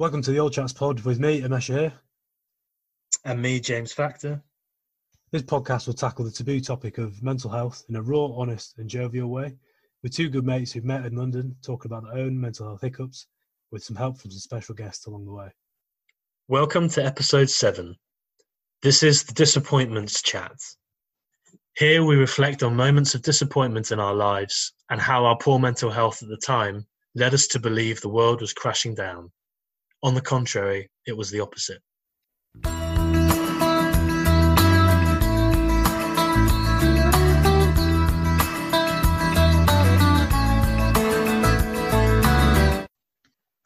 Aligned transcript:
Welcome 0.00 0.22
to 0.22 0.30
the 0.30 0.38
Old 0.38 0.54
Chats 0.54 0.72
Pod 0.72 1.00
with 1.00 1.20
me, 1.20 1.42
Amesha 1.42 1.78
here. 1.78 1.92
And 3.26 3.42
me, 3.42 3.60
James 3.60 3.92
Factor. 3.92 4.42
This 5.30 5.42
podcast 5.42 5.86
will 5.86 5.92
tackle 5.92 6.24
the 6.24 6.30
taboo 6.30 6.58
topic 6.58 6.96
of 6.96 7.22
mental 7.22 7.50
health 7.50 7.84
in 7.90 7.96
a 7.96 8.02
raw, 8.02 8.28
honest, 8.28 8.78
and 8.78 8.88
jovial 8.88 9.28
way, 9.28 9.54
with 10.02 10.16
two 10.16 10.30
good 10.30 10.46
mates 10.46 10.72
who've 10.72 10.86
met 10.86 11.04
in 11.04 11.16
London 11.16 11.54
talking 11.62 11.92
about 11.92 12.04
their 12.04 12.24
own 12.24 12.40
mental 12.40 12.66
health 12.66 12.80
hiccups, 12.80 13.26
with 13.72 13.84
some 13.84 13.94
help 13.94 14.16
from 14.16 14.30
some 14.30 14.40
special 14.40 14.74
guests 14.74 15.04
along 15.04 15.26
the 15.26 15.32
way. 15.32 15.50
Welcome 16.48 16.88
to 16.88 17.04
episode 17.04 17.50
7. 17.50 17.94
This 18.80 19.02
is 19.02 19.24
the 19.24 19.34
Disappointments 19.34 20.22
Chat. 20.22 20.56
Here 21.76 22.02
we 22.02 22.16
reflect 22.16 22.62
on 22.62 22.74
moments 22.74 23.14
of 23.14 23.20
disappointment 23.20 23.92
in 23.92 24.00
our 24.00 24.14
lives 24.14 24.72
and 24.88 24.98
how 24.98 25.26
our 25.26 25.36
poor 25.36 25.58
mental 25.58 25.90
health 25.90 26.22
at 26.22 26.30
the 26.30 26.38
time 26.38 26.86
led 27.14 27.34
us 27.34 27.46
to 27.48 27.58
believe 27.58 28.00
the 28.00 28.08
world 28.08 28.40
was 28.40 28.54
crashing 28.54 28.94
down. 28.94 29.30
On 30.02 30.14
the 30.14 30.20
contrary, 30.22 30.88
it 31.06 31.14
was 31.14 31.30
the 31.30 31.40
opposite. 31.40 31.82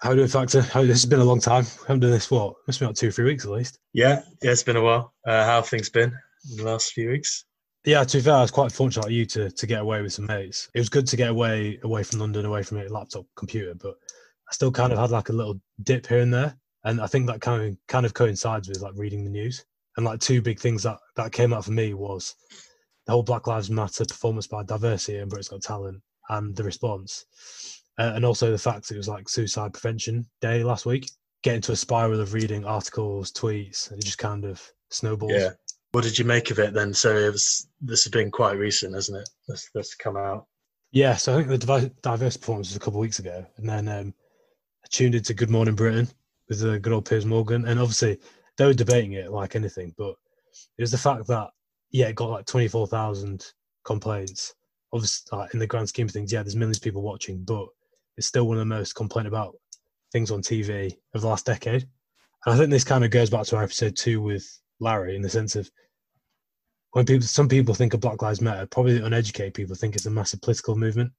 How 0.00 0.12
do 0.12 0.20
you 0.20 0.26
factor? 0.26 0.60
How, 0.60 0.82
this 0.82 1.02
has 1.02 1.06
been 1.06 1.20
a 1.20 1.24
long 1.24 1.38
time. 1.38 1.64
We 1.64 1.86
haven't 1.86 2.00
done 2.00 2.10
this, 2.10 2.28
what? 2.32 2.56
Must 2.66 2.80
be 2.80 2.84
about 2.84 2.96
two, 2.96 3.12
three 3.12 3.26
weeks 3.26 3.44
at 3.44 3.52
least. 3.52 3.78
Yeah, 3.92 4.22
yeah, 4.42 4.50
it's 4.50 4.64
been 4.64 4.76
a 4.76 4.82
while. 4.82 5.14
Uh, 5.24 5.44
how 5.44 5.56
have 5.56 5.68
things 5.68 5.88
been 5.88 6.12
in 6.50 6.56
the 6.56 6.64
last 6.64 6.92
few 6.92 7.10
weeks? 7.10 7.44
Yeah, 7.84 8.02
to 8.02 8.16
be 8.16 8.22
fair, 8.22 8.34
I 8.34 8.42
was 8.42 8.50
quite 8.50 8.72
fortunate 8.72 9.04
like 9.04 9.12
you 9.12 9.24
to, 9.26 9.50
to 9.50 9.66
get 9.66 9.80
away 9.82 10.02
with 10.02 10.12
some 10.12 10.26
mates. 10.26 10.68
It 10.74 10.80
was 10.80 10.88
good 10.88 11.06
to 11.06 11.16
get 11.16 11.30
away 11.30 11.78
away 11.84 12.02
from 12.02 12.18
London, 12.18 12.44
away 12.44 12.64
from 12.64 12.78
a 12.78 12.88
laptop 12.88 13.24
computer, 13.36 13.74
but 13.74 13.90
I 13.90 14.03
still 14.54 14.70
kind 14.70 14.92
of 14.92 14.98
had 14.98 15.10
like 15.10 15.28
a 15.28 15.34
little 15.34 15.60
dip 15.82 16.06
here 16.06 16.20
and 16.20 16.32
there. 16.32 16.56
And 16.84 17.00
I 17.00 17.06
think 17.06 17.26
that 17.26 17.40
kind 17.40 17.62
of 17.62 17.76
kind 17.88 18.06
of 18.06 18.14
coincides 18.14 18.68
with 18.68 18.80
like 18.80 18.92
reading 18.96 19.24
the 19.24 19.30
news. 19.30 19.64
And 19.96 20.04
like 20.04 20.20
two 20.20 20.42
big 20.42 20.58
things 20.58 20.82
that, 20.82 20.98
that 21.16 21.32
came 21.32 21.52
out 21.52 21.64
for 21.64 21.72
me 21.72 21.94
was 21.94 22.34
the 23.06 23.12
whole 23.12 23.22
Black 23.22 23.46
Lives 23.46 23.70
Matter 23.70 24.04
performance 24.04 24.46
by 24.46 24.62
diversity 24.62 25.18
and 25.18 25.30
Britain's 25.30 25.48
Got 25.48 25.62
Talent 25.62 26.02
and 26.30 26.56
the 26.56 26.64
response. 26.64 27.26
Uh, 27.98 28.12
and 28.14 28.24
also 28.24 28.50
the 28.50 28.58
fact 28.58 28.88
that 28.88 28.94
it 28.94 28.98
was 28.98 29.08
like 29.08 29.28
suicide 29.28 29.72
prevention 29.72 30.26
day 30.40 30.64
last 30.64 30.84
week. 30.84 31.08
Get 31.42 31.56
into 31.56 31.72
a 31.72 31.76
spiral 31.76 32.20
of 32.20 32.32
reading 32.32 32.64
articles, 32.64 33.30
tweets, 33.30 33.90
and 33.90 34.00
it 34.00 34.04
just 34.04 34.18
kind 34.18 34.44
of 34.44 34.62
snowballs. 34.90 35.32
Yeah. 35.32 35.50
What 35.92 36.04
did 36.04 36.18
you 36.18 36.24
make 36.24 36.50
of 36.50 36.58
it 36.58 36.74
then? 36.74 36.92
So 36.92 37.16
it 37.16 37.30
was, 37.30 37.68
this 37.80 38.04
has 38.04 38.10
been 38.10 38.30
quite 38.30 38.58
recent, 38.58 38.94
hasn't 38.94 39.18
it? 39.18 39.28
This, 39.46 39.68
this 39.74 39.94
come 39.94 40.16
out. 40.16 40.46
Yeah, 40.90 41.16
so 41.16 41.34
I 41.34 41.36
think 41.42 41.60
the 41.60 41.92
diverse 42.02 42.36
performance 42.36 42.68
was 42.68 42.76
a 42.76 42.80
couple 42.80 42.98
of 42.98 43.02
weeks 43.02 43.18
ago, 43.18 43.44
and 43.56 43.68
then 43.68 43.88
um, 43.88 44.14
tuned 44.94 45.16
into 45.16 45.34
Good 45.34 45.50
Morning 45.50 45.74
Britain 45.74 46.08
with 46.48 46.60
the 46.60 46.78
good 46.78 46.92
old 46.92 47.04
Piers 47.04 47.26
Morgan, 47.26 47.66
and 47.66 47.80
obviously 47.80 48.16
they 48.56 48.64
were 48.64 48.72
debating 48.72 49.14
it 49.14 49.32
like 49.32 49.56
anything, 49.56 49.92
but 49.98 50.14
it 50.78 50.82
was 50.82 50.92
the 50.92 50.98
fact 50.98 51.26
that 51.26 51.50
yeah, 51.90 52.06
it 52.06 52.14
got 52.14 52.30
like 52.30 52.46
twenty 52.46 52.68
four 52.68 52.86
thousand 52.86 53.44
complaints. 53.84 54.54
Obviously, 54.92 55.36
like, 55.36 55.52
in 55.52 55.58
the 55.58 55.66
grand 55.66 55.88
scheme 55.88 56.06
of 56.06 56.12
things, 56.12 56.32
yeah, 56.32 56.42
there's 56.42 56.54
millions 56.54 56.76
of 56.76 56.84
people 56.84 57.02
watching, 57.02 57.42
but 57.42 57.66
it's 58.16 58.28
still 58.28 58.46
one 58.46 58.56
of 58.56 58.60
the 58.60 58.64
most 58.64 58.94
complained 58.94 59.26
about 59.26 59.56
things 60.12 60.30
on 60.30 60.40
TV 60.40 60.96
of 61.14 61.22
the 61.22 61.26
last 61.26 61.44
decade. 61.44 61.88
And 62.46 62.54
I 62.54 62.56
think 62.56 62.70
this 62.70 62.84
kind 62.84 63.04
of 63.04 63.10
goes 63.10 63.30
back 63.30 63.46
to 63.46 63.56
our 63.56 63.64
episode 63.64 63.96
two 63.96 64.20
with 64.20 64.46
Larry 64.78 65.16
in 65.16 65.22
the 65.22 65.28
sense 65.28 65.56
of 65.56 65.68
when 66.92 67.04
people, 67.04 67.26
some 67.26 67.48
people 67.48 67.74
think 67.74 67.94
of 67.94 68.00
Black 68.00 68.22
Lives 68.22 68.40
Matter, 68.40 68.66
probably 68.66 69.00
uneducated 69.00 69.54
people 69.54 69.74
think 69.74 69.96
it's 69.96 70.06
a 70.06 70.10
massive 70.10 70.40
political 70.40 70.76
movement 70.76 71.10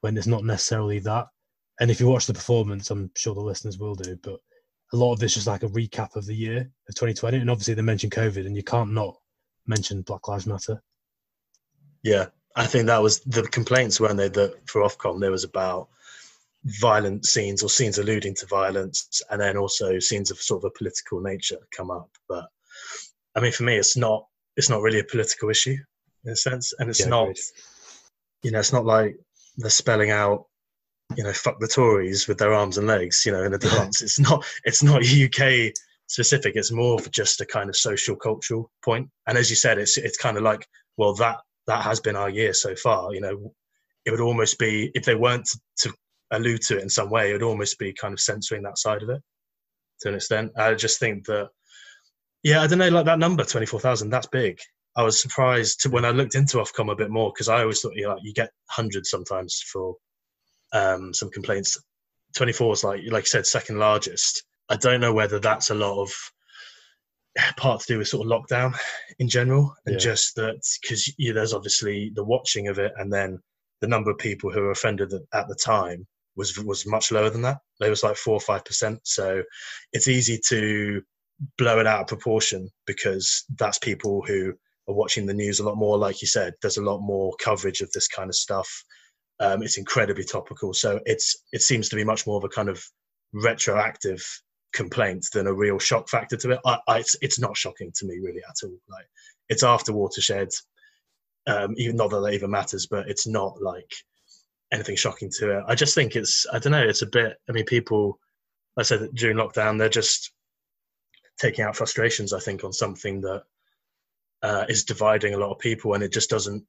when 0.00 0.16
it's 0.16 0.26
not 0.26 0.44
necessarily 0.44 0.98
that. 1.00 1.26
And 1.80 1.90
if 1.90 2.00
you 2.00 2.08
watch 2.08 2.26
the 2.26 2.34
performance, 2.34 2.90
I'm 2.90 3.10
sure 3.16 3.34
the 3.34 3.40
listeners 3.40 3.78
will 3.78 3.94
do, 3.94 4.16
but 4.22 4.40
a 4.92 4.96
lot 4.96 5.12
of 5.12 5.20
this 5.20 5.36
is 5.36 5.46
like 5.46 5.62
a 5.62 5.68
recap 5.68 6.16
of 6.16 6.26
the 6.26 6.34
year 6.34 6.70
of 6.88 6.94
2020. 6.94 7.38
And 7.38 7.50
obviously 7.50 7.74
they 7.74 7.82
mentioned 7.82 8.12
COVID 8.12 8.46
and 8.46 8.56
you 8.56 8.62
can't 8.62 8.92
not 8.92 9.16
mention 9.66 10.02
Black 10.02 10.26
Lives 10.26 10.46
Matter. 10.46 10.82
Yeah, 12.02 12.26
I 12.56 12.66
think 12.66 12.86
that 12.86 13.02
was 13.02 13.20
the 13.20 13.42
complaints, 13.42 14.00
weren't 14.00 14.16
they, 14.16 14.28
that 14.28 14.68
for 14.68 14.82
Ofcom 14.82 15.20
there 15.20 15.30
was 15.30 15.44
about 15.44 15.88
violent 16.64 17.24
scenes 17.24 17.62
or 17.62 17.68
scenes 17.68 17.98
alluding 17.98 18.34
to 18.36 18.46
violence, 18.46 19.22
and 19.30 19.40
then 19.40 19.56
also 19.56 19.98
scenes 19.98 20.30
of 20.30 20.38
sort 20.38 20.64
of 20.64 20.70
a 20.72 20.78
political 20.78 21.20
nature 21.20 21.58
come 21.76 21.90
up. 21.90 22.10
But 22.28 22.46
I 23.34 23.40
mean, 23.40 23.52
for 23.52 23.64
me, 23.64 23.76
it's 23.76 23.96
not 23.96 24.26
it's 24.56 24.70
not 24.70 24.82
really 24.82 24.98
a 24.98 25.04
political 25.04 25.50
issue 25.50 25.76
in 26.24 26.32
a 26.32 26.36
sense, 26.36 26.74
and 26.78 26.90
it's 26.90 27.00
yeah, 27.00 27.08
not 27.08 27.36
you 28.42 28.50
know 28.50 28.58
it's 28.58 28.72
not 28.72 28.84
like 28.84 29.16
they're 29.56 29.70
spelling 29.70 30.10
out 30.10 30.46
you 31.16 31.24
know 31.24 31.32
fuck 31.32 31.58
the 31.58 31.68
Tories 31.68 32.28
with 32.28 32.38
their 32.38 32.52
arms 32.52 32.78
and 32.78 32.86
legs 32.86 33.24
you 33.24 33.32
know 33.32 33.42
in 33.42 33.54
a 33.54 33.58
dance. 33.58 34.02
it's 34.02 34.18
not 34.18 34.44
it's 34.64 34.82
not 34.82 35.02
UK 35.04 35.72
specific. 36.08 36.56
It's 36.56 36.72
more 36.72 36.94
of 36.94 37.10
just 37.10 37.40
a 37.40 37.46
kind 37.46 37.68
of 37.68 37.76
social 37.76 38.16
cultural 38.16 38.70
point. 38.82 39.08
And 39.26 39.38
as 39.38 39.50
you 39.50 39.56
said, 39.56 39.78
it's 39.78 39.96
it's 39.96 40.16
kind 40.16 40.36
of 40.36 40.42
like 40.42 40.66
well 40.96 41.14
that 41.14 41.38
that 41.66 41.82
has 41.82 42.00
been 42.00 42.16
our 42.16 42.30
year 42.30 42.54
so 42.54 42.74
far. 42.74 43.14
You 43.14 43.20
know, 43.20 43.52
it 44.04 44.10
would 44.10 44.20
almost 44.20 44.58
be 44.58 44.90
if 44.94 45.04
they 45.04 45.14
weren't 45.14 45.48
to 45.78 45.92
allude 46.30 46.62
to 46.62 46.78
it 46.78 46.82
in 46.82 46.88
some 46.88 47.10
way, 47.10 47.30
it 47.30 47.34
would 47.34 47.42
almost 47.42 47.78
be 47.78 47.92
kind 47.92 48.12
of 48.12 48.20
censoring 48.20 48.62
that 48.62 48.78
side 48.78 49.02
of 49.02 49.10
it 49.10 49.22
to 50.00 50.08
an 50.08 50.14
extent. 50.14 50.52
I 50.56 50.74
just 50.74 50.98
think 50.98 51.26
that, 51.26 51.48
yeah, 52.42 52.62
I 52.62 52.66
don't 52.66 52.78
know, 52.78 52.88
like 52.88 53.06
that 53.06 53.18
number, 53.18 53.44
24,000, 53.44 54.10
that's 54.10 54.26
big. 54.26 54.58
I 54.96 55.02
was 55.02 55.20
surprised 55.20 55.80
to, 55.80 55.90
when 55.90 56.04
I 56.04 56.10
looked 56.10 56.34
into 56.34 56.58
Ofcom 56.58 56.92
a 56.92 56.96
bit 56.96 57.10
more 57.10 57.32
because 57.32 57.48
I 57.48 57.60
always 57.60 57.80
thought 57.80 57.94
you 57.94 58.04
know, 58.04 58.14
like 58.14 58.22
you 58.22 58.32
get 58.32 58.50
hundreds 58.70 59.10
sometimes 59.10 59.62
for 59.72 59.94
um, 60.72 61.12
some 61.14 61.30
complaints. 61.30 61.78
24 62.36 62.72
is 62.74 62.84
like 62.84 63.00
like 63.10 63.24
you 63.24 63.28
said, 63.28 63.46
second 63.46 63.78
largest. 63.78 64.44
I 64.68 64.76
don't 64.76 65.00
know 65.00 65.14
whether 65.14 65.38
that's 65.38 65.70
a 65.70 65.74
lot 65.74 66.02
of 66.02 66.12
part 67.56 67.80
to 67.80 67.86
do 67.86 67.98
with 67.98 68.08
sort 68.08 68.26
of 68.26 68.32
lockdown 68.32 68.76
in 69.18 69.28
general, 69.28 69.74
and 69.86 69.94
yeah. 69.94 69.98
just 69.98 70.34
that 70.36 70.60
because 70.82 71.12
yeah, 71.18 71.32
there's 71.32 71.54
obviously 71.54 72.12
the 72.14 72.24
watching 72.24 72.68
of 72.68 72.78
it, 72.78 72.92
and 72.98 73.12
then 73.12 73.38
the 73.80 73.88
number 73.88 74.10
of 74.10 74.18
people 74.18 74.50
who 74.50 74.62
were 74.62 74.70
offended 74.70 75.12
at 75.32 75.48
the 75.48 75.54
time 75.54 76.06
was 76.36 76.56
was 76.64 76.86
much 76.86 77.10
lower 77.12 77.30
than 77.30 77.42
that. 77.42 77.58
It 77.80 77.90
was 77.90 78.02
like 78.02 78.16
four 78.16 78.34
or 78.34 78.40
five 78.40 78.64
percent. 78.64 79.00
So 79.04 79.42
it's 79.92 80.08
easy 80.08 80.40
to 80.48 81.02
blow 81.56 81.78
it 81.80 81.86
out 81.86 82.00
of 82.00 82.06
proportion 82.06 82.68
because 82.86 83.44
that's 83.56 83.78
people 83.78 84.22
who 84.26 84.52
are 84.88 84.94
watching 84.94 85.26
the 85.26 85.34
news 85.34 85.60
a 85.60 85.64
lot 85.64 85.76
more. 85.76 85.98
Like 85.98 86.22
you 86.22 86.28
said, 86.28 86.54
there's 86.60 86.78
a 86.78 86.82
lot 86.82 87.00
more 87.00 87.34
coverage 87.40 87.80
of 87.80 87.90
this 87.92 88.08
kind 88.08 88.28
of 88.28 88.34
stuff. 88.34 88.68
Um, 89.40 89.62
it's 89.62 89.78
incredibly 89.78 90.24
topical, 90.24 90.74
so 90.74 91.00
it's 91.06 91.44
it 91.52 91.62
seems 91.62 91.88
to 91.88 91.96
be 91.96 92.04
much 92.04 92.26
more 92.26 92.38
of 92.38 92.44
a 92.44 92.48
kind 92.48 92.68
of 92.68 92.84
retroactive 93.32 94.24
complaint 94.72 95.26
than 95.32 95.46
a 95.46 95.52
real 95.52 95.78
shock 95.78 96.08
factor 96.08 96.36
to 96.36 96.52
it. 96.52 96.60
I, 96.64 96.78
I, 96.88 96.98
it's 96.98 97.16
it's 97.22 97.38
not 97.38 97.56
shocking 97.56 97.92
to 97.96 98.06
me 98.06 98.18
really 98.18 98.42
at 98.48 98.56
all. 98.64 98.76
Like 98.88 99.06
it's 99.48 99.62
after 99.62 99.92
watershed, 99.92 100.48
um, 101.46 101.74
even 101.76 101.96
not 101.96 102.10
that 102.10 102.20
that 102.20 102.34
even 102.34 102.50
matters, 102.50 102.86
but 102.86 103.08
it's 103.08 103.26
not 103.26 103.62
like 103.62 103.92
anything 104.72 104.96
shocking 104.96 105.30
to 105.38 105.58
it. 105.58 105.64
I 105.66 105.74
just 105.74 105.94
think 105.94 106.16
it's 106.16 106.46
I 106.52 106.58
don't 106.58 106.72
know. 106.72 106.82
It's 106.82 107.02
a 107.02 107.06
bit. 107.06 107.36
I 107.48 107.52
mean, 107.52 107.64
people. 107.64 108.18
I 108.76 108.82
said 108.82 109.08
during 109.14 109.36
lockdown, 109.36 109.78
they're 109.78 109.88
just 109.88 110.32
taking 111.38 111.64
out 111.64 111.76
frustrations. 111.76 112.32
I 112.32 112.38
think 112.38 112.62
on 112.62 112.72
something 112.72 113.20
that 113.22 113.42
uh, 114.42 114.66
is 114.68 114.84
dividing 114.84 115.34
a 115.34 115.38
lot 115.38 115.50
of 115.50 115.58
people, 115.58 115.94
and 115.94 116.02
it 116.02 116.12
just 116.12 116.30
doesn't. 116.30 116.64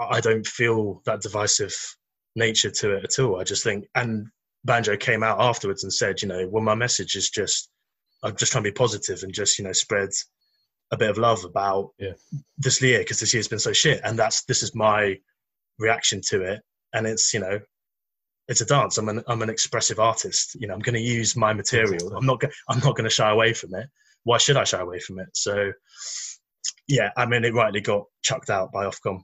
I 0.00 0.20
don't 0.20 0.46
feel 0.46 1.02
that 1.04 1.20
divisive 1.20 1.74
nature 2.36 2.70
to 2.70 2.96
it 2.96 3.04
at 3.04 3.18
all. 3.22 3.40
I 3.40 3.44
just 3.44 3.64
think, 3.64 3.86
and 3.94 4.26
Banjo 4.64 4.96
came 4.96 5.22
out 5.22 5.40
afterwards 5.40 5.84
and 5.84 5.92
said, 5.92 6.22
you 6.22 6.28
know, 6.28 6.48
well, 6.48 6.62
my 6.62 6.74
message 6.74 7.14
is 7.16 7.30
just, 7.30 7.70
I'm 8.22 8.36
just 8.36 8.52
trying 8.52 8.64
to 8.64 8.70
be 8.70 8.74
positive 8.74 9.22
and 9.22 9.32
just, 9.32 9.58
you 9.58 9.64
know, 9.64 9.72
spread 9.72 10.10
a 10.92 10.96
bit 10.96 11.10
of 11.10 11.18
love 11.18 11.44
about 11.44 11.90
yeah. 11.98 12.12
this 12.58 12.82
year 12.82 12.98
because 12.98 13.20
this 13.20 13.32
year's 13.32 13.48
been 13.48 13.58
so 13.58 13.72
shit, 13.72 14.00
and 14.04 14.18
that's 14.18 14.44
this 14.44 14.62
is 14.62 14.74
my 14.74 15.16
reaction 15.78 16.20
to 16.28 16.42
it 16.42 16.60
and 16.92 17.06
it's 17.06 17.32
you 17.32 17.40
know 17.40 17.58
it's 18.48 18.60
a 18.60 18.66
dance. 18.66 18.98
I'm 18.98 19.08
an 19.08 19.22
I'm 19.28 19.42
an 19.42 19.50
expressive 19.50 20.00
artist. 20.00 20.56
You 20.58 20.66
know, 20.66 20.74
I'm 20.74 20.80
going 20.80 20.96
to 20.96 21.00
use 21.00 21.36
my 21.36 21.52
material. 21.52 22.16
I'm 22.16 22.26
not 22.26 22.40
go- 22.40 22.48
I'm 22.68 22.80
not 22.80 22.96
going 22.96 23.04
to 23.04 23.10
shy 23.10 23.30
away 23.30 23.52
from 23.52 23.74
it. 23.74 23.86
Why 24.24 24.38
should 24.38 24.56
I 24.56 24.64
shy 24.64 24.80
away 24.80 24.98
from 24.98 25.20
it? 25.20 25.28
So, 25.34 25.70
yeah, 26.88 27.10
I 27.16 27.26
mean, 27.26 27.44
it 27.44 27.54
rightly 27.54 27.80
got 27.80 28.06
chucked 28.22 28.50
out 28.50 28.72
by 28.72 28.86
Ofcom. 28.86 29.20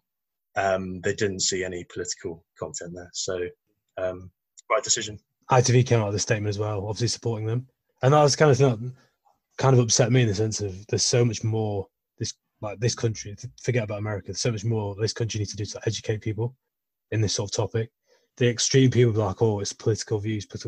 Um, 0.57 1.01
they 1.03 1.15
didn't 1.15 1.41
see 1.41 1.65
any 1.65 1.85
political 1.85 2.45
content 2.59 2.93
there, 2.95 3.11
so 3.13 3.39
um, 3.99 4.31
right 4.71 4.83
decision. 4.83 5.19
ITV 5.51 5.87
came 5.87 6.01
out 6.01 6.07
with 6.07 6.17
a 6.17 6.21
statement 6.21 6.49
as 6.49 6.59
well, 6.59 6.87
obviously 6.87 7.09
supporting 7.09 7.47
them, 7.47 7.67
and 8.03 8.13
that 8.13 8.23
was 8.23 8.37
kind 8.37 8.51
of 8.51 8.57
thing 8.57 8.95
kind 9.59 9.75
of 9.75 9.81
upset 9.81 10.13
me 10.13 10.23
in 10.23 10.29
the 10.29 10.35
sense 10.35 10.61
of 10.61 10.87
there's 10.89 11.03
so 11.03 11.25
much 11.25 11.43
more 11.43 11.87
this 12.19 12.35
like 12.61 12.79
this 12.79 12.95
country. 12.95 13.35
Forget 13.63 13.85
about 13.85 13.99
America. 13.99 14.29
There's 14.29 14.41
so 14.41 14.53
much 14.53 14.65
more 14.65 14.95
this 14.95 15.13
country 15.13 15.39
needs 15.39 15.51
to 15.53 15.57
do 15.57 15.65
to 15.65 15.81
educate 15.87 16.21
people 16.21 16.55
in 17.11 17.21
this 17.21 17.35
sort 17.35 17.51
of 17.51 17.57
topic. 17.57 17.91
The 18.37 18.49
extreme 18.49 18.91
people 18.91 19.21
are 19.23 19.27
like, 19.27 19.41
oh, 19.41 19.61
it's 19.61 19.73
political 19.73 20.19
views, 20.19 20.47
but 20.47 20.65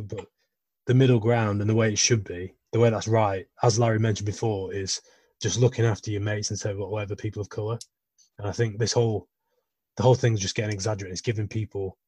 the 0.87 0.95
middle 0.95 1.19
ground 1.21 1.61
and 1.61 1.69
the 1.69 1.75
way 1.75 1.93
it 1.93 1.99
should 1.99 2.25
be, 2.25 2.55
the 2.73 2.79
way 2.79 2.89
that's 2.89 3.09
right, 3.09 3.47
as 3.63 3.79
Larry 3.79 3.99
mentioned 3.99 4.25
before, 4.25 4.73
is 4.73 5.03
just 5.41 5.59
looking 5.59 5.85
after 5.85 6.11
your 6.11 6.23
mates 6.23 6.51
instead 6.51 6.73
of 6.73 6.79
whatever 6.79 7.15
people 7.15 7.43
of 7.43 7.51
color. 7.51 7.79
And 8.39 8.49
I 8.49 8.53
think 8.53 8.79
this 8.79 8.93
whole 8.93 9.29
the 9.99 10.05
whole 10.05 10.15
thing's 10.15 10.41
just 10.41 10.55
getting 10.55 10.73
exaggerated. 10.73 11.13
It's 11.13 11.21
giving 11.21 11.49
people 11.49 11.99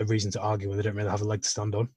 a 0.00 0.04
reason 0.04 0.32
to 0.32 0.40
argue 0.40 0.68
when 0.68 0.76
they 0.76 0.82
don't 0.82 0.96
really 0.96 1.08
have 1.08 1.20
a 1.20 1.24
leg 1.24 1.42
to 1.42 1.48
stand 1.48 1.76
on. 1.76 1.88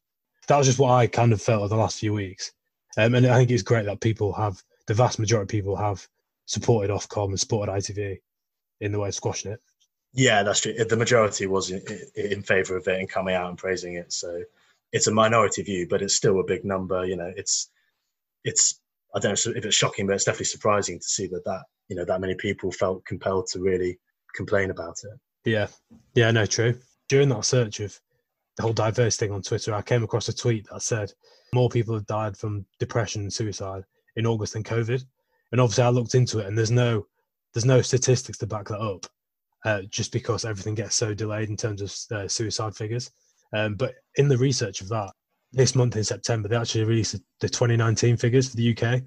That 0.48 0.58
was 0.58 0.68
just 0.68 0.78
what 0.78 0.92
I 0.92 1.08
kind 1.08 1.34
of 1.34 1.42
felt 1.42 1.62
over 1.62 1.70
the 1.70 1.76
last 1.76 2.00
few 2.00 2.14
weeks. 2.14 2.52
Um, 2.98 3.16
and 3.16 3.26
I 3.26 3.38
think 3.38 3.50
it's 3.50 3.64
great 3.64 3.86
that 3.86 4.00
people 4.00 4.32
have 4.34 4.62
the 4.86 4.94
vast 4.94 5.18
majority 5.18 5.58
of 5.58 5.64
people 5.64 5.76
have 5.76 6.08
supported 6.46 6.92
Ofcom 6.92 7.30
and 7.30 7.40
supported 7.40 7.72
ITV 7.72 8.20
in 8.82 8.92
the 8.92 9.00
way 9.00 9.08
of 9.08 9.16
squashing 9.16 9.52
it. 9.54 9.60
Yeah, 10.14 10.44
that's 10.44 10.60
true. 10.60 10.76
The 10.76 10.96
majority 10.96 11.48
was 11.48 11.72
in, 11.72 11.82
in 12.16 12.44
favour 12.44 12.78
of 12.78 12.88
it 12.88 13.00
and 13.00 13.10
coming 13.10 13.34
out 13.34 13.50
and 13.50 13.58
praising 13.58 13.96
it. 13.96 14.14
So 14.14 14.44
it's 14.92 15.08
a 15.08 15.12
minority 15.12 15.64
view, 15.64 15.88
but 15.90 16.04
it's 16.04 16.16
still 16.16 16.42
a 16.42 16.46
big 16.46 16.64
number. 16.64 17.06
You 17.06 17.18
know, 17.18 17.34
it's 17.36 17.72
it's 18.44 18.80
I 19.16 19.20
don't 19.20 19.32
know 19.32 19.54
if 19.56 19.66
it's 19.66 19.76
shocking, 19.76 20.06
but 20.06 20.14
it's 20.14 20.26
definitely 20.26 20.46
surprising 20.46 21.00
to 21.00 21.06
see 21.06 21.26
that 21.28 21.44
that 21.46 21.64
you 21.88 21.96
know 21.96 22.06
that 22.06 22.22
many 22.22 22.36
people 22.36 22.72
felt 22.72 23.04
compelled 23.06 23.48
to 23.48 23.60
really 23.60 23.98
complain 24.36 24.72
about 24.72 24.96
it. 25.04 25.20
Yeah, 25.46 25.68
yeah, 26.16 26.32
no, 26.32 26.46
true. 26.46 26.80
During 27.10 27.30
that 27.30 27.46
search 27.46 27.80
of 27.80 28.00
the 28.58 28.64
whole 28.64 28.74
diverse 28.74 29.18
thing 29.18 29.32
on 29.32 29.42
Twitter, 29.42 29.74
I 29.74 29.82
came 29.82 30.04
across 30.04 30.30
a 30.30 30.36
tweet 30.36 30.68
that 30.72 30.82
said 30.82 31.12
more 31.54 31.70
people 31.70 31.94
have 31.94 32.08
died 32.08 32.38
from 32.38 32.66
depression 32.80 33.22
and 33.24 33.34
suicide 33.34 33.84
in 34.16 34.26
August 34.26 34.54
than 34.54 34.64
COVID. 34.64 35.04
And 35.52 35.62
obviously, 35.62 35.84
I 35.84 35.90
looked 35.90 36.16
into 36.16 36.40
it, 36.40 36.48
and 36.48 36.58
there's 36.58 36.72
no 36.72 37.06
there's 37.54 37.66
no 37.66 37.82
statistics 37.82 38.38
to 38.40 38.48
back 38.48 38.68
that 38.70 38.80
up, 38.80 39.06
uh, 39.66 39.82
just 39.90 40.12
because 40.12 40.46
everything 40.46 40.76
gets 40.76 40.96
so 40.96 41.14
delayed 41.14 41.50
in 41.50 41.58
terms 41.58 41.82
of 41.82 42.18
uh, 42.18 42.28
suicide 42.28 42.76
figures. 42.76 43.12
Um, 43.54 43.76
but 43.76 43.94
in 44.16 44.28
the 44.28 44.38
research 44.38 44.82
of 44.82 44.90
that, 44.90 45.12
this 45.52 45.76
month 45.76 45.96
in 45.96 46.04
September, 46.04 46.48
they 46.48 46.56
actually 46.56 46.84
released 46.84 47.16
the 47.40 47.50
2019 47.50 48.18
figures 48.18 48.50
for 48.50 48.58
the 48.58 48.76
UK. 48.76 49.02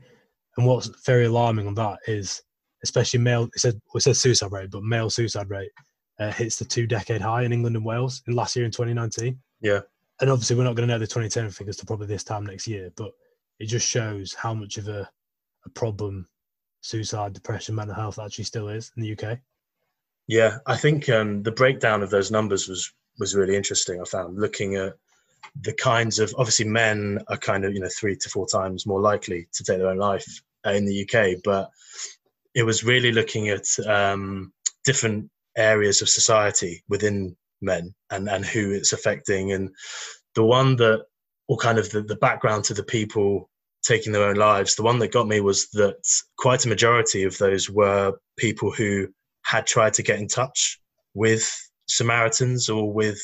And 0.56 0.66
what's 0.66 0.86
very 1.04 1.26
alarming 1.26 1.66
on 1.66 1.74
that 1.74 1.98
is, 2.06 2.42
especially 2.86 3.20
male, 3.20 3.44
it 3.54 3.60
said 3.60 3.74
well, 3.92 3.98
it 3.98 4.02
says 4.02 4.20
suicide 4.20 4.52
rate, 4.52 4.70
but 4.70 4.82
male 4.82 5.10
suicide 5.10 5.50
rate 5.50 5.70
uh, 6.18 6.30
hits 6.30 6.56
the 6.56 6.64
two 6.64 6.86
decade 6.86 7.20
high 7.20 7.42
in 7.42 7.52
England 7.52 7.76
and 7.76 7.84
Wales 7.84 8.22
in 8.26 8.34
last 8.34 8.56
year 8.56 8.64
in 8.64 8.70
2019. 8.70 9.38
Yeah. 9.60 9.80
And 10.20 10.30
obviously, 10.30 10.56
we're 10.56 10.64
not 10.64 10.76
going 10.76 10.88
to 10.88 10.94
know 10.94 10.98
the 10.98 11.06
2010 11.06 11.50
figures 11.50 11.76
to 11.78 11.86
probably 11.86 12.06
this 12.06 12.24
time 12.24 12.46
next 12.46 12.66
year, 12.66 12.90
but 12.96 13.12
it 13.58 13.66
just 13.66 13.86
shows 13.86 14.32
how 14.32 14.54
much 14.54 14.78
of 14.78 14.88
a, 14.88 15.08
a 15.64 15.68
problem 15.70 16.26
suicide, 16.80 17.32
depression, 17.32 17.74
mental 17.74 17.94
health 17.94 18.18
actually 18.18 18.44
still 18.44 18.68
is 18.68 18.92
in 18.96 19.02
the 19.02 19.12
UK. 19.12 19.38
Yeah, 20.28 20.58
I 20.66 20.76
think 20.76 21.08
um, 21.08 21.42
the 21.42 21.52
breakdown 21.52 22.02
of 22.02 22.10
those 22.10 22.30
numbers 22.30 22.68
was 22.68 22.92
was 23.18 23.34
really 23.34 23.56
interesting. 23.56 24.00
I 24.00 24.04
found 24.04 24.38
looking 24.38 24.76
at 24.76 24.94
the 25.62 25.72
kinds 25.74 26.18
of 26.18 26.34
obviously 26.36 26.66
men 26.66 27.18
are 27.28 27.36
kind 27.36 27.64
of 27.64 27.74
you 27.74 27.80
know 27.80 27.88
three 27.88 28.16
to 28.16 28.28
four 28.28 28.46
times 28.46 28.86
more 28.86 29.00
likely 29.00 29.48
to 29.52 29.64
take 29.64 29.78
their 29.78 29.88
own 29.88 29.98
life 29.98 30.26
uh, 30.66 30.70
in 30.70 30.84
the 30.86 31.02
UK, 31.02 31.40
but 31.44 31.70
it 32.56 32.64
was 32.64 32.82
really 32.82 33.12
looking 33.12 33.50
at 33.50 33.66
um, 33.86 34.52
different 34.84 35.30
areas 35.56 36.00
of 36.02 36.08
society 36.08 36.82
within 36.88 37.36
men 37.60 37.94
and 38.10 38.28
and 38.28 38.44
who 38.44 38.72
it's 38.72 38.94
affecting, 38.94 39.52
and 39.52 39.70
the 40.34 40.42
one 40.42 40.74
that 40.76 41.04
or 41.48 41.56
kind 41.58 41.78
of 41.78 41.88
the, 41.90 42.02
the 42.02 42.16
background 42.16 42.64
to 42.64 42.74
the 42.74 42.82
people 42.82 43.48
taking 43.84 44.12
their 44.12 44.28
own 44.28 44.36
lives. 44.36 44.74
The 44.74 44.82
one 44.82 44.98
that 44.98 45.12
got 45.12 45.28
me 45.28 45.40
was 45.40 45.68
that 45.74 45.96
quite 46.38 46.64
a 46.64 46.68
majority 46.68 47.22
of 47.22 47.38
those 47.38 47.70
were 47.70 48.14
people 48.36 48.72
who 48.72 49.06
had 49.44 49.64
tried 49.66 49.92
to 49.94 50.02
get 50.02 50.18
in 50.18 50.26
touch 50.26 50.80
with 51.14 51.48
Samaritans 51.86 52.68
or 52.68 52.92
with 52.92 53.20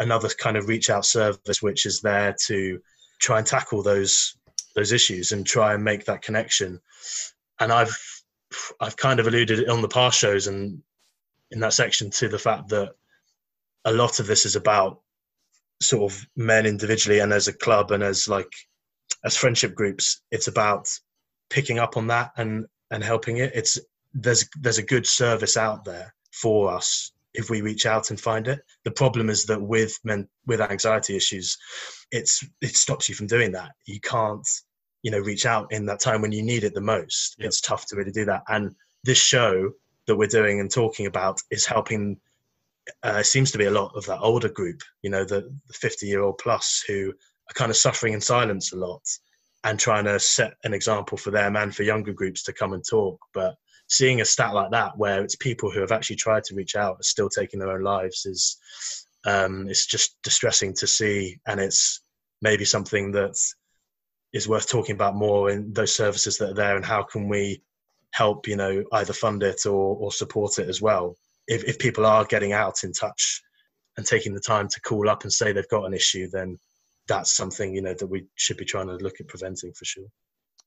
another 0.00 0.28
kind 0.30 0.56
of 0.56 0.66
reach 0.66 0.90
out 0.90 1.06
service 1.06 1.62
which 1.62 1.86
is 1.86 2.00
there 2.00 2.34
to 2.46 2.80
try 3.20 3.38
and 3.38 3.46
tackle 3.46 3.82
those 3.82 4.34
those 4.74 4.90
issues 4.90 5.30
and 5.30 5.46
try 5.46 5.74
and 5.74 5.84
make 5.84 6.06
that 6.06 6.22
connection. 6.22 6.80
And 7.60 7.70
I've 7.70 7.96
I've 8.80 8.96
kind 8.96 9.20
of 9.20 9.26
alluded 9.26 9.68
on 9.68 9.82
the 9.82 9.88
past 9.88 10.18
shows 10.18 10.46
and 10.46 10.82
in 11.50 11.60
that 11.60 11.74
section 11.74 12.10
to 12.10 12.28
the 12.28 12.38
fact 12.38 12.68
that 12.68 12.92
a 13.84 13.92
lot 13.92 14.20
of 14.20 14.26
this 14.26 14.46
is 14.46 14.56
about 14.56 15.00
sort 15.80 16.12
of 16.12 16.26
men 16.36 16.66
individually 16.66 17.18
and 17.18 17.32
as 17.32 17.48
a 17.48 17.52
club 17.52 17.90
and 17.90 18.02
as 18.02 18.28
like 18.28 18.52
as 19.24 19.36
friendship 19.36 19.74
groups 19.74 20.22
it's 20.30 20.46
about 20.46 20.88
picking 21.50 21.78
up 21.78 21.96
on 21.96 22.06
that 22.06 22.30
and 22.36 22.66
and 22.92 23.02
helping 23.02 23.38
it 23.38 23.50
it's 23.54 23.78
there's 24.14 24.48
there's 24.60 24.78
a 24.78 24.82
good 24.82 25.06
service 25.06 25.56
out 25.56 25.84
there 25.84 26.14
for 26.30 26.70
us 26.72 27.12
if 27.34 27.50
we 27.50 27.62
reach 27.62 27.86
out 27.86 28.10
and 28.10 28.20
find 28.20 28.48
it. 28.48 28.60
The 28.84 28.90
problem 28.90 29.30
is 29.30 29.44
that 29.46 29.60
with 29.60 29.98
men 30.04 30.28
with 30.46 30.60
anxiety 30.60 31.16
issues, 31.16 31.56
it's 32.10 32.44
it 32.60 32.76
stops 32.76 33.08
you 33.08 33.14
from 33.14 33.26
doing 33.26 33.52
that. 33.52 33.72
You 33.86 34.00
can't, 34.00 34.46
you 35.02 35.10
know, 35.10 35.18
reach 35.18 35.46
out 35.46 35.72
in 35.72 35.86
that 35.86 36.00
time 36.00 36.22
when 36.22 36.32
you 36.32 36.42
need 36.42 36.64
it 36.64 36.74
the 36.74 36.80
most. 36.80 37.36
Yep. 37.38 37.46
It's 37.46 37.60
tough 37.60 37.86
to 37.86 37.96
really 37.96 38.12
do 38.12 38.24
that. 38.26 38.42
And 38.48 38.74
this 39.04 39.18
show 39.18 39.72
that 40.06 40.16
we're 40.16 40.28
doing 40.28 40.60
and 40.60 40.70
talking 40.70 41.06
about 41.06 41.40
is 41.50 41.66
helping. 41.66 42.18
Uh, 43.04 43.22
seems 43.22 43.52
to 43.52 43.58
be 43.58 43.66
a 43.66 43.70
lot 43.70 43.92
of 43.94 44.04
that 44.06 44.18
older 44.18 44.48
group, 44.48 44.82
you 45.02 45.10
know, 45.10 45.24
the, 45.24 45.42
the 45.68 45.74
50 45.74 46.04
year 46.04 46.20
old 46.20 46.36
plus 46.38 46.82
who 46.88 47.10
are 47.10 47.54
kind 47.54 47.70
of 47.70 47.76
suffering 47.76 48.12
in 48.12 48.20
silence 48.20 48.72
a 48.72 48.76
lot 48.76 49.02
and 49.62 49.78
trying 49.78 50.04
to 50.04 50.18
set 50.18 50.54
an 50.64 50.74
example 50.74 51.16
for 51.16 51.30
them 51.30 51.56
and 51.56 51.74
for 51.74 51.84
younger 51.84 52.12
groups 52.12 52.42
to 52.42 52.52
come 52.52 52.72
and 52.72 52.84
talk. 52.84 53.20
But 53.32 53.54
seeing 53.88 54.20
a 54.20 54.24
stat 54.24 54.54
like 54.54 54.70
that 54.70 54.96
where 54.96 55.22
it's 55.22 55.36
people 55.36 55.70
who 55.70 55.80
have 55.80 55.92
actually 55.92 56.16
tried 56.16 56.44
to 56.44 56.54
reach 56.54 56.76
out 56.76 56.96
are 56.98 57.02
still 57.04 57.28
taking 57.28 57.60
their 57.60 57.70
own 57.70 57.82
lives 57.82 58.26
is 58.26 58.56
um, 59.24 59.68
it's 59.68 59.86
just 59.86 60.16
distressing 60.22 60.74
to 60.74 60.86
see 60.86 61.38
and 61.46 61.60
it's 61.60 62.00
maybe 62.40 62.64
something 62.64 63.12
that 63.12 63.36
is 64.32 64.48
worth 64.48 64.68
talking 64.68 64.94
about 64.94 65.14
more 65.14 65.50
in 65.50 65.72
those 65.72 65.94
services 65.94 66.38
that 66.38 66.50
are 66.50 66.54
there 66.54 66.76
and 66.76 66.84
how 66.84 67.02
can 67.02 67.28
we 67.28 67.62
help 68.12 68.46
you 68.46 68.56
know 68.56 68.84
either 68.92 69.12
fund 69.12 69.42
it 69.42 69.64
or, 69.66 69.96
or 69.96 70.12
support 70.12 70.58
it 70.58 70.68
as 70.68 70.80
well 70.82 71.16
if, 71.48 71.64
if 71.64 71.78
people 71.78 72.06
are 72.06 72.24
getting 72.24 72.52
out 72.52 72.84
in 72.84 72.92
touch 72.92 73.42
and 73.96 74.06
taking 74.06 74.34
the 74.34 74.40
time 74.40 74.68
to 74.68 74.80
call 74.80 75.08
up 75.08 75.22
and 75.22 75.32
say 75.32 75.52
they've 75.52 75.68
got 75.68 75.84
an 75.84 75.94
issue 75.94 76.28
then 76.30 76.58
that's 77.08 77.34
something 77.34 77.74
you 77.74 77.82
know 77.82 77.94
that 77.94 78.06
we 78.06 78.24
should 78.36 78.56
be 78.56 78.64
trying 78.64 78.86
to 78.86 78.96
look 78.96 79.20
at 79.20 79.28
preventing 79.28 79.72
for 79.72 79.84
sure 79.84 80.06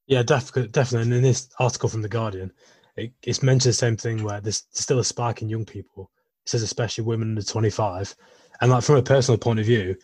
yeah 0.07 0.23
definitely 0.23 0.68
definitely 0.69 1.03
and 1.03 1.13
in 1.13 1.23
this 1.23 1.50
article 1.59 1.89
from 1.89 2.01
the 2.01 2.09
guardian 2.09 2.51
it, 2.97 3.11
it's 3.23 3.44
mentioned 3.44 3.71
the 3.71 3.77
same 3.77 3.97
thing 3.97 4.23
where 4.23 4.41
there's 4.41 4.63
still 4.71 5.00
a 5.00 5.03
spike 5.03 5.41
in 5.41 5.50
young 5.50 5.65
people. 5.65 6.11
It 6.45 6.50
says 6.50 6.61
especially 6.61 7.03
women 7.03 7.29
under 7.29 7.41
25, 7.41 8.15
and 8.61 8.71
like 8.71 8.83
from 8.83 8.95
a 8.95 9.03
personal 9.03 9.38
point 9.38 9.59
of 9.59 9.65
view, 9.65 9.95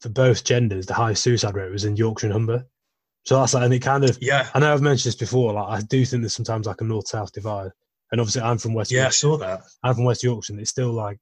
for 0.00 0.08
both 0.08 0.44
genders, 0.44 0.86
the 0.86 0.94
highest 0.94 1.22
suicide 1.22 1.54
rate 1.54 1.70
was 1.70 1.84
in 1.84 1.96
Yorkshire 1.96 2.26
and 2.26 2.32
Humber. 2.32 2.66
So 3.24 3.38
that's 3.38 3.54
like, 3.54 3.64
and 3.64 3.74
it 3.74 3.80
kind 3.80 4.04
of, 4.04 4.18
yeah. 4.20 4.48
I 4.52 4.58
know 4.58 4.72
I've 4.72 4.82
mentioned 4.82 5.10
this 5.10 5.18
before. 5.18 5.52
Like, 5.52 5.68
I 5.68 5.82
do 5.82 6.04
think 6.04 6.22
there's 6.22 6.34
sometimes 6.34 6.66
like 6.66 6.80
a 6.80 6.84
north 6.84 7.06
south 7.06 7.32
divide, 7.32 7.70
and 8.10 8.20
obviously 8.20 8.42
I'm 8.42 8.58
from 8.58 8.74
West. 8.74 8.90
Yeah, 8.90 9.02
Yorkshire. 9.02 9.26
I 9.26 9.30
saw 9.30 9.36
that. 9.38 9.60
I'm 9.82 9.94
from 9.94 10.04
West 10.04 10.22
Yorkshire. 10.22 10.52
And 10.52 10.60
it's 10.60 10.70
still 10.70 10.92
like 10.92 11.18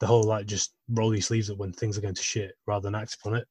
the 0.00 0.06
whole 0.06 0.24
like 0.24 0.46
just 0.46 0.72
roll 0.88 1.14
your 1.14 1.22
sleeves 1.22 1.50
up 1.50 1.58
when 1.58 1.72
things 1.72 1.98
are 1.98 2.02
going 2.02 2.14
to 2.14 2.22
shit 2.22 2.54
rather 2.66 2.84
than 2.84 2.94
act 2.94 3.14
upon 3.14 3.34
it. 3.36 3.46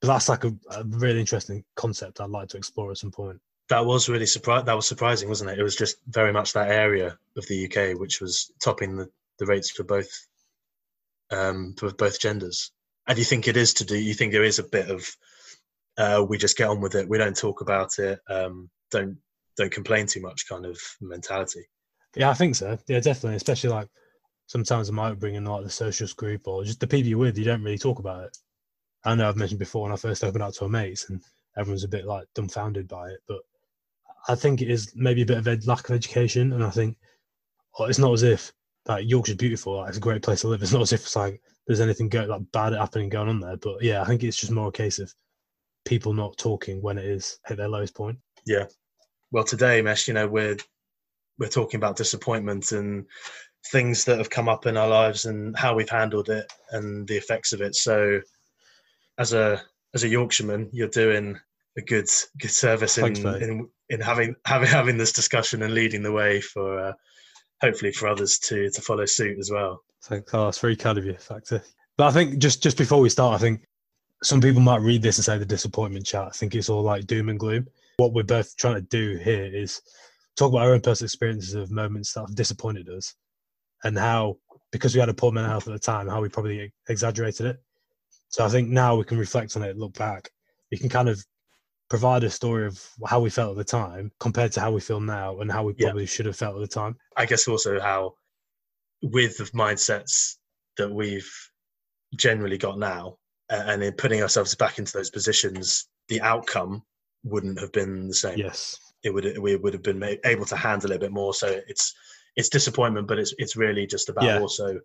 But 0.00 0.08
that's 0.08 0.28
like 0.28 0.44
a, 0.44 0.54
a 0.70 0.84
really 0.84 1.20
interesting 1.20 1.64
concept 1.74 2.20
I'd 2.20 2.30
like 2.30 2.48
to 2.50 2.58
explore 2.58 2.90
at 2.90 2.98
some 2.98 3.10
point 3.10 3.40
that 3.68 3.84
was 3.84 4.08
really 4.08 4.26
surprising. 4.26 4.66
That 4.66 4.76
was 4.76 4.86
surprising, 4.86 5.28
wasn't 5.28 5.50
it? 5.50 5.58
It 5.58 5.62
was 5.62 5.76
just 5.76 5.96
very 6.08 6.32
much 6.32 6.52
that 6.52 6.70
area 6.70 7.18
of 7.36 7.46
the 7.46 7.66
UK 7.66 7.98
which 7.98 8.20
was 8.20 8.52
topping 8.62 8.96
the, 8.96 9.08
the 9.38 9.46
rates 9.46 9.70
for 9.70 9.84
both 9.84 10.08
um, 11.30 11.74
for 11.76 11.92
both 11.92 12.20
genders. 12.20 12.70
And 13.08 13.18
you 13.18 13.24
think 13.24 13.48
it 13.48 13.56
is 13.56 13.74
to 13.74 13.84
do? 13.84 13.96
You 13.96 14.14
think 14.14 14.32
there 14.32 14.44
is 14.44 14.58
a 14.58 14.64
bit 14.64 14.90
of 14.90 15.08
uh, 15.98 16.24
we 16.28 16.38
just 16.38 16.56
get 16.56 16.68
on 16.68 16.80
with 16.80 16.94
it. 16.94 17.08
We 17.08 17.18
don't 17.18 17.36
talk 17.36 17.60
about 17.60 17.98
it. 17.98 18.18
Um, 18.28 18.70
don't 18.90 19.16
don't 19.56 19.72
complain 19.72 20.06
too 20.06 20.20
much 20.20 20.48
kind 20.48 20.66
of 20.66 20.78
mentality. 21.00 21.64
Yeah, 22.14 22.30
I 22.30 22.34
think 22.34 22.54
so. 22.54 22.78
Yeah, 22.88 23.00
definitely. 23.00 23.36
Especially 23.36 23.70
like 23.70 23.88
sometimes 24.46 24.88
I 24.88 24.92
might 24.92 25.18
bring 25.18 25.34
in 25.34 25.44
like 25.44 25.64
the 25.64 25.70
socials 25.70 26.12
group 26.12 26.46
or 26.46 26.64
just 26.64 26.80
the 26.80 26.86
people 26.86 27.08
you're 27.08 27.18
with. 27.18 27.38
You 27.38 27.44
don't 27.44 27.62
really 27.62 27.78
talk 27.78 27.98
about 27.98 28.24
it. 28.24 28.36
I 29.04 29.14
know 29.14 29.28
I've 29.28 29.36
mentioned 29.36 29.60
before 29.60 29.84
when 29.84 29.92
I 29.92 29.96
first 29.96 30.24
opened 30.24 30.42
up 30.42 30.52
to 30.54 30.64
our 30.64 30.70
mates, 30.70 31.08
and 31.08 31.22
everyone's 31.56 31.84
a 31.84 31.88
bit 31.88 32.06
like 32.06 32.26
dumbfounded 32.34 32.88
by 32.88 33.08
it, 33.08 33.20
but 33.28 33.40
I 34.28 34.34
think 34.34 34.60
it 34.60 34.70
is 34.70 34.92
maybe 34.96 35.22
a 35.22 35.26
bit 35.26 35.38
of 35.38 35.46
a 35.46 35.58
lack 35.66 35.88
of 35.88 35.94
education, 35.94 36.52
and 36.52 36.64
I 36.64 36.70
think 36.70 36.96
well, 37.78 37.88
it's 37.88 37.98
not 37.98 38.12
as 38.12 38.22
if 38.22 38.52
like 38.86 39.08
Yorkshire's 39.08 39.36
beautiful, 39.36 39.76
like, 39.76 39.88
it's 39.88 39.98
a 39.98 40.00
great 40.00 40.22
place 40.22 40.42
to 40.42 40.48
live. 40.48 40.62
It's 40.62 40.72
not 40.72 40.82
as 40.82 40.92
if 40.92 41.02
it's 41.02 41.16
like 41.16 41.40
there's 41.66 41.80
anything 41.80 42.08
go, 42.08 42.24
like 42.24 42.42
bad 42.52 42.72
happening 42.72 43.08
going 43.08 43.28
on 43.28 43.40
there. 43.40 43.56
But 43.56 43.82
yeah, 43.82 44.02
I 44.02 44.04
think 44.04 44.22
it's 44.22 44.36
just 44.36 44.52
more 44.52 44.68
a 44.68 44.72
case 44.72 44.98
of 44.98 45.12
people 45.86 46.12
not 46.12 46.36
talking 46.36 46.82
when 46.82 46.98
it 46.98 47.06
is 47.06 47.38
at 47.48 47.56
their 47.56 47.68
lowest 47.68 47.94
point. 47.94 48.18
Yeah. 48.44 48.66
Well, 49.30 49.44
today, 49.44 49.80
Mesh, 49.80 50.06
you 50.06 50.14
know, 50.14 50.28
we're 50.28 50.56
we're 51.38 51.48
talking 51.48 51.78
about 51.78 51.96
disappointment 51.96 52.72
and 52.72 53.06
things 53.70 54.04
that 54.04 54.18
have 54.18 54.30
come 54.30 54.48
up 54.48 54.66
in 54.66 54.76
our 54.76 54.88
lives 54.88 55.24
and 55.24 55.56
how 55.56 55.74
we've 55.74 55.88
handled 55.88 56.28
it 56.28 56.50
and 56.70 57.06
the 57.08 57.16
effects 57.16 57.52
of 57.52 57.60
it. 57.60 57.74
So, 57.74 58.20
as 59.18 59.32
a 59.32 59.62
as 59.94 60.04
a 60.04 60.08
Yorkshireman, 60.08 60.70
you're 60.72 60.88
doing 60.88 61.38
a 61.76 61.82
good 61.82 62.08
good 62.38 62.50
service 62.50 62.98
in, 62.98 63.14
Thanks, 63.14 63.42
in 63.42 63.68
in 63.88 64.00
having 64.00 64.34
having 64.44 64.68
having 64.68 64.96
this 64.98 65.12
discussion 65.12 65.62
and 65.62 65.74
leading 65.74 66.02
the 66.02 66.12
way 66.12 66.40
for 66.40 66.78
uh, 66.78 66.92
hopefully 67.60 67.92
for 67.92 68.08
others 68.08 68.38
to 68.40 68.70
to 68.70 68.80
follow 68.80 69.06
suit 69.06 69.38
as 69.38 69.50
well. 69.50 69.82
Thanks, 70.04 70.32
oh, 70.34 70.44
that's 70.44 70.58
very 70.58 70.76
kind 70.76 70.98
of 70.98 71.04
you, 71.04 71.14
Factor. 71.14 71.62
But 71.96 72.08
I 72.08 72.10
think 72.12 72.38
just 72.38 72.62
just 72.62 72.78
before 72.78 73.00
we 73.00 73.08
start, 73.08 73.34
I 73.34 73.38
think 73.38 73.62
some 74.22 74.40
people 74.40 74.60
might 74.60 74.80
read 74.80 75.02
this 75.02 75.18
and 75.18 75.24
say 75.24 75.38
the 75.38 75.44
disappointment 75.44 76.06
chat. 76.06 76.26
I 76.26 76.30
think 76.30 76.54
it's 76.54 76.68
all 76.68 76.82
like 76.82 77.06
doom 77.06 77.28
and 77.28 77.38
gloom. 77.38 77.66
What 77.98 78.12
we're 78.12 78.24
both 78.24 78.56
trying 78.56 78.76
to 78.76 78.80
do 78.82 79.16
here 79.18 79.44
is 79.44 79.80
talk 80.36 80.50
about 80.50 80.62
our 80.66 80.74
own 80.74 80.80
personal 80.80 81.06
experiences 81.06 81.54
of 81.54 81.70
moments 81.70 82.12
that 82.12 82.20
have 82.20 82.34
disappointed 82.34 82.88
us 82.88 83.14
and 83.84 83.96
how 83.98 84.36
because 84.72 84.94
we 84.94 85.00
had 85.00 85.08
a 85.08 85.14
poor 85.14 85.32
mental 85.32 85.50
health 85.50 85.66
at 85.68 85.72
the 85.72 85.78
time, 85.78 86.08
how 86.08 86.20
we 86.20 86.28
probably 86.28 86.72
exaggerated 86.88 87.46
it. 87.46 87.62
So 88.28 88.44
I 88.44 88.48
think 88.48 88.68
now 88.68 88.96
we 88.96 89.04
can 89.04 89.18
reflect 89.18 89.56
on 89.56 89.62
it, 89.62 89.76
look 89.78 89.96
back. 89.96 90.30
You 90.70 90.78
can 90.78 90.88
kind 90.88 91.08
of 91.08 91.24
provide 91.88 92.24
a 92.24 92.30
story 92.30 92.66
of 92.66 92.84
how 93.06 93.20
we 93.20 93.30
felt 93.30 93.52
at 93.52 93.56
the 93.56 93.64
time 93.64 94.10
compared 94.18 94.52
to 94.52 94.60
how 94.60 94.72
we 94.72 94.80
feel 94.80 95.00
now 95.00 95.40
and 95.40 95.50
how 95.50 95.62
we 95.62 95.74
Yeah. 95.78 95.86
probably 95.88 96.06
should 96.06 96.26
have 96.26 96.36
felt 96.36 96.56
at 96.56 96.60
the 96.60 96.66
time. 96.66 96.96
I 97.16 97.26
guess 97.26 97.46
also 97.46 97.80
how, 97.80 98.14
with 99.02 99.38
the 99.38 99.44
mindsets 99.44 100.36
that 100.78 100.90
we've 100.90 101.30
generally 102.16 102.58
got 102.58 102.78
now, 102.78 103.18
and 103.50 103.82
in 103.82 103.92
putting 103.94 104.22
ourselves 104.22 104.54
back 104.54 104.78
into 104.78 104.92
those 104.92 105.10
positions, 105.10 105.88
the 106.08 106.20
outcome 106.20 106.82
wouldn't 107.24 107.60
have 107.60 107.72
been 107.72 108.08
the 108.08 108.14
same. 108.14 108.38
Yes. 108.38 108.78
It 109.02 109.10
would 109.10 109.38
we 109.38 109.56
would 109.56 109.72
have 109.72 109.82
been 109.82 110.18
able 110.24 110.46
to 110.46 110.56
handle 110.56 110.90
it 110.90 110.96
a 110.96 111.00
bit 111.00 111.12
more. 111.12 111.34
So 111.34 111.60
it's 111.68 111.94
it's 112.36 112.48
disappointment, 112.48 113.08
but 113.08 113.18
it's 113.18 113.34
it's 113.38 113.56
really 113.56 113.86
just 113.86 114.08
about 114.08 114.24
Yeah. 114.24 114.40
also 114.40 114.80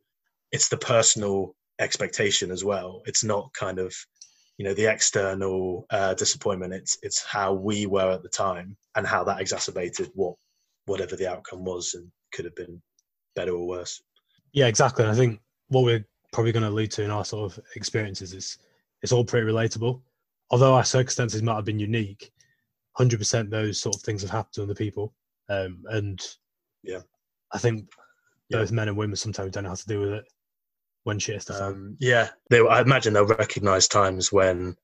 it's 0.52 0.70
the 0.70 0.78
personal 0.78 1.56
expectation 1.80 2.52
as 2.52 2.64
well. 2.64 3.02
It's 3.06 3.24
not 3.24 3.54
kind 3.54 3.80
of 3.80 3.96
you 4.58 4.66
know 4.66 4.74
the 4.74 4.92
external 4.92 5.86
uh, 5.90 6.14
disappointment. 6.14 6.74
It's 6.74 6.98
it's 7.02 7.24
how 7.26 7.54
we 7.54 7.86
were 7.86 8.12
at 8.12 8.24
the 8.24 8.30
time 8.30 8.78
and 8.96 9.08
how 9.08 9.24
that 9.24 9.42
exacerbated 9.42 10.12
what 10.14 10.36
whatever 10.86 11.16
the 11.16 11.30
outcome 11.32 11.64
was 11.64 11.94
and 11.94 12.12
could 12.34 12.46
have 12.46 12.56
been 12.56 12.82
better 13.36 13.54
or 13.56 13.68
worse. 13.68 14.02
Yeah, 14.54 14.68
exactly. 14.68 15.04
And 15.04 15.12
I 15.12 15.16
think 15.16 15.40
what 15.70 15.84
we're 15.84 16.06
probably 16.32 16.52
going 16.52 16.64
to 16.64 16.70
lead 16.70 16.92
to 16.92 17.04
in 17.04 17.12
our 17.12 17.26
sort 17.26 17.52
of 17.52 17.64
experiences 17.76 18.34
is 18.34 18.58
it's 19.02 19.12
all 19.12 19.26
pretty 19.26 19.48
relatable. 19.48 20.02
Although 20.50 20.74
our 20.74 20.84
circumstances 20.84 21.42
might 21.42 21.56
have 21.56 21.66
been 21.66 21.80
unique, 21.80 22.32
hundred 22.94 23.20
percent 23.20 23.50
those 23.50 23.80
sort 23.80 23.96
of 23.96 24.02
things 24.02 24.22
have 24.22 24.32
happened 24.32 24.54
to 24.54 24.64
other 24.64 24.76
people. 24.76 25.14
Um, 25.50 25.84
and 25.90 26.22
Yeah. 26.84 27.02
I 27.54 27.58
think 27.58 27.90
Yeah. 28.50 28.60
both 28.60 28.72
men 28.72 28.88
and 28.88 28.98
women 28.98 29.16
sometimes 29.16 29.52
don't 29.52 29.64
know 29.64 29.70
how 29.70 29.76
to 29.76 29.88
deal 29.88 30.02
with 30.02 30.14
it 30.14 30.26
when 31.04 31.20
shit 31.20 31.44
fan. 31.44 31.62
Um, 31.62 31.98
yeah, 32.00 32.30
they, 32.50 32.60
I 32.60 32.82
imagine 32.82 33.14
they'll 33.14 33.26
recognise 33.26 33.88
times 33.88 34.32
when 34.32 34.76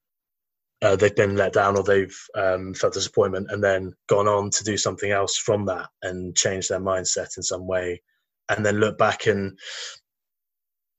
uh, 0.81 0.95
they've 0.95 1.15
been 1.15 1.35
let 1.35 1.53
down 1.53 1.75
or 1.75 1.83
they've 1.83 2.17
um, 2.35 2.73
felt 2.73 2.93
disappointment 2.93 3.51
and 3.51 3.63
then 3.63 3.93
gone 4.07 4.27
on 4.27 4.49
to 4.51 4.63
do 4.63 4.77
something 4.77 5.11
else 5.11 5.37
from 5.37 5.65
that 5.65 5.89
and 6.03 6.35
change 6.35 6.67
their 6.67 6.79
mindset 6.79 7.35
in 7.37 7.43
some 7.43 7.67
way, 7.67 8.01
and 8.49 8.65
then 8.65 8.79
look 8.79 8.97
back 8.97 9.27
and 9.27 9.57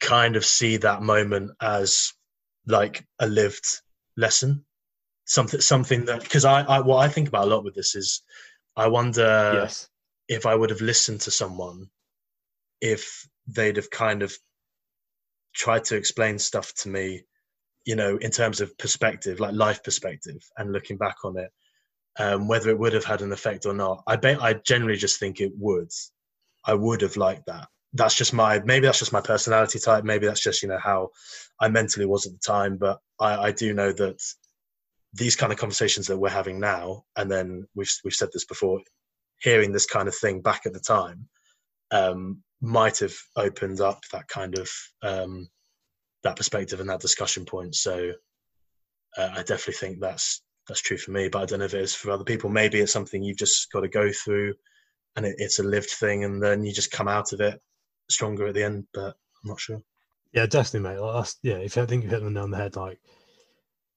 kind 0.01 0.37
of 0.37 0.45
see 0.45 0.77
that 0.79 1.03
moment 1.03 1.53
as 1.61 2.13
like 2.67 3.05
a 3.19 3.27
lived 3.27 3.67
lesson, 4.17 4.65
something 5.25 5.61
something 5.61 6.05
that 6.07 6.23
because 6.23 6.45
I, 6.45 6.63
I 6.63 6.81
what 6.81 6.99
I 6.99 7.09
think 7.09 7.29
about 7.29 7.47
a 7.47 7.51
lot 7.51 7.65
with 7.65 7.75
this 7.75 7.95
is 7.95 8.23
I 8.77 8.89
wonder 8.89 9.53
yes. 9.55 9.89
if 10.29 10.47
I 10.47 10.55
would 10.55 10.71
have 10.71 10.81
listened 10.81 11.21
to 11.23 11.31
someone, 11.31 11.89
if 12.81 13.29
they'd 13.47 13.77
have 13.77 13.91
kind 13.91 14.23
of 14.23 14.33
tried 15.55 15.85
to 15.85 15.97
explain 15.97 16.39
stuff 16.39 16.73
to 16.75 16.89
me, 16.89 17.25
you 17.85 17.97
know, 17.97 18.17
in 18.19 18.31
terms 18.31 18.61
of 18.61 18.77
perspective, 18.79 19.41
like 19.41 19.55
life 19.55 19.83
perspective, 19.83 20.41
and 20.57 20.73
looking 20.73 20.97
back 20.97 21.17
on 21.25 21.37
it, 21.39 21.51
um, 22.19 22.49
whether 22.49 22.71
it 22.71 22.79
would 22.79 22.93
have 22.93 23.05
had 23.05 23.23
an 23.23 23.33
effect 23.33 23.67
or 23.67 23.75
not. 23.75 24.03
I 24.07 24.17
bet 24.17 24.43
I 24.43 24.55
generally 24.55 24.99
just 24.99 25.19
think 25.19 25.41
it 25.41 25.53
would. 25.57 25.91
I 26.65 26.75
would 26.75 27.01
have 27.01 27.17
liked 27.17 27.47
that. 27.47 27.69
That's 27.95 28.15
just 28.15 28.35
my 28.35 28.61
maybe 28.65 28.87
that's 28.87 28.99
just 28.99 29.13
my 29.13 29.21
personality 29.21 29.79
type. 29.79 30.05
Maybe 30.05 30.27
that's 30.27 30.43
just 30.43 30.63
you 30.63 30.69
know 30.69 30.79
how 30.79 31.11
I 31.61 31.69
mentally 31.69 32.07
was 32.07 32.27
at 32.27 32.33
the 32.33 32.39
time. 32.39 32.77
But 32.77 32.99
I, 33.19 33.37
I 33.37 33.53
do 33.53 33.73
know 33.73 33.93
that 33.93 34.21
these 35.15 35.37
kind 35.37 35.53
of 35.53 35.59
conversations 35.59 36.07
that 36.07 36.19
we're 36.19 36.29
having 36.29 36.61
now, 36.61 37.05
and 37.17 37.31
then 37.31 37.67
we've 37.75 37.91
we've 38.05 38.15
said 38.15 38.29
this 38.33 38.45
before, 38.45 38.81
hearing 39.41 39.73
this 39.73 39.87
kind 39.87 40.09
of 40.09 40.15
thing 40.15 40.41
back 40.41 40.63
at 40.67 40.73
the 40.73 40.81
time 40.81 41.29
um, 41.91 42.43
might 42.61 42.99
have 42.99 43.15
opened 43.37 43.81
up 43.81 44.01
that 44.13 44.29
kind 44.29 44.59
of 44.59 44.71
um, 45.03 45.49
that 46.25 46.37
perspective 46.37 46.81
and 46.81 46.89
that 46.89 47.01
discussion 47.01 47.45
point. 47.45 47.75
So 47.75 48.13
uh, 49.17 49.31
I 49.33 49.43
definitely 49.43 49.75
think 49.75 50.01
that's 50.01 50.43
that's 50.69 50.83
true 50.83 50.99
for 50.99 51.13
me. 51.13 51.29
But 51.29 51.43
I 51.43 51.47
don't 51.47 51.61
know 51.61 51.65
if 51.65 51.75
it 51.75 51.81
is 51.81 51.95
for 51.95 52.11
other 52.11 52.25
people. 52.25 52.51
Maybe 52.51 52.81
it's 52.81 52.93
something 52.93 53.23
you've 53.23 53.39
just 53.39 53.71
got 53.73 53.81
to 53.81 53.89
go 53.89 54.11
through, 54.13 54.55
and 55.17 55.25
it, 55.25 55.37
it's 55.39 55.59
a 55.59 55.65
lived 55.65 55.91
thing, 55.91 56.25
and 56.25 56.43
then 56.43 56.65
you 56.65 56.73
just 56.73 56.93
come 56.93 57.09
out 57.09 57.33
of 57.33 57.41
it 57.41 57.61
stronger 58.11 58.47
at 58.47 58.55
the 58.55 58.65
end. 58.65 58.87
But 58.93 59.17
I'm 59.43 59.51
not 59.51 59.61
sure. 59.61 59.83
Yeah, 60.33 60.47
definitely, 60.47 60.89
mate. 60.89 61.01
Like 61.01 61.15
that's, 61.15 61.37
yeah, 61.43 61.57
if 61.57 61.77
I 61.79 61.87
think 61.87 62.05
you 62.05 62.11
hit 62.11 62.23
them 62.23 62.37
on 62.37 62.51
the 62.51 62.57
head, 62.57 62.77
like 62.77 63.01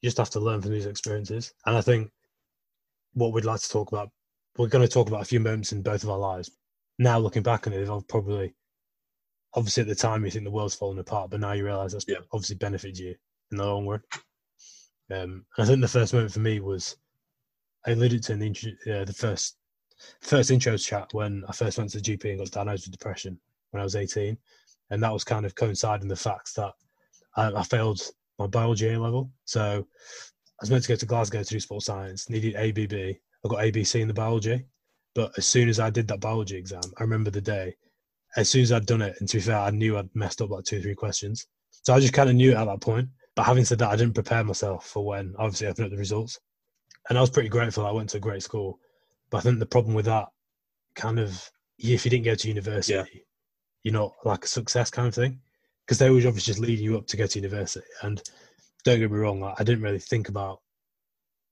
you 0.02 0.08
just 0.08 0.18
have 0.18 0.30
to 0.32 0.40
learn 0.40 0.62
from 0.62 0.72
these 0.72 0.86
experiences. 0.86 1.54
And 1.66 1.78
I 1.78 1.82
think 1.82 2.10
what 3.14 3.34
we'd 3.34 3.46
like 3.46 3.60
to 3.60 3.70
talk 3.70 3.92
about, 3.92 4.10
we're 4.58 4.68
going 4.68 4.86
to 4.86 4.92
talk 4.94 5.08
about 5.08 5.22
a 5.22 5.26
few 5.26 5.40
moments 5.40 5.72
in 5.72 5.82
both 5.82 6.04
of 6.04 6.10
our 6.10 6.18
lives. 6.18 6.52
Now 7.00 7.20
looking 7.20 7.44
back 7.44 7.68
on 7.68 7.74
it, 7.74 7.90
I've 7.90 8.08
probably, 8.08 8.54
obviously 9.54 9.82
at 9.82 9.88
the 9.88 9.96
time 9.96 10.24
you 10.24 10.32
think 10.32 10.46
the 10.46 10.52
world's 10.52 10.76
falling 10.76 11.00
apart, 11.00 11.30
but 11.30 11.40
now 11.40 11.52
you 11.52 11.66
realise 11.66 11.94
that's 11.94 12.06
Yeah. 12.08 12.20
obviously 12.32 12.56
benefited 12.56 12.98
you 12.98 13.16
in 13.52 13.58
the 13.58 13.66
long 13.66 13.88
run. 13.88 14.02
Um, 15.12 15.46
I 15.58 15.66
think 15.66 15.82
the 15.82 15.88
first 15.88 16.14
moment 16.14 16.32
for 16.32 16.40
me 16.40 16.60
was, 16.62 16.96
I 17.86 17.92
alluded 17.92 18.24
to 18.24 18.34
in 18.34 18.40
the 18.40 18.48
intro, 18.48 18.72
uh, 18.94 19.06
the 19.06 19.14
first 19.14 19.58
first 20.22 20.50
intro 20.50 20.78
chat 20.78 21.14
when 21.14 21.44
I 21.48 21.52
first 21.52 21.78
went 21.78 21.90
to 21.92 22.00
the 22.00 22.18
GP 22.18 22.30
and 22.30 22.40
got 22.40 22.52
diagnosed 22.52 22.88
with 22.88 22.92
depression 22.98 23.40
when 23.72 23.82
I 23.82 23.84
was 23.84 23.96
18 23.96 24.38
and 24.92 25.02
that 25.02 25.12
was 25.12 25.24
kind 25.24 25.46
of 25.46 25.56
coinciding 25.56 26.08
the 26.08 26.16
fact 26.16 26.56
that 26.56 26.74
I, 27.36 27.52
I 27.52 27.64
failed 27.64 28.02
my 28.38 28.48
biology 28.48 28.90
A 28.94 29.00
level. 29.00 29.32
So 29.46 29.88
I 29.88 30.62
was 30.62 30.70
meant 30.70 30.84
to 30.84 30.90
go 30.90 30.96
to 30.96 31.06
Glasgow 31.06 31.42
to 31.42 31.50
do 31.50 31.60
sports 31.60 31.86
science, 31.86 32.30
needed 32.30 32.56
ABB. 32.56 32.94
I 32.94 33.48
got 33.48 33.60
ABC 33.60 34.02
in 34.02 34.08
the 34.08 34.14
biology, 34.14 34.66
but 35.16 35.32
as 35.38 35.48
soon 35.48 35.70
as 35.70 35.80
I 35.80 35.90
did 35.90 36.08
that 36.10 36.20
biology 36.20 36.58
exam, 36.58 36.82
I 36.98 37.04
remember 37.04 37.32
the 37.32 37.42
day. 37.42 37.76
As 38.38 38.50
soon 38.50 38.62
as 38.62 38.72
I'd 38.72 38.86
done 38.86 39.02
it, 39.02 39.16
and 39.20 39.28
to 39.30 39.38
be 39.38 39.42
fair, 39.42 39.58
I 39.58 39.72
knew 39.72 39.98
I'd 39.98 40.10
messed 40.14 40.42
up 40.42 40.52
like 40.52 40.64
two 40.64 40.78
or 40.78 40.82
three 40.82 40.96
questions. 40.96 41.48
So 41.84 41.94
I 41.94 42.00
just 42.00 42.14
kind 42.14 42.30
of 42.30 42.36
knew 42.36 42.52
it 42.52 42.58
at 42.58 42.66
that 42.66 42.82
point. 42.82 43.10
But 43.36 43.46
having 43.46 43.66
said 43.66 43.80
that, 43.80 43.90
I 43.90 43.96
didn't 43.96 44.14
prepare 44.14 44.44
myself 44.44 44.88
for 44.88 45.06
when 45.06 45.34
obviously 45.40 45.68
I 45.68 45.72
opened 45.72 45.86
up 45.86 45.92
the 45.92 45.98
results. 45.98 46.40
And 47.10 47.18
I 47.18 47.22
was 47.22 47.30
pretty 47.30 47.50
grateful 47.50 47.86
I 47.86 47.92
went 47.92 48.10
to 48.12 48.18
a 48.18 48.22
great 48.22 48.44
school. 48.44 48.80
But 49.30 49.40
I 49.40 49.42
think 49.42 49.60
the 49.60 49.66
problem 49.66 49.96
with 49.96 50.06
that 50.06 50.28
kind 50.96 51.20
of, 51.20 51.50
if 51.78 52.06
you 52.06 52.12
didn't 52.12 52.26
go 52.26 52.36
to 52.36 52.48
university, 52.48 52.94
Yeah. 52.94 53.04
You're 53.84 53.94
not 53.94 54.14
like 54.24 54.46
a 54.46 54.48
success 54.48 54.90
kind 54.90 55.08
of 55.08 55.16
thing 55.16 55.40
because 55.86 55.98
they 55.98 56.10
were 56.10 56.18
obviously 56.18 56.52
just 56.52 56.60
leading 56.60 56.86
you 56.86 56.98
up 56.98 57.08
to 57.08 57.18
go 57.18 57.26
to 57.26 57.40
university. 57.40 57.86
And 58.02 58.22
don't 58.84 59.00
get 59.00 59.12
me 59.12 59.18
wrong, 59.18 59.40
like, 59.40 59.56
I 59.60 59.64
didn't 59.64 59.84
really 59.84 60.00
think 60.00 60.30
about 60.30 60.60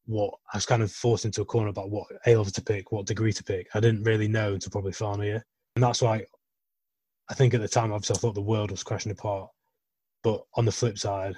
what 0.06 0.34
I 0.54 0.58
was 0.58 0.66
kind 0.66 0.82
of 0.82 0.92
forced 0.92 1.26
into 1.26 1.42
a 1.42 1.46
corner 1.46 1.70
about 1.70 1.92
what 1.92 2.08
A 2.26 2.36
level 2.36 2.46
to 2.46 2.62
pick, 2.62 2.92
what 2.92 3.06
degree 3.06 3.34
to 3.34 3.44
pick. 3.44 3.68
I 3.74 3.80
didn't 3.80 4.04
really 4.04 4.28
know 4.28 4.54
until 4.54 4.72
probably 4.72 4.92
final 4.92 5.24
year, 5.24 5.46
and 5.76 5.84
that's 5.84 6.02
why 6.02 6.24
I 7.30 7.34
think 7.36 7.54
at 7.54 7.62
the 7.62 7.68
time 7.68 7.92
obviously 7.92 8.16
I 8.16 8.20
thought 8.20 8.34
the 8.34 8.42
world 8.42 8.72
was 8.72 8.84
crashing 8.84 9.12
apart. 9.12 9.50
But 10.24 10.42
on 10.56 10.66
the 10.66 10.72
flip 10.72 10.98
side, 10.98 11.36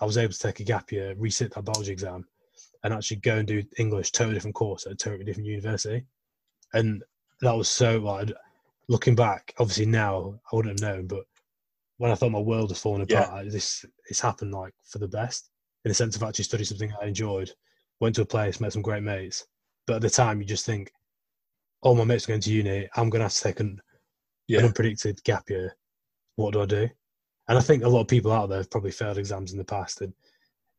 I 0.00 0.04
was 0.04 0.18
able 0.18 0.32
to 0.32 0.38
take 0.38 0.60
a 0.60 0.64
gap 0.64 0.92
year, 0.92 1.14
resit 1.14 1.54
that 1.54 1.64
biology 1.64 1.92
exam, 1.92 2.26
and 2.84 2.92
actually 2.92 3.18
go 3.18 3.36
and 3.36 3.48
do 3.48 3.62
English, 3.78 4.12
totally 4.12 4.34
different 4.34 4.54
course 4.54 4.86
at 4.86 4.92
a 4.92 4.96
totally 4.96 5.24
different 5.24 5.48
university. 5.48 6.04
And 6.74 7.02
that 7.40 7.56
was 7.56 7.68
so 7.68 7.98
like 7.98 8.30
looking 8.90 9.14
back, 9.14 9.54
obviously 9.58 9.86
now 9.86 10.38
I 10.52 10.56
wouldn't 10.56 10.78
have 10.80 10.96
known, 10.96 11.06
but 11.06 11.24
when 11.98 12.10
I 12.10 12.16
thought 12.16 12.32
my 12.32 12.40
world 12.40 12.70
was 12.70 12.80
falling 12.80 13.06
Yeah. 13.08 13.22
apart, 13.22 13.46
I- 13.46 13.48
this 13.48 13.84
it's 14.08 14.20
happened 14.20 14.52
like 14.52 14.74
for 14.84 14.98
the 14.98 15.08
best 15.08 15.50
in 15.84 15.90
the 15.90 15.94
sense 15.94 16.16
of 16.16 16.22
actually 16.24 16.44
studying 16.44 16.66
something 16.66 16.92
I 17.00 17.06
enjoyed, 17.06 17.54
went 18.00 18.16
to 18.16 18.22
a 18.22 18.26
place, 18.26 18.60
met 18.60 18.72
some 18.72 18.82
great 18.82 19.04
mates. 19.04 19.46
But 19.86 19.96
at 19.96 20.02
the 20.02 20.10
time, 20.10 20.40
you 20.40 20.46
just 20.46 20.66
think, 20.66 20.92
"Oh, 21.84 21.94
my 21.94 22.04
mates 22.04 22.24
are 22.24 22.32
going 22.32 22.40
to 22.40 22.52
uni. 22.52 22.88
I'm 22.96 23.10
going 23.10 23.20
to 23.20 23.26
have 23.26 23.32
to 23.32 23.42
take 23.42 23.60
an, 23.60 23.80
an 24.48 24.64
unpredicted 24.68 25.22
gap 25.22 25.48
year. 25.48 25.76
What 26.34 26.52
do 26.52 26.60
I 26.62 26.66
do?" 26.66 26.88
And 27.48 27.56
I 27.56 27.60
think 27.60 27.84
a 27.84 27.88
lot 27.88 28.00
of 28.02 28.08
people 28.08 28.32
out 28.32 28.48
there 28.48 28.58
have 28.58 28.70
probably 28.70 28.90
failed 28.90 29.18
exams 29.18 29.52
in 29.52 29.58
the 29.58 29.64
past, 29.64 30.00
and 30.00 30.12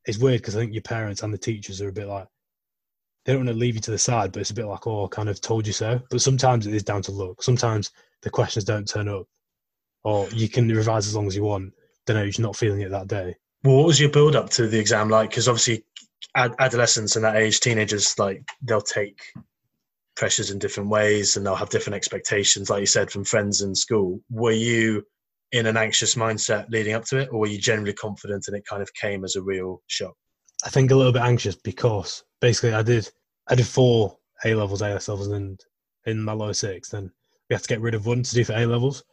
it's 0.05 0.17
weird 0.17 0.41
because 0.41 0.57
I 0.57 0.59
think 0.59 0.73
your 0.73 0.83
parents 0.83 1.23
and 1.23 1.33
the 1.33 1.37
teachers 1.37 1.81
are 1.81 1.89
a 1.89 1.93
bit 1.93 2.07
like 2.07 2.27
they 3.25 3.33
don't 3.33 3.45
want 3.45 3.55
to 3.55 3.59
leave 3.59 3.75
you 3.75 3.81
to 3.81 3.91
the 3.91 3.97
side, 3.97 4.31
but 4.31 4.39
it's 4.41 4.49
a 4.49 4.55
bit 4.55 4.65
like, 4.65 4.87
"Oh, 4.87 5.07
kind 5.07 5.29
of 5.29 5.41
told 5.41 5.67
you 5.67 5.73
so." 5.73 6.01
But 6.09 6.21
sometimes 6.21 6.67
it 6.67 6.73
is 6.73 6.83
down 6.83 7.01
to 7.03 7.11
luck. 7.11 7.43
Sometimes 7.43 7.91
the 8.21 8.29
questions 8.29 8.65
don't 8.65 8.87
turn 8.87 9.07
up, 9.07 9.27
or 10.03 10.27
you 10.29 10.49
can 10.49 10.67
revise 10.67 11.07
as 11.07 11.15
long 11.15 11.27
as 11.27 11.35
you 11.35 11.43
want. 11.43 11.73
Don't 12.05 12.17
know, 12.17 12.23
you're 12.23 12.33
not 12.39 12.55
feeling 12.55 12.81
it 12.81 12.91
that 12.91 13.07
day. 13.07 13.35
Well, 13.63 13.77
what 13.77 13.87
was 13.87 13.99
your 13.99 14.09
build 14.09 14.35
up 14.35 14.49
to 14.51 14.67
the 14.67 14.79
exam 14.79 15.09
like? 15.09 15.29
Because 15.29 15.47
obviously, 15.47 15.85
ad- 16.35 16.55
adolescents 16.59 17.15
and 17.15 17.23
that 17.25 17.35
age, 17.35 17.59
teenagers, 17.59 18.17
like 18.17 18.43
they'll 18.63 18.81
take 18.81 19.21
pressures 20.15 20.51
in 20.51 20.59
different 20.59 20.89
ways 20.89 21.37
and 21.37 21.45
they'll 21.45 21.55
have 21.55 21.69
different 21.69 21.95
expectations, 21.95 22.69
like 22.69 22.79
you 22.79 22.85
said, 22.85 23.11
from 23.11 23.23
friends 23.23 23.61
in 23.61 23.75
school. 23.75 24.19
Were 24.29 24.51
you 24.51 25.03
in 25.51 25.65
an 25.67 25.77
anxious 25.77 26.15
mindset 26.15 26.69
leading 26.69 26.93
up 26.93 27.05
to 27.05 27.17
it, 27.19 27.29
or 27.31 27.39
were 27.39 27.47
you 27.47 27.59
generally 27.59 27.93
confident 27.93 28.45
and 28.47 28.57
it 28.57 28.65
kind 28.65 28.81
of 28.81 28.93
came 28.93 29.23
as 29.23 29.35
a 29.35 29.41
real 29.41 29.81
shock? 29.87 30.15
I 30.63 30.69
think 30.69 30.91
a 30.91 30.95
little 30.95 31.11
bit 31.11 31.23
anxious 31.23 31.55
because 31.55 32.23
basically 32.39 32.73
I 32.73 32.83
did 32.83 33.09
I 33.47 33.55
did 33.55 33.67
four 33.67 34.17
A 34.45 34.53
levels, 34.53 34.81
AS 34.81 35.07
levels, 35.07 35.27
and 35.27 35.59
in 36.05 36.21
my 36.21 36.33
lower 36.33 36.53
six, 36.53 36.89
then 36.89 37.11
we 37.49 37.53
had 37.55 37.63
to 37.63 37.69
get 37.69 37.81
rid 37.81 37.95
of 37.95 38.05
one 38.05 38.23
to 38.23 38.35
do 38.35 38.43
for 38.43 38.53
A 38.53 38.65
levels. 38.65 39.03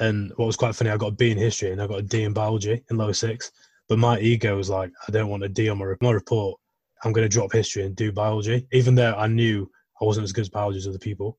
And 0.00 0.32
what 0.36 0.46
was 0.46 0.56
quite 0.56 0.74
funny, 0.74 0.90
I 0.90 0.96
got 0.96 1.08
a 1.08 1.16
B 1.16 1.30
in 1.30 1.38
history 1.38 1.72
and 1.72 1.82
I 1.82 1.86
got 1.86 1.98
a 1.98 2.02
D 2.02 2.24
in 2.24 2.32
biology 2.32 2.82
in 2.90 2.96
lower 2.96 3.12
six. 3.12 3.52
But 3.88 3.98
my 3.98 4.18
ego 4.18 4.56
was 4.56 4.70
like, 4.70 4.90
I 5.06 5.12
don't 5.12 5.28
want 5.28 5.44
a 5.44 5.48
D 5.48 5.68
on 5.68 5.78
my, 5.78 5.94
my 6.00 6.12
report. 6.12 6.58
I'm 7.04 7.12
going 7.12 7.28
to 7.28 7.28
drop 7.28 7.52
history 7.52 7.84
and 7.84 7.96
do 7.96 8.12
biology, 8.12 8.66
even 8.72 8.94
though 8.94 9.14
I 9.14 9.26
knew 9.26 9.70
I 10.00 10.04
wasn't 10.04 10.24
as 10.24 10.32
good 10.32 10.42
as 10.42 10.48
biology 10.48 10.78
as 10.78 10.86
other 10.86 10.98
people. 10.98 11.38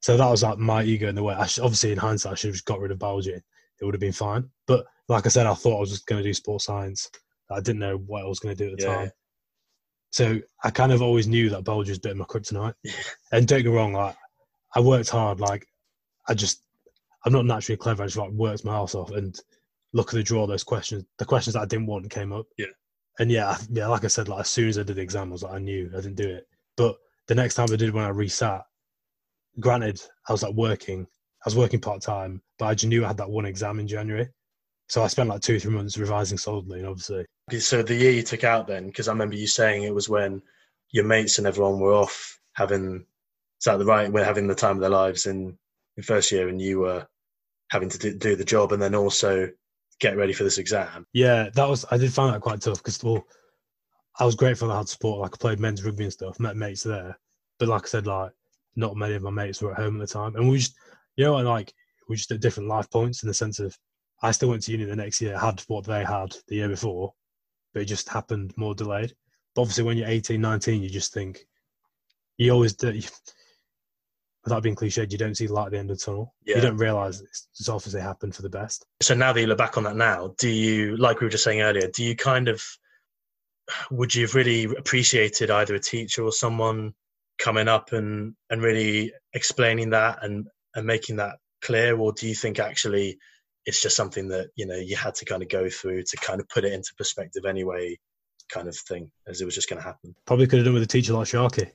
So 0.00 0.16
that 0.16 0.30
was 0.30 0.42
like 0.42 0.58
my 0.58 0.82
ego 0.82 1.08
in 1.08 1.14
the 1.14 1.22
way. 1.22 1.34
I 1.34 1.46
should, 1.46 1.64
obviously, 1.64 1.92
in 1.92 1.98
hindsight, 1.98 2.32
I 2.32 2.34
should 2.34 2.48
have 2.48 2.54
just 2.54 2.64
got 2.66 2.80
rid 2.80 2.90
of 2.90 2.98
biology. 2.98 3.32
It 3.32 3.84
would 3.84 3.94
have 3.94 4.00
been 4.00 4.12
fine. 4.12 4.48
But 4.66 4.86
like 5.08 5.26
I 5.26 5.30
said, 5.30 5.46
I 5.46 5.54
thought 5.54 5.76
I 5.76 5.80
was 5.80 5.90
just 5.90 6.06
going 6.06 6.22
to 6.22 6.28
do 6.28 6.34
sports 6.34 6.66
science. 6.66 7.10
I 7.50 7.60
didn't 7.60 7.78
know 7.80 7.96
what 7.98 8.22
I 8.22 8.26
was 8.26 8.40
going 8.40 8.56
to 8.56 8.64
do 8.64 8.72
at 8.72 8.78
the 8.78 8.84
Yeah. 8.84 8.94
time. 8.96 9.10
So 10.12 10.40
I 10.64 10.70
kind 10.70 10.92
of 10.92 11.02
always 11.02 11.28
knew 11.28 11.50
that 11.50 11.62
biology 11.64 11.90
was 11.92 11.98
a 11.98 12.02
bit 12.02 12.12
of 12.12 12.18
my 12.18 12.24
kryptonite. 12.24 12.74
And 13.32 13.46
don't 13.46 13.62
get 13.62 13.70
me 13.70 13.76
wrong, 13.76 13.92
like 13.92 14.16
I 14.74 14.80
worked 14.80 15.08
hard. 15.10 15.40
Like 15.40 15.66
I 16.28 16.34
just, 16.34 16.62
I'm 17.24 17.32
not 17.32 17.46
naturally 17.46 17.76
clever. 17.76 18.02
I 18.02 18.06
just 18.06 18.16
like 18.16 18.30
worked 18.32 18.64
my 18.64 18.76
ass 18.76 18.94
off 18.94 19.10
and 19.12 19.38
look 19.92 20.08
at 20.08 20.14
the 20.14 20.22
draw. 20.22 20.46
Those 20.46 20.64
questions, 20.64 21.04
the 21.18 21.24
questions 21.24 21.54
that 21.54 21.62
I 21.62 21.66
didn't 21.66 21.86
want 21.86 22.10
came 22.10 22.32
up. 22.32 22.46
Yeah. 22.58 22.66
And 23.20 23.30
yeah, 23.30 23.50
I- 23.50 23.58
yeah, 23.70 23.86
like 23.88 24.04
I 24.04 24.08
said, 24.08 24.28
like 24.28 24.40
as 24.40 24.48
soon 24.48 24.68
as 24.68 24.78
I 24.78 24.82
did 24.82 24.96
the 24.96 25.02
exam, 25.02 25.28
I 25.28 25.32
was 25.32 25.42
like, 25.44 25.54
I 25.54 25.58
knew 25.58 25.90
I 25.92 26.00
didn't 26.00 26.16
do 26.16 26.28
it. 26.28 26.48
But 26.76 26.96
the 27.28 27.34
next 27.34 27.54
time 27.54 27.68
I 27.72 27.76
did 27.76 27.92
when 27.94 28.04
I 28.04 28.10
resat, 28.10 28.62
granted, 29.60 30.00
I 30.28 30.32
was 30.32 30.42
like 30.42 30.54
working, 30.54 31.02
I 31.02 31.44
was 31.46 31.56
working 31.56 31.80
part 31.80 32.02
time, 32.02 32.42
but 32.58 32.66
I 32.66 32.74
just 32.74 32.88
knew 32.88 33.04
I 33.04 33.08
had 33.08 33.16
that 33.18 33.30
one 33.30 33.44
exam 33.46 33.78
in 33.80 33.86
January. 33.86 34.28
So 34.88 35.02
I 35.02 35.06
spent 35.06 35.28
like 35.28 35.40
two, 35.40 35.60
three 35.60 35.72
months 35.72 35.98
revising 35.98 36.38
solidly, 36.38 36.80
and 36.80 36.88
obviously, 36.88 37.24
So 37.58 37.82
the 37.82 37.94
year 37.94 38.12
you 38.12 38.22
took 38.22 38.44
out 38.44 38.66
then, 38.66 38.86
because 38.86 39.08
I 39.08 39.12
remember 39.12 39.36
you 39.36 39.46
saying 39.46 39.82
it 39.82 39.94
was 39.94 40.08
when 40.08 40.42
your 40.90 41.04
mates 41.04 41.38
and 41.38 41.46
everyone 41.46 41.80
were 41.80 41.94
off 41.94 42.38
having, 42.54 42.96
is 43.58 43.64
that 43.64 43.78
the 43.78 43.84
right? 43.84 44.12
We're 44.12 44.24
having 44.24 44.46
the 44.46 44.54
time 44.54 44.76
of 44.76 44.80
their 44.80 44.90
lives 44.90 45.26
in 45.26 45.56
in 45.96 46.02
first 46.02 46.30
year, 46.30 46.48
and 46.48 46.60
you 46.60 46.80
were 46.80 47.06
having 47.70 47.88
to 47.88 47.98
do, 47.98 48.14
do 48.14 48.36
the 48.36 48.44
job, 48.44 48.72
and 48.72 48.82
then 48.82 48.94
also 48.94 49.48
get 50.00 50.16
ready 50.16 50.32
for 50.32 50.44
this 50.44 50.58
exam. 50.58 51.06
yeah, 51.12 51.50
that 51.54 51.68
was 51.68 51.84
I 51.90 51.98
did 51.98 52.12
find 52.12 52.34
that 52.34 52.40
quite 52.40 52.60
tough 52.60 52.78
because 52.78 53.02
well, 53.02 53.24
I 54.18 54.24
was 54.24 54.34
grateful 54.34 54.70
I 54.72 54.78
had 54.78 54.88
support. 54.88 55.20
Like 55.20 55.34
I 55.34 55.36
played 55.36 55.60
men's 55.60 55.84
rugby 55.84 56.04
and 56.04 56.12
stuff, 56.12 56.40
met 56.40 56.56
mates 56.56 56.82
there, 56.82 57.18
but 57.58 57.68
like 57.68 57.84
I 57.84 57.88
said, 57.88 58.06
like 58.06 58.32
not 58.76 58.96
many 58.96 59.14
of 59.14 59.22
my 59.22 59.30
mates 59.30 59.60
were 59.60 59.72
at 59.72 59.78
home 59.78 60.00
at 60.00 60.08
the 60.08 60.12
time, 60.12 60.36
and 60.36 60.48
we 60.48 60.58
just, 60.58 60.74
you 61.16 61.24
know, 61.24 61.36
like 61.36 61.72
we 62.08 62.16
just 62.16 62.30
at 62.32 62.40
different 62.40 62.68
life 62.68 62.90
points 62.90 63.22
in 63.22 63.28
the 63.28 63.34
sense 63.34 63.58
of 63.58 63.76
I 64.22 64.32
still 64.32 64.50
went 64.50 64.62
to 64.64 64.72
uni 64.72 64.84
the 64.84 64.96
next 64.96 65.20
year, 65.20 65.38
had 65.38 65.60
what 65.68 65.84
they 65.84 66.04
had 66.04 66.34
the 66.48 66.56
year 66.56 66.68
before, 66.68 67.12
but 67.72 67.82
it 67.82 67.86
just 67.86 68.08
happened 68.08 68.52
more 68.56 68.74
delayed. 68.74 69.14
But 69.54 69.62
obviously, 69.62 69.84
when 69.84 69.96
you're 69.96 70.08
18, 70.08 70.40
19, 70.40 70.82
you 70.82 70.88
just 70.88 71.12
think 71.12 71.46
you 72.38 72.50
always 72.52 72.74
do. 72.74 72.92
You, 72.92 73.02
without 74.44 74.62
being 74.62 74.74
cliched, 74.76 75.12
you 75.12 75.18
don't 75.18 75.36
see 75.36 75.46
the 75.46 75.52
light 75.52 75.66
at 75.66 75.72
the 75.72 75.78
end 75.78 75.90
of 75.90 75.98
the 75.98 76.04
tunnel. 76.04 76.34
Yeah. 76.46 76.56
You 76.56 76.62
don't 76.62 76.76
realize 76.78 77.20
it's, 77.20 77.48
it's 77.58 77.68
obviously 77.68 78.00
happened 78.00 78.34
for 78.34 78.42
the 78.42 78.48
best. 78.48 78.86
So 79.02 79.14
now 79.14 79.32
that 79.32 79.40
you 79.40 79.46
look 79.46 79.58
back 79.58 79.76
on 79.76 79.84
that 79.84 79.96
now, 79.96 80.34
do 80.38 80.48
you, 80.48 80.96
like 80.96 81.20
we 81.20 81.26
were 81.26 81.30
just 81.30 81.44
saying 81.44 81.60
earlier, 81.60 81.88
do 81.88 82.02
you 82.02 82.16
kind 82.16 82.48
of, 82.48 82.62
would 83.90 84.14
you 84.14 84.22
have 84.22 84.34
really 84.34 84.64
appreciated 84.64 85.50
either 85.50 85.74
a 85.74 85.80
teacher 85.80 86.24
or 86.24 86.32
someone 86.32 86.94
coming 87.38 87.68
up 87.68 87.92
and, 87.92 88.34
and 88.48 88.62
really 88.62 89.12
explaining 89.34 89.90
that 89.90 90.24
and, 90.24 90.46
and 90.74 90.86
making 90.86 91.16
that 91.16 91.36
clear? 91.60 91.98
Or 91.98 92.12
do 92.12 92.26
you 92.26 92.34
think 92.34 92.58
actually 92.58 93.18
it's 93.66 93.82
just 93.82 93.96
something 93.96 94.28
that, 94.28 94.48
you 94.56 94.66
know, 94.66 94.76
you 94.76 94.96
had 94.96 95.14
to 95.16 95.24
kind 95.24 95.42
of 95.42 95.48
go 95.48 95.68
through 95.68 96.02
to 96.02 96.16
kind 96.18 96.40
of 96.40 96.48
put 96.48 96.64
it 96.64 96.72
into 96.72 96.94
perspective 96.96 97.44
anyway, 97.44 97.98
kind 98.50 98.68
of 98.68 98.76
thing, 98.76 99.10
as 99.28 99.40
it 99.40 99.44
was 99.44 99.54
just 99.54 99.68
going 99.68 99.78
to 99.80 99.86
happen? 99.86 100.14
Probably 100.26 100.46
could 100.46 100.58
have 100.58 100.64
done 100.66 100.74
with 100.74 100.82
a 100.82 100.86
teacher 100.86 101.12
like 101.12 101.26
Sharky. 101.28 101.70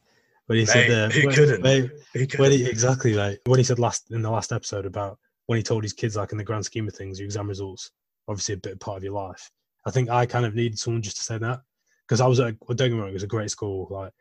When 0.47 0.59
he 0.59 0.65
said, 0.65 0.89
Mate, 0.89 0.95
uh, 0.95 1.09
who 1.09 1.25
when- 1.25 1.35
couldn't? 1.35 1.61
mate, 1.63 1.91
Who 2.13 2.27
could- 2.27 2.39
when 2.39 2.51
he, 2.51 2.65
exactly 2.65 3.13
like 3.13 3.39
when 3.45 3.59
he 3.59 3.63
said 3.63 3.79
last 3.79 4.11
in 4.11 4.21
the 4.21 4.29
last 4.29 4.51
episode 4.51 4.85
about 4.85 5.17
when 5.47 5.57
he 5.57 5.63
told 5.63 5.83
his 5.83 5.93
kids 5.93 6.15
like 6.15 6.31
in 6.31 6.37
the 6.37 6.43
grand 6.43 6.65
scheme 6.65 6.87
of 6.87 6.93
things 6.93 7.19
your 7.19 7.25
exam 7.25 7.47
results 7.47 7.91
obviously 8.27 8.53
a 8.53 8.57
bit 8.57 8.79
part 8.79 8.97
of 8.97 9.03
your 9.03 9.13
life 9.13 9.49
i 9.87 9.91
think 9.91 10.09
i 10.09 10.23
kind 10.25 10.45
of 10.45 10.53
needed 10.55 10.77
someone 10.77 11.01
just 11.01 11.17
to 11.17 11.23
say 11.23 11.37
that 11.39 11.61
because 12.07 12.21
i 12.21 12.27
was 12.27 12.39
at 12.39 12.55
well, 12.67 12.75
don't 12.75 12.89
get 12.89 12.93
me 12.95 12.99
wrong 12.99 13.09
it 13.09 13.13
was 13.13 13.23
a 13.23 13.27
great 13.27 13.49
school 13.51 13.87
like 13.89 14.11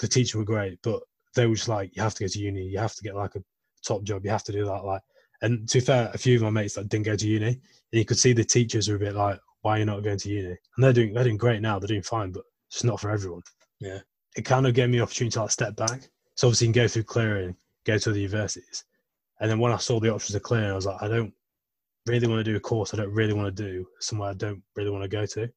the 0.00 0.08
teachers 0.08 0.34
were 0.34 0.44
great 0.44 0.78
but 0.82 1.00
they 1.36 1.46
were 1.46 1.54
just 1.54 1.68
like 1.68 1.94
you 1.94 2.02
have 2.02 2.14
to 2.14 2.24
go 2.24 2.28
to 2.28 2.38
uni 2.40 2.62
you 2.64 2.78
have 2.78 2.94
to 2.94 3.02
get 3.04 3.14
like 3.16 3.34
a 3.36 3.42
top 3.86 4.02
job 4.02 4.24
you 4.24 4.30
have 4.30 4.44
to 4.44 4.52
do 4.52 4.64
that 4.64 4.84
like 4.84 5.02
and 5.42 5.68
to 5.68 5.80
fair 5.80 6.10
a 6.14 6.18
few 6.18 6.36
of 6.36 6.42
my 6.42 6.50
mates 6.50 6.74
that 6.74 6.88
didn't 6.88 7.06
go 7.06 7.16
to 7.16 7.28
uni 7.28 7.48
and 7.48 7.58
you 7.90 8.04
could 8.04 8.18
see 8.18 8.32
the 8.32 8.44
teachers 8.44 8.88
were 8.88 8.96
a 8.96 8.98
bit 8.98 9.14
like 9.14 9.38
why 9.60 9.76
are 9.76 9.78
you 9.80 9.84
not 9.84 10.02
going 10.02 10.18
to 10.18 10.28
uni 10.30 10.48
and 10.48 10.84
they're 10.84 10.92
doing 10.92 11.12
they're 11.12 11.24
doing 11.24 11.36
great 11.36 11.60
now 11.60 11.78
they're 11.78 11.88
doing 11.88 12.02
fine 12.02 12.32
but 12.32 12.44
it's 12.70 12.84
not 12.84 13.00
for 13.00 13.10
everyone 13.10 13.42
Yeah. 13.80 13.98
it 14.36 14.42
kind 14.42 14.66
of 14.66 14.74
gave 14.74 14.88
me 14.88 14.98
the 14.98 15.02
opportunity 15.04 15.34
to 15.34 15.42
like 15.42 15.50
step 15.50 15.76
back 15.76 16.08
so 16.34 16.48
obviously 16.48 16.68
you 16.68 16.72
can 16.72 16.82
go 16.82 16.88
through 16.88 17.04
clearing 17.04 17.56
go 17.84 17.98
to 17.98 18.12
the 18.12 18.20
universities. 18.20 18.84
And 19.40 19.50
then 19.50 19.58
when 19.58 19.72
I 19.72 19.76
saw 19.76 19.98
the 19.98 20.12
options 20.12 20.34
of 20.34 20.42
clearing, 20.42 20.70
I 20.70 20.74
was 20.74 20.86
like, 20.86 21.02
I 21.02 21.08
don't 21.08 21.32
really 22.06 22.28
want 22.28 22.44
to 22.44 22.50
do 22.50 22.56
a 22.56 22.60
course 22.60 22.92
I 22.92 22.96
don't 22.96 23.12
really 23.12 23.32
want 23.32 23.54
to 23.54 23.62
do, 23.62 23.86
somewhere 24.00 24.30
I 24.30 24.34
don't 24.34 24.62
really 24.76 24.90
want 24.90 25.02
to 25.02 25.08
go 25.08 25.26
to. 25.26 25.48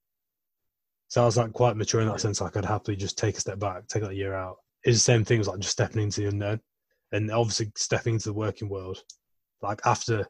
So 1.08 1.22
I 1.22 1.26
was 1.26 1.38
like 1.38 1.54
quite 1.54 1.78
mature 1.78 2.02
in 2.02 2.08
that 2.08 2.20
sense. 2.20 2.42
I 2.42 2.50
could 2.50 2.66
happily 2.66 2.98
just 2.98 3.18
take 3.18 3.38
a 3.38 3.40
step 3.40 3.60
back, 3.60 3.88
take 3.88 4.04
that 4.04 4.16
year 4.16 4.34
out. 4.34 4.58
It's 4.84 4.98
the 4.98 5.02
same 5.02 5.24
thing 5.24 5.40
as 5.40 5.48
like 5.48 5.60
just 5.60 5.72
stepping 5.72 6.02
into 6.02 6.22
the 6.22 6.28
unknown. 6.28 6.60
And 7.12 7.32
obviously 7.32 7.72
stepping 7.76 8.16
into 8.16 8.30
the 8.30 8.34
working 8.34 8.70
world. 8.70 9.04
Like 9.66 9.82
after 9.86 10.26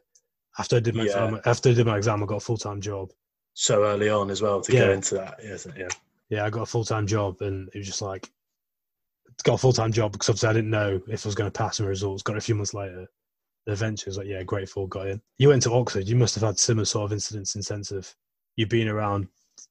after 0.58 0.76
I 0.76 0.80
did 0.80 0.94
my 0.94 1.02
Yeah. 1.04 1.10
exam 1.26 1.40
after 1.44 1.68
I 1.70 1.74
did 1.74 1.86
my 1.86 1.96
exam, 1.96 2.22
I 2.22 2.26
got 2.26 2.36
a 2.36 2.40
full 2.40 2.56
time 2.56 2.80
job. 2.80 3.10
so 3.58 3.84
early 3.84 4.10
on 4.10 4.28
as 4.30 4.42
well 4.42 4.60
to 4.60 4.70
go 4.72 4.90
into 4.90 5.14
that. 5.14 5.40
Yeah, 5.42 5.56
so- 5.56 5.72
yeah. 5.76 5.88
Yeah, 6.28 6.44
I 6.44 6.50
got 6.50 6.62
a 6.62 6.66
full 6.66 6.84
time 6.84 7.06
job 7.06 7.40
and 7.40 7.68
it 7.72 7.78
was 7.78 7.86
just 7.86 8.02
like 8.02 8.30
got 9.44 9.54
a 9.54 9.58
full 9.58 9.72
time 9.72 9.92
job 9.92 10.12
because 10.12 10.28
obviously 10.28 10.48
I 10.48 10.52
didn't 10.52 10.70
know 10.70 11.00
if 11.08 11.24
I 11.24 11.28
was 11.28 11.34
going 11.34 11.50
to 11.50 11.58
pass 11.58 11.80
my 11.80 11.86
results. 11.86 12.22
Got 12.22 12.36
a 12.36 12.40
few 12.40 12.54
months 12.54 12.74
later. 12.74 13.06
the 13.66 13.72
I 13.72 13.90
was 14.06 14.18
like, 14.18 14.26
yeah, 14.26 14.42
grateful, 14.42 14.86
got 14.86 15.08
in. 15.08 15.20
You 15.38 15.48
went 15.48 15.62
to 15.62 15.72
Oxford. 15.72 16.06
You 16.08 16.16
must 16.16 16.34
have 16.36 16.44
had 16.44 16.58
similar 16.58 16.84
sort 16.84 17.06
of 17.06 17.12
incidents 17.12 17.54
in 17.56 17.62
sense 17.62 17.90
of 17.90 18.12
you 18.56 18.66
being 18.66 18.88
around 18.88 19.28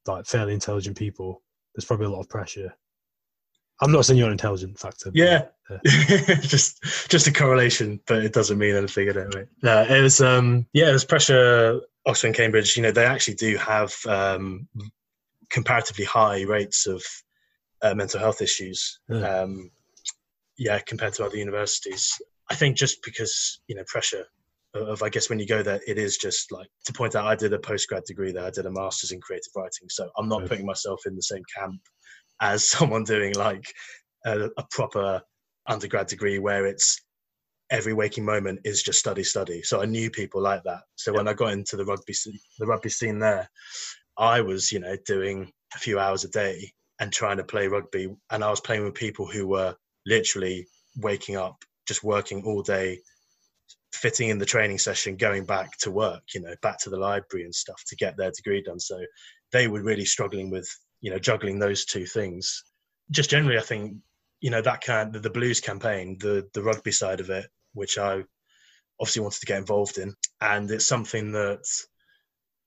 like 0.07 0.25
fairly 0.25 0.53
intelligent 0.53 0.97
people. 0.97 1.41
There's 1.73 1.85
probably 1.85 2.07
a 2.07 2.09
lot 2.09 2.21
of 2.21 2.29
pressure. 2.29 2.73
I'm 3.81 3.91
not 3.91 4.05
saying 4.05 4.17
you're 4.17 4.27
an 4.27 4.33
intelligent 4.33 4.79
factor. 4.79 5.11
Yeah, 5.13 5.25
Yeah. 5.25 5.45
just 5.85 6.83
just 7.09 7.27
a 7.27 7.33
correlation, 7.33 7.99
but 8.05 8.23
it 8.23 8.33
doesn't 8.33 8.57
mean 8.57 8.75
anything. 8.75 9.09
I 9.09 9.13
don't 9.13 9.33
know. 9.33 9.45
No, 9.63 9.81
it 9.83 10.01
was 10.01 10.21
um 10.21 10.67
yeah, 10.73 10.89
it 10.89 10.93
was 10.93 11.05
pressure. 11.05 11.81
Oxford 12.07 12.27
and 12.27 12.35
Cambridge, 12.35 12.77
you 12.77 12.83
know, 12.83 12.91
they 12.91 13.05
actually 13.05 13.33
do 13.33 13.57
have 13.57 13.91
um, 14.07 14.67
comparatively 15.49 16.05
high 16.05 16.43
rates 16.43 16.85
of 16.85 17.03
uh, 17.81 17.95
mental 17.95 18.19
health 18.19 18.43
issues. 18.43 18.99
Yeah. 19.09 19.39
Um, 19.41 19.71
yeah, 20.57 20.79
compared 20.85 21.13
to 21.15 21.25
other 21.25 21.37
universities, 21.37 22.11
I 22.51 22.55
think 22.55 22.77
just 22.77 23.03
because 23.03 23.59
you 23.67 23.75
know 23.75 23.83
pressure 23.87 24.25
of, 24.75 25.01
I 25.01 25.09
guess 25.09 25.29
when 25.29 25.39
you 25.39 25.47
go 25.47 25.63
there, 25.63 25.79
it 25.87 25.97
is 25.97 26.17
just 26.17 26.51
like 26.51 26.67
to 26.85 26.93
point 26.93 27.15
out. 27.15 27.25
I 27.25 27.35
did 27.35 27.53
a 27.53 27.57
postgrad 27.57 28.05
degree 28.05 28.31
there. 28.31 28.45
I 28.45 28.51
did 28.51 28.65
a 28.67 28.71
master's 28.71 29.11
in 29.11 29.19
creative 29.21 29.51
writing, 29.55 29.89
so 29.89 30.09
I'm 30.17 30.29
not 30.29 30.41
Right. 30.41 30.49
putting 30.49 30.65
myself 30.65 31.01
in 31.07 31.15
the 31.15 31.23
same 31.23 31.43
camp 31.57 31.81
as 32.41 32.67
someone 32.69 33.03
doing 33.03 33.33
like 33.33 33.65
a, 34.25 34.49
a 34.57 34.63
proper 34.71 35.21
undergrad 35.67 36.07
degree 36.07 36.39
where 36.39 36.65
it's 36.65 37.01
every 37.71 37.93
waking 37.93 38.25
moment 38.25 38.59
is 38.63 38.83
just 38.83 38.99
study 38.99 39.23
study. 39.23 39.61
So 39.63 39.81
i 39.81 39.85
knew 39.85 40.09
people 40.09 40.41
like 40.41 40.63
that. 40.63 40.81
So 40.95 41.13
when 41.13 41.27
i 41.27 41.33
got 41.33 41.53
into 41.53 41.75
the 41.75 41.85
rugby 41.85 42.13
the 42.59 42.65
rugby 42.65 42.89
scene 42.89 43.19
there 43.19 43.49
i 44.17 44.41
was 44.41 44.71
you 44.71 44.79
know 44.79 44.95
doing 45.05 45.51
a 45.75 45.79
few 45.79 45.99
hours 45.99 46.23
a 46.23 46.29
day 46.29 46.71
and 46.99 47.11
trying 47.11 47.37
to 47.37 47.43
play 47.43 47.67
rugby. 47.67 48.15
And 48.31 48.43
i 48.43 48.49
was 48.49 48.61
playing 48.61 48.83
with 48.83 48.93
people 48.93 49.25
who 49.25 49.47
were 49.47 49.75
literally 50.05 50.67
waking 50.97 51.37
up 51.37 51.57
just 51.87 52.03
working 52.03 52.43
all 52.45 52.61
day 52.61 52.99
fitting 53.93 54.29
in 54.29 54.37
the 54.37 54.45
training 54.45 54.77
session 54.77 55.15
going 55.15 55.45
back 55.45 55.75
to 55.77 55.89
work 55.89 56.21
you 56.33 56.41
know 56.41 56.53
back 56.61 56.77
to 56.79 56.89
the 56.89 56.97
library 56.97 57.45
and 57.45 57.55
stuff 57.55 57.81
to 57.87 57.95
get 57.95 58.15
their 58.17 58.31
degree 58.31 58.61
done. 58.61 58.79
So 58.79 58.99
they 59.51 59.67
were 59.67 59.81
really 59.81 60.05
struggling 60.05 60.51
with 60.51 60.69
you 61.01 61.11
know 61.11 61.19
juggling 61.19 61.59
those 61.59 61.85
two 61.85 62.05
things. 62.05 62.63
Just 63.11 63.29
generally 63.29 63.57
i 63.57 63.61
think 63.61 63.97
you 64.45 64.51
know 64.51 64.61
that 64.61 64.81
kind 64.81 65.13
the, 65.13 65.19
the 65.19 65.29
blues 65.37 65.59
campaign 65.59 66.17
the 66.19 66.35
the 66.53 66.61
rugby 66.61 66.91
side 66.91 67.19
of 67.19 67.29
it 67.29 67.47
which 67.73 67.97
i 67.97 68.23
obviously 68.99 69.21
wanted 69.21 69.39
to 69.39 69.45
get 69.45 69.57
involved 69.57 69.97
in. 69.97 70.15
And 70.41 70.69
it's 70.71 70.87
something 70.87 71.31
that 71.33 71.65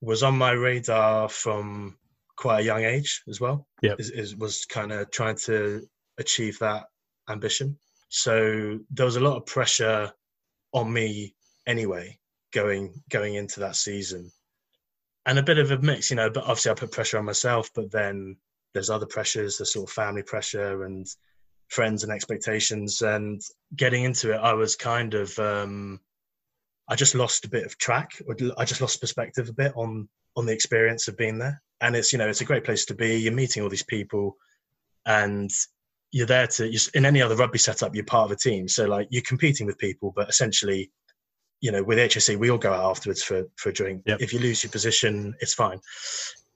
was 0.01 0.23
on 0.23 0.37
my 0.37 0.53
radar 0.53 1.29
from 1.29 1.97
quite 2.37 2.61
a 2.61 2.65
young 2.65 2.85
age 2.85 3.23
as 3.29 3.41
well. 3.41 3.67
Yeah, 3.83 3.95
is, 3.99 4.11
is 4.11 4.37
was 4.37 4.65
kind 4.67 4.93
of 4.93 5.11
trying 5.11 5.37
to 5.47 5.87
achieve 6.19 6.59
that 6.61 6.85
ambition. 7.29 7.79
So 8.09 8.79
there 8.91 9.07
was 9.07 9.17
a 9.17 9.21
lot 9.21 9.37
of 9.37 9.47
pressure 9.47 10.13
on 10.73 10.93
me 10.93 11.35
anyway 11.67 12.19
going 12.53 12.95
going 13.11 13.35
into 13.35 13.61
that 13.61 13.77
season. 13.77 14.31
And 15.27 15.39
a 15.39 15.43
bit 15.43 15.59
of 15.59 15.71
a 15.71 15.79
mix 15.79 16.09
you 16.09 16.17
know 16.17 16.31
but 16.31 16.45
obviously 16.45 16.71
i 16.71 16.75
put 16.75 16.91
pressure 16.91 17.19
on 17.19 17.27
myself 17.27 17.69
but 17.75 17.91
then 17.91 18.39
there's 18.73 18.89
other 18.89 19.05
pressures 19.05 19.59
the 19.59 19.67
sort 19.67 19.87
of 19.87 19.93
family 19.93 20.23
pressure 20.23 20.85
and 20.85 21.07
friends 21.69 22.03
and 22.03 22.13
expectations 22.13 23.03
and 23.03 23.41
getting 23.77 24.05
into 24.05 24.33
it 24.33 24.39
i 24.39 24.53
was 24.53 24.75
kind 24.75 25.15
of 25.15 25.39
um 25.39 26.01
i 26.89 26.95
just 26.95 27.15
lost 27.15 27.45
a 27.45 27.49
bit 27.51 27.67
of 27.67 27.77
track 27.79 28.13
or 28.27 28.35
i 28.57 28.65
just 28.65 28.81
lost 28.81 29.01
perspective 29.01 29.49
a 29.49 29.53
bit 29.53 29.73
on 29.77 30.09
on 30.39 30.47
the 30.47 30.53
experience 30.53 31.09
of 31.09 31.17
being 31.17 31.37
there. 31.37 31.61
And 31.81 31.95
it's 31.95 32.13
you 32.13 32.19
know 32.19 32.29
it's 32.29 32.41
a 32.41 32.47
great 32.47 32.65
place 32.65 32.87
to 32.87 32.95
be. 32.95 33.17
You're 33.17 33.33
meeting 33.33 33.63
all 33.63 33.69
these 33.69 33.85
people 33.85 34.37
and 35.05 35.51
you're 36.11 36.27
there 36.27 36.47
to 36.47 36.67
you're, 36.67 36.81
in 36.95 37.05
any 37.05 37.21
other 37.21 37.37
rugby 37.37 37.59
setup 37.59 37.95
you're 37.95 38.05
part 38.05 38.27
of 38.27 38.31
a 38.31 38.37
team. 38.37 38.69
So 38.69 38.87
like 38.87 39.09
you're 39.11 39.23
competing 39.23 39.67
with 39.67 39.79
people 39.79 40.13
but 40.15 40.29
essentially 40.29 40.91
you 41.61 41.73
know 41.73 41.83
with 41.83 41.99
hsc 41.99 42.39
we 42.39 42.51
all 42.51 42.59
go 42.59 42.73
out 42.73 42.89
afterwards 42.89 43.23
for 43.23 43.45
for 43.57 43.71
a 43.71 43.73
drink. 43.73 44.03
Yep. 44.07 44.23
if 44.23 44.33
you 44.33 44.39
lose 44.39 44.63
your 44.63 44.71
position 44.71 45.35
it's 45.41 45.55
fine. 45.55 45.81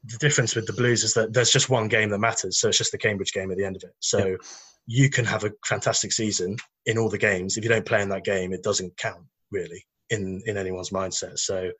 The 0.04 0.18
difference 0.18 0.56
with 0.56 0.66
the 0.66 0.72
blues 0.72 1.04
is 1.04 1.14
that 1.14 1.32
there's 1.32 1.50
just 1.50 1.70
one 1.70 1.88
game 1.88 2.10
that 2.10 2.18
matters 2.18 2.58
so 2.58 2.68
it's 2.68 2.78
just 2.78 2.92
the 2.92 2.98
cambridge 2.98 3.32
game 3.32 3.50
at 3.50 3.58
the 3.58 3.64
end 3.64 3.76
of 3.76 3.82
it. 3.84 3.94
So 4.00 4.18
Yep. 4.18 4.40
You 4.86 5.08
can 5.10 5.24
have 5.24 5.44
a 5.44 5.52
fantastic 5.66 6.12
season 6.12 6.56
in 6.86 6.98
all 6.98 7.08
the 7.08 7.18
games 7.18 7.56
if 7.56 7.64
you 7.64 7.70
don't 7.70 7.86
play 7.86 8.02
in 8.02 8.08
that 8.08 8.24
game 8.24 8.52
it 8.52 8.62
doesn't 8.62 8.96
count 8.96 9.24
really 9.50 9.84
in 10.10 10.42
in 10.46 10.56
anyone's 10.56 10.90
mindset 10.90 11.38
so 11.38 11.70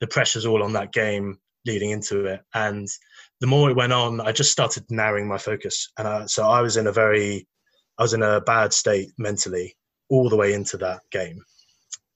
the 0.00 0.06
pressure's 0.06 0.46
all 0.46 0.62
on 0.62 0.72
that 0.72 0.92
game 0.92 1.38
leading 1.64 1.90
into 1.90 2.26
it 2.26 2.40
and 2.54 2.88
the 3.42 3.48
more 3.48 3.68
it 3.68 3.76
went 3.76 3.92
on, 3.92 4.20
I 4.20 4.30
just 4.30 4.52
started 4.52 4.84
narrowing 4.88 5.26
my 5.26 5.36
focus, 5.36 5.90
and 5.98 6.06
I, 6.06 6.26
so 6.26 6.44
I 6.44 6.60
was 6.60 6.76
in 6.76 6.86
a 6.86 6.92
very, 6.92 7.48
I 7.98 8.02
was 8.02 8.14
in 8.14 8.22
a 8.22 8.40
bad 8.40 8.72
state 8.72 9.10
mentally 9.18 9.76
all 10.08 10.28
the 10.28 10.36
way 10.36 10.52
into 10.52 10.76
that 10.78 11.00
game. 11.10 11.42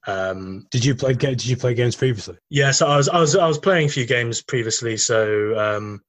Um, 0.07 0.67
did 0.71 0.85
you 0.85 0.95
play? 0.95 1.13
Did 1.13 1.45
you 1.45 1.57
play 1.57 1.73
games 1.73 1.97
previously? 1.97 2.37
Yeah, 2.49 2.71
so 2.71 2.87
I 2.87 2.95
was 2.95 3.09
I 3.09 3.19
was 3.19 3.35
I 3.35 3.45
was 3.45 3.57
playing 3.57 3.87
a 3.87 3.91
few 3.91 4.05
games 4.05 4.41
previously, 4.41 4.95
so 4.95 5.59
um, 5.59 6.01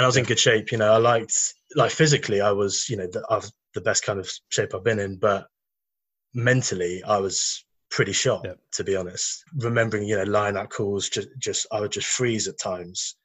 and 0.00 0.06
I 0.06 0.08
was 0.08 0.16
in 0.16 0.24
good 0.24 0.38
shape. 0.38 0.72
You 0.72 0.78
know, 0.78 0.94
I 0.94 0.96
liked 0.96 1.34
like 1.76 1.90
physically, 1.90 2.40
I 2.40 2.52
was 2.52 2.88
you 2.88 2.96
know 2.96 3.06
the, 3.06 3.22
I 3.28 3.34
was 3.34 3.52
the 3.74 3.82
best 3.82 4.02
kind 4.02 4.18
of 4.18 4.30
shape 4.48 4.74
I've 4.74 4.82
been 4.82 4.98
in, 4.98 5.18
but 5.18 5.46
mentally, 6.32 7.02
I 7.04 7.18
was 7.18 7.62
pretty 7.90 8.12
shot 8.12 8.40
yep. 8.46 8.58
to 8.72 8.84
be 8.84 8.96
honest. 8.96 9.44
Remembering 9.58 10.04
you 10.04 10.16
know 10.16 10.22
line 10.22 10.56
out 10.56 10.70
calls, 10.70 11.10
just 11.10 11.28
just 11.38 11.66
I 11.70 11.82
would 11.82 11.92
just 11.92 12.06
freeze 12.06 12.48
at 12.48 12.58
times 12.58 13.16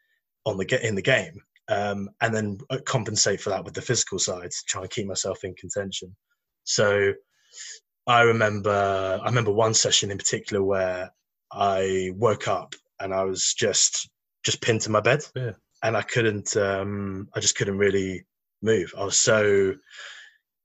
on 0.46 0.58
the 0.58 0.86
in 0.86 0.96
the 0.96 1.02
game, 1.02 1.40
um, 1.70 2.10
and 2.20 2.36
then 2.36 2.58
uh, 2.70 2.80
compensate 2.86 3.40
for 3.40 3.52
that 3.52 3.64
with 3.64 3.74
the 3.74 3.82
physical 3.82 4.20
side 4.20 4.52
to 4.52 4.64
try 4.68 4.82
and 4.82 4.92
keep 4.92 5.08
myself 5.08 5.46
in 5.46 5.56
contention. 5.56 6.14
So 6.66 7.14
I 8.06 8.24
remember 8.24 9.18
I 9.24 9.26
remember 9.26 9.52
one 9.52 9.76
session 9.76 10.12
in 10.12 10.18
particular 10.18 10.62
where 10.62 11.10
I 11.54 12.12
woke 12.16 12.50
up 12.50 12.76
and 13.00 13.14
I 13.14 13.24
was 13.24 13.54
just 13.54 14.10
just 14.44 14.60
pinned 14.60 14.82
to 14.82 14.92
my 14.92 15.00
bed. 15.00 15.24
Yeah. 15.34 15.52
And 15.86 15.96
I 15.96 16.02
couldn't 16.02 16.58
um 16.58 17.30
I 17.36 17.40
just 17.40 17.56
couldn't 17.56 17.78
really 17.78 18.26
move. 18.62 18.94
I 18.98 19.04
was 19.04 19.20
so 19.20 19.76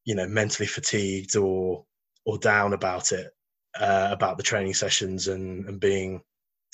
you 0.04 0.14
know 0.14 0.26
mentally 0.26 0.66
fatigued 0.66 1.36
or 1.36 1.84
or 2.24 2.38
down 2.38 2.72
about 2.72 3.12
it 3.12 3.30
uh, 3.78 4.08
about 4.10 4.36
the 4.36 4.42
training 4.42 4.74
sessions 4.74 5.28
and 5.28 5.66
and 5.66 5.78
being 5.78 6.22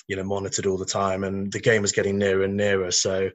you 0.09 0.17
know 0.17 0.25
monitored 0.25 0.67
all 0.67 0.79
the 0.79 0.85
time 0.85 1.25
and 1.25 1.53
the 1.53 1.61
game 1.61 1.83
was 1.83 1.93
getting 1.93 2.19
nearer 2.19 2.45
and 2.45 2.57
nearer 2.57 2.91
so 2.93 3.29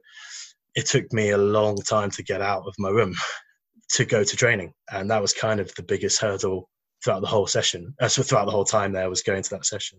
it 0.74 0.86
took 0.86 1.12
me 1.12 1.30
a 1.30 1.38
long 1.38 1.76
time 1.76 2.10
to 2.10 2.22
get 2.22 2.40
out 2.40 2.64
of 2.66 2.74
my 2.78 2.88
room 2.88 3.14
to 3.90 4.06
go 4.06 4.24
to 4.24 4.36
training 4.36 4.72
and 4.90 5.10
that 5.10 5.20
was 5.20 5.34
kind 5.34 5.60
of 5.60 5.72
the 5.74 5.82
biggest 5.82 6.20
hurdle 6.20 6.70
throughout 7.02 7.20
the 7.20 7.26
whole 7.26 7.46
session. 7.46 7.94
Uh, 8.00 8.08
so 8.08 8.22
throughout 8.22 8.44
the 8.44 8.52
whole 8.52 8.64
time 8.64 8.92
there 8.92 9.10
was 9.10 9.22
going 9.22 9.42
to 9.42 9.50
that 9.50 9.66
session. 9.66 9.98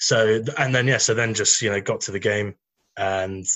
So 0.00 0.42
and 0.58 0.74
then 0.74 0.86
yeah, 0.86 0.98
so 0.98 1.14
then 1.14 1.34
just 1.34 1.62
you 1.62 1.70
know 1.70 1.80
got 1.80 2.02
to 2.02 2.10
the 2.10 2.18
game 2.18 2.54
and 2.96 3.46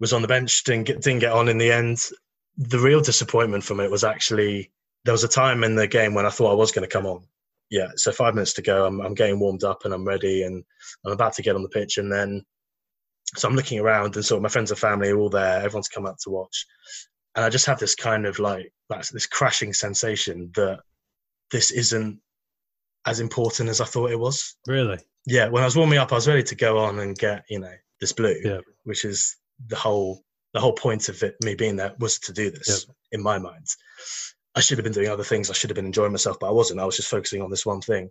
was 0.00 0.12
on 0.12 0.22
the 0.22 0.28
bench. 0.28 0.64
Didn't 0.64 0.86
get 0.86 1.02
didn't 1.02 1.20
get 1.20 1.32
on 1.32 1.48
in 1.48 1.58
the 1.58 1.70
end. 1.70 1.98
The 2.56 2.78
real 2.78 3.00
disappointment 3.00 3.64
from 3.64 3.80
it 3.80 3.90
was 3.90 4.04
actually 4.04 4.72
there 5.04 5.12
was 5.12 5.24
a 5.24 5.28
time 5.28 5.64
in 5.64 5.76
the 5.76 5.86
game 5.86 6.14
when 6.14 6.26
I 6.26 6.30
thought 6.30 6.52
I 6.52 6.54
was 6.54 6.72
going 6.72 6.88
to 6.88 6.92
come 6.92 7.06
on. 7.06 7.24
Yeah, 7.70 7.88
so 7.94 8.10
five 8.10 8.34
minutes 8.34 8.54
to 8.54 8.62
go. 8.62 8.86
I'm 8.86 9.00
I'm 9.00 9.14
getting 9.14 9.38
warmed 9.38 9.64
up 9.64 9.84
and 9.84 9.94
I'm 9.94 10.04
ready 10.04 10.42
and 10.42 10.64
I'm 11.06 11.12
about 11.12 11.34
to 11.34 11.42
get 11.42 11.54
on 11.54 11.62
the 11.62 11.68
pitch 11.68 11.98
and 11.98 12.12
then 12.12 12.44
so 13.36 13.48
I'm 13.48 13.54
looking 13.54 13.78
around 13.78 14.16
and 14.16 14.24
sort 14.24 14.38
of 14.38 14.42
my 14.42 14.48
friends 14.48 14.70
and 14.70 14.80
family 14.80 15.10
are 15.10 15.18
all 15.18 15.30
there. 15.30 15.62
Everyone's 15.62 15.88
come 15.88 16.06
out 16.06 16.18
to 16.20 16.30
watch, 16.30 16.66
and 17.36 17.44
I 17.44 17.50
just 17.50 17.66
have 17.66 17.78
this 17.78 17.94
kind 17.94 18.26
of 18.26 18.38
like 18.38 18.72
this 19.12 19.26
crashing 19.26 19.72
sensation 19.72 20.50
that 20.54 20.80
this 21.52 21.70
isn't 21.70 22.20
as 23.06 23.20
important 23.20 23.68
as 23.68 23.80
I 23.80 23.84
thought 23.84 24.10
it 24.10 24.18
was. 24.18 24.56
Really? 24.66 24.98
Yeah. 25.26 25.48
When 25.48 25.62
I 25.62 25.66
was 25.66 25.76
warming 25.76 25.98
up, 25.98 26.12
I 26.12 26.16
was 26.16 26.28
ready 26.28 26.42
to 26.42 26.54
go 26.54 26.78
on 26.78 26.98
and 26.98 27.16
get 27.16 27.44
you 27.48 27.60
know 27.60 27.72
this 28.00 28.12
blue, 28.12 28.36
yeah. 28.44 28.60
which 28.84 29.04
is 29.04 29.36
the 29.66 29.76
whole 29.76 30.22
the 30.52 30.60
whole 30.60 30.72
point 30.72 31.08
of 31.08 31.22
it. 31.22 31.36
Me 31.42 31.54
being 31.54 31.76
there 31.76 31.94
was 31.98 32.18
to 32.20 32.32
do 32.32 32.50
this 32.50 32.86
yeah. 32.88 32.94
in 33.12 33.22
my 33.22 33.38
mind. 33.38 33.66
I 34.54 34.60
should 34.60 34.78
have 34.78 34.84
been 34.84 34.92
doing 34.92 35.08
other 35.08 35.24
things. 35.24 35.48
I 35.48 35.52
should 35.52 35.70
have 35.70 35.76
been 35.76 35.86
enjoying 35.86 36.12
myself, 36.12 36.38
but 36.40 36.48
I 36.48 36.52
wasn't. 36.52 36.80
I 36.80 36.84
was 36.84 36.96
just 36.96 37.10
focusing 37.10 37.40
on 37.40 37.50
this 37.50 37.66
one 37.66 37.80
thing, 37.80 38.10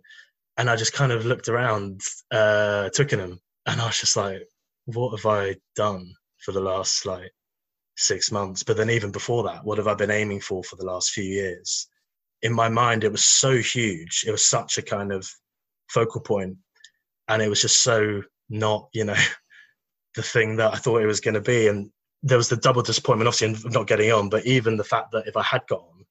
and 0.56 0.70
I 0.70 0.76
just 0.76 0.94
kind 0.94 1.12
of 1.12 1.26
looked 1.26 1.48
around 1.48 2.00
uh, 2.30 2.88
Twickenham, 2.90 3.40
and 3.66 3.80
I 3.80 3.86
was 3.86 4.00
just 4.00 4.16
like, 4.16 4.42
"What 4.86 5.18
have 5.18 5.26
I 5.26 5.56
done 5.76 6.12
for 6.38 6.52
the 6.52 6.60
last 6.60 7.04
like 7.04 7.30
six 7.96 8.32
months?" 8.32 8.62
But 8.62 8.76
then 8.78 8.90
even 8.90 9.12
before 9.12 9.42
that, 9.44 9.64
what 9.64 9.78
have 9.78 9.88
I 9.88 9.94
been 9.94 10.10
aiming 10.10 10.40
for 10.40 10.64
for 10.64 10.76
the 10.76 10.86
last 10.86 11.10
few 11.10 11.24
years? 11.24 11.88
in 12.42 12.52
my 12.52 12.68
mind 12.68 13.04
it 13.04 13.12
was 13.12 13.24
so 13.24 13.56
huge 13.56 14.24
it 14.26 14.30
was 14.30 14.44
such 14.44 14.78
a 14.78 14.82
kind 14.82 15.12
of 15.12 15.28
focal 15.88 16.20
point 16.20 16.56
and 17.28 17.42
it 17.42 17.48
was 17.48 17.60
just 17.60 17.82
so 17.82 18.22
not 18.48 18.88
you 18.92 19.04
know 19.04 19.14
the 20.16 20.22
thing 20.22 20.56
that 20.56 20.72
i 20.72 20.76
thought 20.76 21.02
it 21.02 21.06
was 21.06 21.20
going 21.20 21.34
to 21.34 21.40
be 21.40 21.68
and 21.68 21.90
there 22.22 22.38
was 22.38 22.48
the 22.48 22.56
double 22.56 22.82
disappointment 22.82 23.28
obviously 23.28 23.52
of 23.52 23.72
not 23.72 23.86
getting 23.86 24.12
on 24.12 24.28
but 24.28 24.44
even 24.46 24.76
the 24.76 24.84
fact 24.84 25.12
that 25.12 25.26
if 25.26 25.36
i 25.36 25.42
had 25.42 25.62
got 25.68 25.80
on 25.80 26.04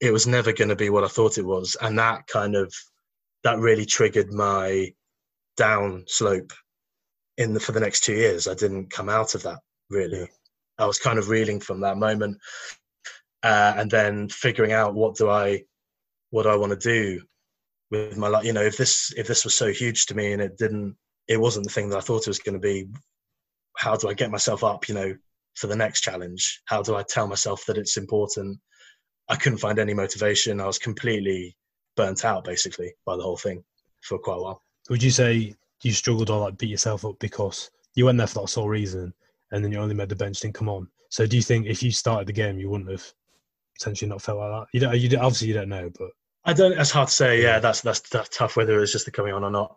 it 0.00 0.12
was 0.12 0.26
never 0.26 0.52
going 0.52 0.68
to 0.68 0.76
be 0.76 0.90
what 0.90 1.04
i 1.04 1.08
thought 1.08 1.38
it 1.38 1.44
was 1.44 1.76
and 1.80 1.98
that 1.98 2.26
kind 2.26 2.56
of 2.56 2.74
that 3.42 3.58
really 3.58 3.84
triggered 3.84 4.32
my 4.32 4.92
down 5.56 6.04
slope 6.06 6.52
in 7.36 7.52
the 7.52 7.60
for 7.60 7.72
the 7.72 7.80
next 7.80 8.02
two 8.02 8.14
years 8.14 8.48
i 8.48 8.54
didn't 8.54 8.90
come 8.90 9.08
out 9.08 9.34
of 9.34 9.42
that 9.42 9.58
really 9.90 10.28
i 10.78 10.86
was 10.86 10.98
kind 10.98 11.18
of 11.18 11.28
reeling 11.28 11.60
from 11.60 11.80
that 11.80 11.98
moment 11.98 12.36
uh, 13.44 13.74
and 13.76 13.90
then 13.90 14.28
figuring 14.30 14.72
out 14.72 14.94
what 14.94 15.14
do 15.14 15.28
I 15.28 15.64
what 16.30 16.44
do 16.44 16.48
I 16.48 16.56
want 16.56 16.72
to 16.72 16.76
do 16.76 17.22
with 17.90 18.16
my 18.16 18.26
life. 18.26 18.44
You 18.44 18.54
know, 18.54 18.62
if 18.62 18.76
this 18.76 19.12
if 19.16 19.28
this 19.28 19.44
was 19.44 19.54
so 19.54 19.70
huge 19.70 20.06
to 20.06 20.14
me 20.14 20.32
and 20.32 20.42
it 20.42 20.56
didn't, 20.56 20.96
it 21.28 21.38
wasn't 21.38 21.66
the 21.66 21.72
thing 21.72 21.90
that 21.90 21.98
I 21.98 22.00
thought 22.00 22.22
it 22.22 22.28
was 22.28 22.38
going 22.38 22.54
to 22.54 22.58
be. 22.58 22.88
How 23.76 23.96
do 23.96 24.08
I 24.08 24.14
get 24.14 24.30
myself 24.30 24.62
up? 24.64 24.88
You 24.88 24.94
know, 24.94 25.14
for 25.54 25.66
the 25.66 25.76
next 25.76 26.00
challenge. 26.00 26.60
How 26.66 26.82
do 26.82 26.96
I 26.96 27.02
tell 27.02 27.26
myself 27.26 27.64
that 27.66 27.78
it's 27.78 27.96
important? 27.96 28.58
I 29.28 29.36
couldn't 29.36 29.58
find 29.58 29.78
any 29.78 29.94
motivation. 29.94 30.60
I 30.60 30.66
was 30.66 30.78
completely 30.78 31.56
burnt 31.96 32.24
out, 32.24 32.44
basically, 32.44 32.94
by 33.06 33.16
the 33.16 33.22
whole 33.22 33.36
thing 33.36 33.64
for 34.02 34.18
quite 34.18 34.38
a 34.38 34.42
while. 34.42 34.62
Would 34.90 35.02
you 35.02 35.10
say 35.10 35.54
you 35.82 35.92
struggled 35.92 36.30
or 36.30 36.40
like 36.40 36.58
beat 36.58 36.70
yourself 36.70 37.04
up 37.04 37.18
because 37.20 37.70
you 37.94 38.04
went 38.04 38.18
there 38.18 38.26
for 38.26 38.40
that 38.40 38.48
sole 38.48 38.68
reason, 38.68 39.14
and 39.52 39.64
then 39.64 39.72
you 39.72 39.78
only 39.78 39.94
made 39.94 40.08
the 40.08 40.16
bench 40.16 40.40
didn't 40.40 40.54
come 40.54 40.68
on? 40.68 40.88
So 41.08 41.26
do 41.26 41.36
you 41.36 41.42
think 41.42 41.66
if 41.66 41.82
you 41.82 41.90
started 41.90 42.26
the 42.26 42.32
game, 42.32 42.58
you 42.58 42.68
wouldn't 42.68 42.90
have 42.90 43.04
potentially 43.78 44.08
not 44.08 44.22
felt 44.22 44.38
like 44.38 44.50
that? 44.50 44.66
You 44.72 44.80
don't. 44.80 44.98
You 44.98 45.18
obviously 45.18 45.48
you 45.48 45.54
don't 45.54 45.68
know, 45.68 45.90
but 45.96 46.10
I 46.44 46.52
don't. 46.52 46.72
It's 46.72 46.90
hard 46.90 47.08
to 47.08 47.14
say. 47.14 47.40
Yeah, 47.40 47.60
that's 47.60 47.80
that's, 47.80 48.00
that's 48.00 48.36
tough 48.36 48.56
whether 48.56 48.82
it's 48.82 48.92
just 48.92 49.06
the 49.06 49.10
coming 49.10 49.32
on 49.32 49.44
or 49.44 49.50
not. 49.50 49.76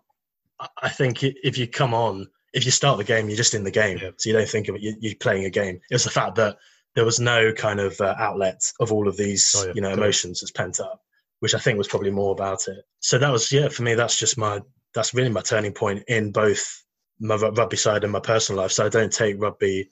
I 0.81 0.89
think 0.89 1.23
if 1.23 1.57
you 1.57 1.67
come 1.67 1.93
on, 1.93 2.27
if 2.57 2.65
you 2.65 2.71
start 2.71 2.97
the 2.97 3.03
game, 3.03 3.29
you're 3.29 3.37
just 3.37 3.53
in 3.53 3.63
the 3.63 3.71
game, 3.71 3.99
yeah. 4.01 4.09
so 4.17 4.29
you 4.29 4.35
don't 4.35 4.49
think 4.49 4.67
of 4.67 4.75
it. 4.75 4.81
You're 4.81 5.15
playing 5.19 5.45
a 5.45 5.49
game. 5.49 5.79
It's 5.91 6.03
the 6.03 6.09
fact 6.09 6.35
that 6.35 6.57
there 6.95 7.05
was 7.05 7.19
no 7.19 7.53
kind 7.53 7.79
of 7.79 8.01
uh, 8.01 8.15
outlet 8.17 8.59
of 8.79 8.91
all 8.91 9.07
of 9.07 9.15
these, 9.15 9.55
oh, 9.55 9.67
yeah. 9.67 9.73
you 9.75 9.81
know, 9.81 9.91
emotions 9.91 10.41
that's 10.41 10.51
pent 10.51 10.79
up, 10.79 10.99
which 11.39 11.53
I 11.53 11.59
think 11.59 11.77
was 11.77 11.87
probably 11.87 12.09
more 12.09 12.31
about 12.31 12.67
it. 12.67 12.83
So 12.99 13.19
that 13.19 13.31
was, 13.31 13.51
yeah, 13.51 13.67
for 13.67 13.83
me, 13.83 13.93
that's 13.93 14.17
just 14.17 14.39
my, 14.39 14.59
that's 14.95 15.13
really 15.13 15.29
my 15.29 15.41
turning 15.41 15.73
point 15.73 16.03
in 16.07 16.31
both 16.31 16.83
my 17.19 17.35
rugby 17.35 17.77
side 17.77 18.03
and 18.03 18.11
my 18.11 18.19
personal 18.19 18.61
life. 18.61 18.71
So 18.71 18.87
I 18.87 18.89
don't 18.89 19.13
take 19.13 19.39
rugby 19.39 19.91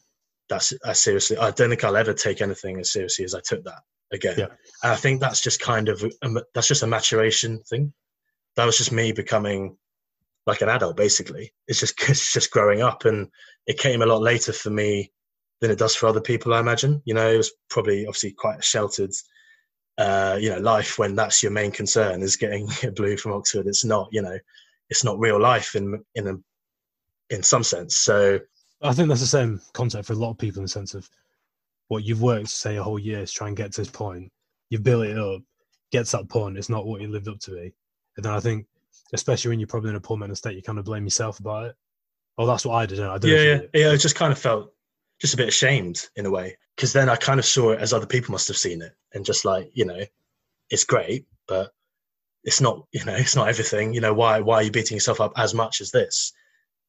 that's 0.49 0.73
as 0.84 0.99
seriously. 0.99 1.38
I 1.38 1.51
don't 1.51 1.69
think 1.69 1.84
I'll 1.84 1.97
ever 1.97 2.13
take 2.13 2.41
anything 2.41 2.80
as 2.80 2.91
seriously 2.91 3.25
as 3.25 3.36
I 3.36 3.41
took 3.45 3.63
that 3.65 3.82
again. 4.12 4.36
Yeah. 4.38 4.47
And 4.82 4.91
I 4.91 4.95
think 4.95 5.21
that's 5.21 5.41
just 5.41 5.60
kind 5.60 5.89
of 5.89 6.04
a, 6.04 6.30
that's 6.56 6.67
just 6.67 6.84
a 6.84 6.88
maturation 6.88 7.62
thing. 7.69 7.93
That 8.56 8.65
was 8.65 8.78
just 8.78 8.91
me 8.91 9.12
becoming 9.12 9.78
like 10.45 10.62
an 10.62 10.69
adult, 10.69 10.97
basically. 10.97 11.53
It's 11.67 11.79
just 11.79 11.95
it's 12.10 12.34
just 12.34 12.51
growing 12.51 12.81
up, 12.81 13.05
and 13.05 13.29
it 13.67 13.79
came 13.79 14.01
a 14.01 14.05
lot 14.05 14.21
later 14.21 14.53
for 14.53 14.69
me 14.69 15.12
than 15.62 15.71
it 15.71 15.79
does 15.79 15.95
for 15.95 16.08
other 16.08 16.21
people. 16.21 16.53
I 16.53 16.60
imagine. 16.60 17.01
You 17.05 17.13
know, 17.13 17.29
it 17.29 17.38
was 17.38 17.51
probably 17.69 18.05
obviously 18.05 18.31
quite 18.31 18.60
a 18.60 18.63
sheltered, 18.63 19.12
uh, 19.97 20.38
you 20.39 20.49
know, 20.49 20.60
life 20.60 20.99
when 20.99 21.15
that's 21.15 21.41
your 21.41 21.51
main 21.51 21.71
concern 21.71 22.21
is 22.21 22.36
getting 22.36 22.69
a 22.84 22.91
blue 22.91 23.17
from 23.17 23.34
Oxford. 23.34 23.67
It's 23.67 23.86
not, 23.86 24.10
you 24.12 24.21
know, 24.21 24.38
it's 24.89 25.03
not 25.03 25.19
real 25.19 25.39
life 25.39 25.75
in 25.75 26.03
in 26.15 26.27
a 26.27 26.36
in 27.29 27.43
some 27.43 27.63
sense. 27.63 27.97
So 27.97 28.39
I 28.81 28.93
think 28.93 29.10
that's 29.10 29.21
the 29.21 29.27
same 29.27 29.62
concept 29.73 30.08
for 30.08 30.13
a 30.13 30.17
lot 30.17 30.31
of 30.31 30.38
people 30.38 30.60
in 30.60 30.65
the 30.65 30.69
sense 30.69 30.93
of 30.93 31.10
what 31.88 32.03
you've 32.03 32.21
worked, 32.21 32.49
say, 32.49 32.77
a 32.77 32.84
whole 32.84 32.99
year 32.99 33.25
to 33.25 33.31
try 33.31 33.47
and 33.47 33.58
get 33.58 33.71
to 33.73 33.81
this 33.81 33.89
point. 33.89 34.31
You've 34.69 34.84
built 34.84 35.05
it 35.05 35.17
up, 35.17 35.41
gets 35.91 36.12
that 36.12 36.29
point. 36.29 36.58
It's 36.58 36.69
not 36.69 36.86
what 36.86 37.01
you 37.01 37.08
lived 37.08 37.27
up 37.27 37.39
to 37.41 37.51
be. 37.51 37.73
And 38.17 38.25
then 38.25 38.34
I 38.34 38.39
think, 38.39 38.65
especially 39.13 39.49
when 39.49 39.60
you're 39.60 39.67
probably 39.67 39.89
in 39.91 39.95
a 39.95 40.01
poor 40.01 40.17
mental 40.17 40.36
state, 40.36 40.55
you 40.55 40.62
kind 40.62 40.79
of 40.79 40.86
blame 40.86 41.03
yourself 41.03 41.39
about 41.39 41.65
it. 41.65 41.75
Oh, 42.38 42.45
that's 42.45 42.65
what 42.65 42.75
I 42.75 42.86
did. 42.86 42.99
I 42.99 43.17
don't 43.17 43.31
yeah, 43.31 43.41
yeah, 43.41 43.60
yeah. 43.73 43.91
I 43.91 43.97
just 43.97 44.15
kind 44.15 44.31
of 44.31 44.39
felt 44.39 44.73
just 45.21 45.34
a 45.34 45.38
bit 45.38 45.47
ashamed 45.47 46.10
in 46.15 46.25
a 46.25 46.31
way 46.31 46.58
because 46.75 46.91
then 46.91 47.10
I 47.10 47.15
kind 47.15 47.39
of 47.39 47.45
saw 47.45 47.71
it 47.71 47.79
as 47.79 47.93
other 47.93 48.05
people 48.05 48.34
must 48.34 48.49
have 48.49 48.58
seen 48.58 48.81
it 48.81 48.93
and 49.13 49.25
just 49.25 49.45
like 49.45 49.69
you 49.73 49.86
know, 49.86 50.01
it's 50.69 50.84
great, 50.84 51.25
but 51.47 51.71
it's 52.43 52.62
not 52.62 52.86
you 52.91 53.05
know 53.05 53.15
it's 53.15 53.36
not 53.36 53.47
everything. 53.47 53.93
You 53.93 54.01
know 54.01 54.13
why 54.13 54.41
why 54.41 54.55
are 54.55 54.63
you 54.63 54.71
beating 54.71 54.95
yourself 54.95 55.21
up 55.21 55.34
as 55.38 55.53
much 55.53 55.81
as 55.81 55.91
this? 55.91 56.34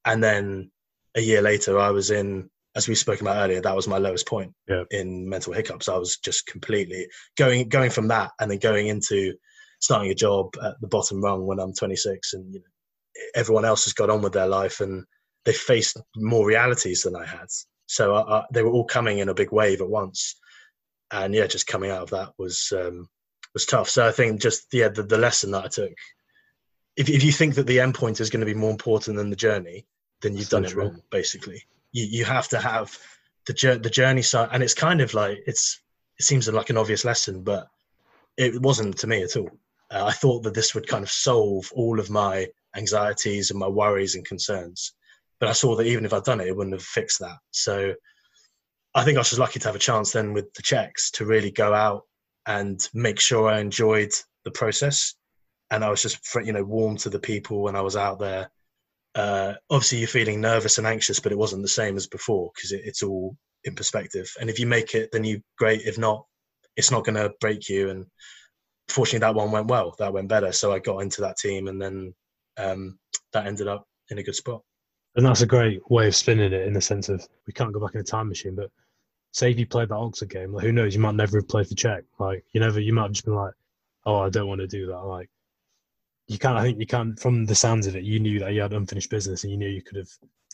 And 0.05 0.23
then 0.23 0.71
a 1.15 1.21
year 1.21 1.43
later, 1.43 1.79
I 1.79 1.91
was 1.91 2.11
in 2.11 2.51
as 2.75 2.89
we 2.89 2.95
spoke 2.95 3.23
about 3.23 3.37
earlier, 3.37 3.61
that 3.63 3.75
was 3.75 3.89
my 3.89 3.97
lowest 3.97 4.27
point 4.27 4.53
yeah. 4.69 4.85
in 4.91 5.27
mental 5.27 5.55
hiccups. 5.55 5.89
I 5.89 5.97
was 5.97 6.19
just 6.19 6.47
completely 6.47 7.09
going 7.39 7.69
going 7.69 7.91
from 7.91 8.09
that 8.09 8.33
and 8.39 8.51
then 8.51 8.59
going 8.59 8.89
into 8.89 9.35
starting 9.81 10.11
a 10.11 10.15
job 10.15 10.55
at 10.63 10.81
the 10.81 10.87
bottom 10.87 11.23
rung 11.23 11.47
when 11.47 11.59
I'm 11.59 11.75
26, 11.75 12.35
and 12.35 12.55
you 12.55 12.61
know, 12.61 13.25
everyone 13.35 13.65
else 13.65 13.85
has 13.85 13.93
got 13.93 14.11
on 14.11 14.23
with 14.23 14.33
their 14.33 14.49
life 14.49 14.81
and 14.81 15.05
they 15.45 15.53
faced 15.53 15.97
more 16.17 16.47
realities 16.47 17.03
than 17.03 17.17
I 17.17 17.25
had. 17.25 17.47
So 17.87 18.15
I, 18.15 18.39
I, 18.39 18.45
they 18.53 18.63
were 18.63 18.71
all 18.71 18.85
coming 18.85 19.19
in 19.19 19.29
a 19.29 19.35
big 19.35 19.53
wave 19.53 19.81
at 19.81 19.89
once, 19.89 20.37
and 21.13 21.35
yeah, 21.35 21.47
just 21.47 21.67
coming 21.67 21.91
out 21.91 22.03
of 22.03 22.11
that 22.11 22.33
was 22.39 22.73
um, 22.77 23.09
was 23.55 23.67
tough. 23.67 23.89
So 23.89 24.07
I 24.07 24.13
think 24.13 24.41
just 24.41 24.67
yeah, 24.73 24.89
the, 24.89 25.03
the 25.03 25.19
lesson 25.19 25.53
that 25.53 25.65
I 25.65 25.69
took. 25.69 25.93
If, 26.97 27.11
if 27.11 27.23
you 27.23 27.31
think 27.31 27.57
that 27.57 27.67
the 27.67 27.81
end 27.81 27.95
point 27.95 28.21
is 28.21 28.31
going 28.31 28.41
to 28.41 28.47
be 28.47 28.55
more 28.55 28.71
important 28.71 29.19
than 29.19 29.29
the 29.29 29.37
journey, 29.37 29.87
then 30.23 30.33
you've 30.33 30.49
That's 30.49 30.51
done 30.51 30.65
it 30.65 30.75
wrong, 30.75 31.03
basically 31.11 31.63
you, 31.97 32.05
you 32.19 32.25
have 32.25 32.49
to 32.49 32.61
have 32.61 32.97
the 33.47 33.81
the 33.83 33.91
journey 33.91 34.23
side, 34.23 34.51
and 34.53 34.63
it's 34.63 34.75
kind 34.75 35.01
of 35.01 35.15
like 35.15 35.39
it's 35.47 35.81
it 36.19 36.25
seems 36.25 36.49
like 36.49 36.71
an 36.71 36.77
obvious 36.77 37.05
lesson, 37.05 37.43
but 37.43 37.69
it 38.37 38.61
wasn't 38.61 38.99
to 38.99 39.07
me 39.07 39.23
at 39.23 39.37
all. 39.37 39.51
Uh, 39.91 40.05
I 40.05 40.13
thought 40.13 40.43
that 40.43 40.55
this 40.55 40.75
would 40.75 40.89
kind 40.89 41.05
of 41.05 41.11
solve 41.11 41.71
all 41.75 42.01
of 42.01 42.11
my 42.11 42.49
anxieties 42.77 43.51
and 43.51 43.59
my 43.59 43.69
worries 43.69 44.15
and 44.15 44.25
concerns, 44.25 44.93
but 45.41 45.49
I 45.49 45.53
saw 45.53 45.77
that 45.77 45.87
even 45.87 46.05
if 46.05 46.13
I'd 46.13 46.25
done 46.25 46.41
it, 46.41 46.49
it 46.49 46.57
wouldn't 46.57 46.75
have 46.75 46.83
fixed 46.83 47.21
that. 47.21 47.39
So 47.51 47.95
I 48.95 49.05
think 49.05 49.17
I 49.17 49.21
was 49.21 49.29
just 49.29 49.41
lucky 49.41 49.59
to 49.61 49.69
have 49.69 49.77
a 49.77 49.81
chance 49.81 50.13
then 50.13 50.33
with 50.33 50.53
the 50.55 50.63
Czechs 50.63 51.11
to 51.13 51.27
really 51.27 51.51
go 51.51 51.75
out 51.75 52.03
and 52.47 52.81
make 52.95 53.21
sure 53.21 53.49
I 53.49 53.61
enjoyed 53.61 54.13
the 54.45 54.51
process, 54.51 55.15
and 55.71 55.85
I 55.85 55.91
was 55.91 56.03
just 56.03 56.19
you 56.45 56.53
know 56.53 56.65
warm 56.65 56.97
to 56.99 57.11
the 57.11 57.19
people 57.19 57.63
when 57.63 57.77
I 57.77 57.83
was 57.83 57.97
out 57.97 58.19
there. 58.19 58.51
Uh, 59.15 59.55
obviously, 59.71 59.99
you're 59.99 60.09
feeling 60.09 60.41
nervous 60.41 60.79
and 60.79 60.87
anxious, 60.87 61.21
but 61.21 61.33
it 61.33 61.39
wasn't 61.39 61.63
the 61.63 61.69
same 61.69 61.97
as 61.97 62.07
before 62.07 62.51
because 62.55 62.73
it, 62.73 62.83
it's 62.85 63.03
all 63.03 63.37
in 63.65 63.75
perspective. 63.75 64.33
And 64.41 64.49
if 64.49 64.59
you 64.59 64.67
make 64.67 64.95
it, 64.95 65.11
then 65.13 65.25
you 65.25 65.43
great. 65.59 65.83
If 65.83 65.99
not, 65.99 66.25
it's 66.77 66.91
not 66.91 67.05
going 67.05 67.17
to 67.17 67.35
break 67.41 67.69
you. 67.69 67.91
And 67.91 68.07
fortunately, 68.89 69.21
that 69.21 69.35
one 69.35 69.51
went 69.51 69.69
well. 69.69 69.95
That 69.99 70.13
went 70.13 70.29
better. 70.29 70.53
So 70.53 70.73
I 70.73 70.79
got 70.79 70.99
into 70.99 71.21
that 71.23 71.37
team, 71.37 71.69
and 71.69 71.81
then 71.81 72.15
um, 72.57 72.99
that 73.33 73.47
ended 73.47 73.69
up 73.69 73.87
in 74.11 74.19
a 74.19 74.23
good 74.23 74.35
spot. 74.35 74.63
And 75.17 75.25
that's 75.25 75.41
a 75.41 75.47
great 75.47 75.81
way 75.91 76.09
of 76.09 76.15
spinning 76.15 76.53
it 76.53 76.67
in 76.67 76.75
the 76.75 76.81
sense 76.81 77.09
of 77.09 77.27
we 77.47 77.53
can't 77.53 77.73
go 77.73 77.81
back 77.81 77.95
in 77.95 78.01
a 78.01 78.05
time 78.05 78.29
machine, 78.29 78.55
but 78.55 78.71
say 79.33 79.51
if 79.51 79.59
you 79.59 79.67
played 79.67 79.89
that 79.89 79.97
Oxford 79.97 80.29
game, 80.29 80.53
like 80.53 80.65
who 80.65 80.73
knows, 80.73 80.95
you 80.95 81.01
might 81.01 81.15
never 81.15 81.39
have 81.39 81.49
played 81.49 81.69
for 81.69 81.75
Czech. 81.75 82.05
Like 82.19 82.45
you 82.53 82.61
never, 82.61 82.81
you 82.81 82.93
might 82.93 83.05
have 83.05 83.13
just 83.13 83.25
been 83.25 83.35
like, 83.35 83.55
oh, 84.05 84.19
I 84.19 84.29
don't 84.29 84.49
want 84.49 84.61
to 84.61 84.67
do 84.67 84.87
that. 84.87 84.99
Like 84.99 85.31
you 86.29 86.39
can't. 86.39 86.59
I 86.59 86.63
think 86.63 86.79
you 86.79 86.87
can't. 86.87 87.19
From 87.19 87.47
the 87.47 87.55
sounds 87.55 87.87
of 87.87 87.97
it, 87.97 88.05
you 88.05 88.19
knew 88.19 88.41
that 88.41 88.53
you 88.53 88.61
had 88.61 88.73
unfinished 88.73 89.11
business, 89.11 89.45
and 89.45 89.51
you 89.51 89.59
knew 89.59 89.69
you 89.69 89.83
could 89.83 89.97
have 89.97 90.11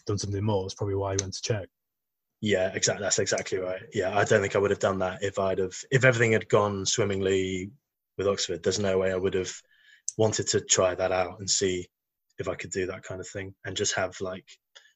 done 0.06 0.18
something 0.18 0.44
more. 0.44 0.64
That's 0.64 0.74
probably 0.74 0.96
why 0.96 1.12
you 1.12 1.18
went 1.20 1.34
to 1.34 1.42
Czech. 1.42 1.68
Yeah, 2.40 2.72
exactly. 2.74 3.02
That's 3.02 3.20
exactly 3.20 3.58
right. 3.58 3.82
Yeah, 3.94 4.16
I 4.16 4.24
don't 4.24 4.40
think 4.40 4.56
I 4.56 4.58
would 4.58 4.70
have 4.70 4.80
done 4.80 4.98
that 4.98 5.22
if 5.22 5.38
I'd 5.38 5.58
have 5.58 5.74
if 5.90 6.04
everything 6.04 6.32
had 6.32 6.48
gone 6.48 6.84
swimmingly 6.84 7.70
with 8.16 8.28
Oxford. 8.28 8.62
There's 8.62 8.78
no 8.78 8.98
way 8.98 9.12
I 9.12 9.16
would 9.16 9.34
have 9.34 9.52
wanted 10.18 10.48
to 10.48 10.60
try 10.60 10.94
that 10.94 11.12
out 11.12 11.40
and 11.40 11.48
see 11.48 11.88
if 12.38 12.48
I 12.48 12.54
could 12.54 12.70
do 12.70 12.86
that 12.86 13.02
kind 13.02 13.20
of 13.20 13.28
thing 13.28 13.54
and 13.64 13.76
just 13.76 13.94
have 13.94 14.20
like 14.20 14.46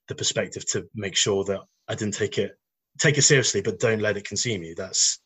the 0.09 0.15
perspective 0.15 0.67
to 0.71 0.89
make 0.95 1.17
sure 1.17 1.45
that 1.45 1.61
I 1.89 1.95
didn't 1.95 2.15
take 2.15 2.39
it 2.39 2.57
take 2.99 3.19
it 3.19 3.23
seriously, 3.23 3.61
but 3.61 3.79
don't 3.79 4.01
let 4.01 4.17
it 4.17 4.27
consume 4.27 4.63
you. 4.63 4.75
That's 4.75 5.21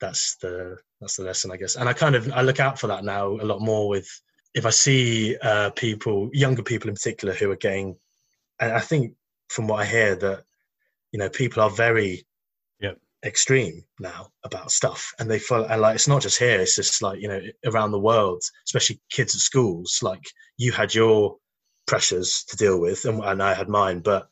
that's 0.00 0.36
the 0.36 0.78
that's 1.00 1.16
the 1.16 1.24
lesson, 1.24 1.50
I 1.50 1.56
guess. 1.56 1.76
And 1.76 1.88
I 1.88 1.92
kind 1.92 2.14
of 2.14 2.30
I 2.32 2.42
look 2.42 2.60
out 2.60 2.78
for 2.78 2.88
that 2.88 3.04
now 3.04 3.28
a 3.28 3.44
lot 3.44 3.60
more 3.60 3.88
with 3.88 4.08
if 4.54 4.66
I 4.66 4.70
see 4.70 5.36
uh, 5.42 5.70
people, 5.70 6.30
younger 6.32 6.62
people 6.62 6.88
in 6.88 6.94
particular, 6.94 7.34
who 7.34 7.50
are 7.50 7.56
getting, 7.56 7.96
and 8.60 8.72
I 8.72 8.80
think 8.80 9.14
from 9.48 9.66
what 9.66 9.80
I 9.80 9.84
hear 9.84 10.14
that 10.16 10.44
you 11.12 11.18
know 11.18 11.28
people 11.28 11.62
are 11.62 11.70
very. 11.70 12.24
Extreme 13.24 13.82
now 13.98 14.28
about 14.44 14.70
stuff. 14.70 15.12
And 15.18 15.30
they 15.30 15.38
follow 15.38 15.66
and 15.66 15.80
like 15.80 15.94
it's 15.94 16.08
not 16.08 16.22
just 16.22 16.38
here 16.38 16.60
it's 16.60 16.76
just 16.76 17.02
like 17.02 17.20
you 17.20 17.28
know 17.28 17.40
around 17.66 17.90
the 17.90 17.98
world 17.98 18.42
especially 18.66 19.00
kids 19.10 19.34
at 19.34 19.40
schools 19.40 20.00
like 20.02 20.22
you 20.58 20.72
had 20.72 20.94
your 20.94 21.36
pressures 21.86 22.44
to 22.48 22.56
deal 22.56 22.80
with 22.80 23.04
and, 23.04 23.22
and 23.24 23.42
i 23.42 23.52
had 23.52 23.68
mine 23.68 24.00
but 24.00 24.28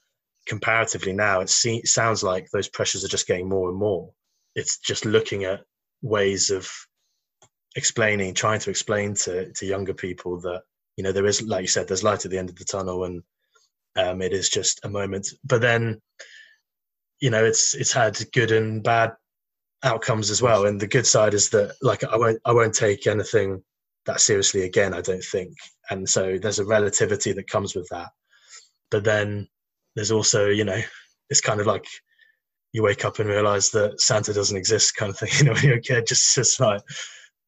comparatively 0.47 1.13
now 1.13 1.41
it 1.41 1.49
se- 1.49 1.85
sounds 1.85 2.23
like 2.23 2.49
those 2.51 2.69
pressures 2.69 3.05
are 3.05 3.09
just 3.09 3.27
getting 3.27 3.49
more 3.49 3.69
and 3.69 3.79
more. 3.79 4.11
It's 4.55 4.79
just 4.79 5.05
looking 5.05 5.45
at 5.45 5.61
ways 6.03 6.51
of 6.51 6.71
explaining 7.77 8.35
trying 8.35 8.61
to 8.61 8.71
explain 8.71 9.15
to 9.15 9.51
to 9.53 9.67
younger 9.67 9.95
people 9.95 10.39
that 10.41 10.63
you 10.97 11.05
know 11.05 11.13
there 11.13 11.25
is 11.25 11.41
like 11.43 11.63
you 11.63 11.69
said 11.69 11.89
there's 11.89 12.05
light 12.05 12.25
at 12.25 12.31
the 12.31 12.37
end 12.37 12.51
of 12.51 12.57
the 12.57 12.65
tunnel 12.65 13.05
and 13.05 13.23
um, 13.97 14.21
it 14.21 14.33
is 14.33 14.49
just 14.49 14.81
a 14.85 14.89
moment. 14.89 15.29
But 15.45 15.61
then 15.61 16.01
you 17.23 17.31
know 17.31 17.43
it's 17.43 17.75
it's 17.75 17.93
had 17.93 18.19
good 18.33 18.51
and 18.51 18.83
bad 18.83 19.13
outcomes 19.85 20.29
as 20.31 20.43
well. 20.43 20.67
And 20.67 20.79
the 20.79 20.89
good 20.89 21.07
side 21.07 21.35
is 21.35 21.49
that 21.51 21.75
like 21.81 22.05
i 22.05 22.17
won't 22.17 22.41
i 22.45 22.53
won't 22.53 22.75
take 22.75 23.07
anything 23.07 23.63
that 24.07 24.21
seriously 24.21 24.65
again 24.65 24.93
i 24.93 25.01
don't 25.01 25.25
think. 25.25 25.55
And 25.89 26.07
so 26.07 26.37
there's 26.37 26.59
a 26.59 26.67
relativity 26.67 27.33
that 27.33 27.49
comes 27.49 27.75
with 27.75 27.89
that. 27.91 28.09
But 28.91 29.05
then 29.05 29.49
there's 29.95 30.11
also 30.11 30.49
you 30.49 30.65
know 30.65 30.81
it's 31.31 31.41
kind 31.41 31.61
of 31.61 31.67
like 31.67 31.87
you 32.73 32.83
wake 32.83 33.05
up 33.05 33.19
and 33.19 33.29
realize 33.29 33.71
that 33.71 34.01
santa 34.01 34.33
doesn't 34.33 34.57
exist 34.57 34.97
kind 34.97 35.11
of 35.11 35.19
thing 35.19 35.29
you 35.39 35.45
know 35.45 35.53
when 35.53 35.65
you're 35.65 35.79
a 35.79 35.81
kid. 35.81 36.07
Just 36.07 36.35
just 36.35 36.59
like 36.59 36.83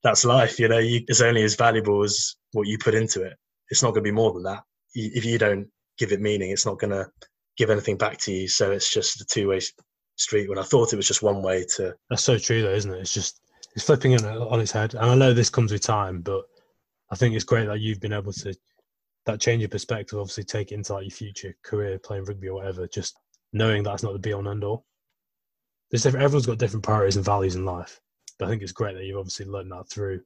that's 0.04 0.24
life 0.24 0.60
you 0.60 0.68
know. 0.68 0.78
You, 0.78 1.00
it's 1.08 1.20
only 1.20 1.42
as 1.42 1.56
valuable 1.56 2.04
as 2.04 2.36
what 2.52 2.68
you 2.68 2.78
put 2.78 2.94
into 2.94 3.22
it. 3.22 3.36
It's 3.70 3.82
not 3.82 3.88
going 3.88 4.04
to 4.04 4.10
be 4.10 4.12
more 4.12 4.32
than 4.32 4.44
that. 4.44 4.62
If 4.94 5.24
you 5.24 5.36
don't 5.38 5.66
give 5.98 6.12
it 6.12 6.20
meaning 6.20 6.50
it's 6.50 6.66
not 6.66 6.78
going 6.78 6.90
to 6.90 7.06
give 7.56 7.70
anything 7.70 7.96
back 7.96 8.18
to 8.18 8.32
you. 8.32 8.48
So 8.48 8.70
it's 8.70 8.92
just 8.92 9.20
a 9.20 9.24
two 9.24 9.48
way 9.48 9.60
street 10.16 10.48
when 10.48 10.58
I 10.58 10.62
thought 10.62 10.92
it 10.92 10.96
was 10.96 11.08
just 11.08 11.22
one 11.22 11.42
way 11.42 11.64
to. 11.76 11.94
That's 12.10 12.22
so 12.22 12.38
true, 12.38 12.62
though, 12.62 12.74
isn't 12.74 12.92
it? 12.92 13.00
It's 13.00 13.14
just 13.14 13.40
it's 13.74 13.84
flipping 13.84 14.12
it 14.12 14.24
on 14.24 14.60
its 14.60 14.72
head. 14.72 14.94
And 14.94 15.10
I 15.10 15.14
know 15.14 15.32
this 15.32 15.50
comes 15.50 15.72
with 15.72 15.82
time, 15.82 16.20
but 16.20 16.44
I 17.10 17.16
think 17.16 17.34
it's 17.34 17.44
great 17.44 17.66
that 17.66 17.80
you've 17.80 18.00
been 18.00 18.12
able 18.12 18.32
to 18.32 18.54
that 19.26 19.40
change 19.40 19.62
your 19.62 19.68
perspective. 19.68 20.18
Obviously, 20.18 20.44
take 20.44 20.72
it 20.72 20.76
into 20.76 20.94
like 20.94 21.04
your 21.04 21.10
future 21.10 21.56
career, 21.64 21.98
playing 21.98 22.24
rugby 22.24 22.48
or 22.48 22.54
whatever. 22.54 22.86
Just 22.86 23.18
knowing 23.52 23.82
that's 23.82 24.02
not 24.02 24.12
the 24.12 24.18
be 24.18 24.32
all 24.32 24.40
and 24.40 24.48
end 24.48 24.64
all. 24.64 24.84
There's 25.90 26.06
everyone's 26.06 26.46
got 26.46 26.58
different 26.58 26.84
priorities 26.84 27.16
and 27.16 27.24
values 27.24 27.56
in 27.56 27.64
life, 27.64 28.00
but 28.38 28.46
I 28.46 28.48
think 28.48 28.62
it's 28.62 28.72
great 28.72 28.94
that 28.94 29.04
you've 29.04 29.18
obviously 29.18 29.46
learned 29.46 29.70
that 29.70 29.88
through 29.88 30.22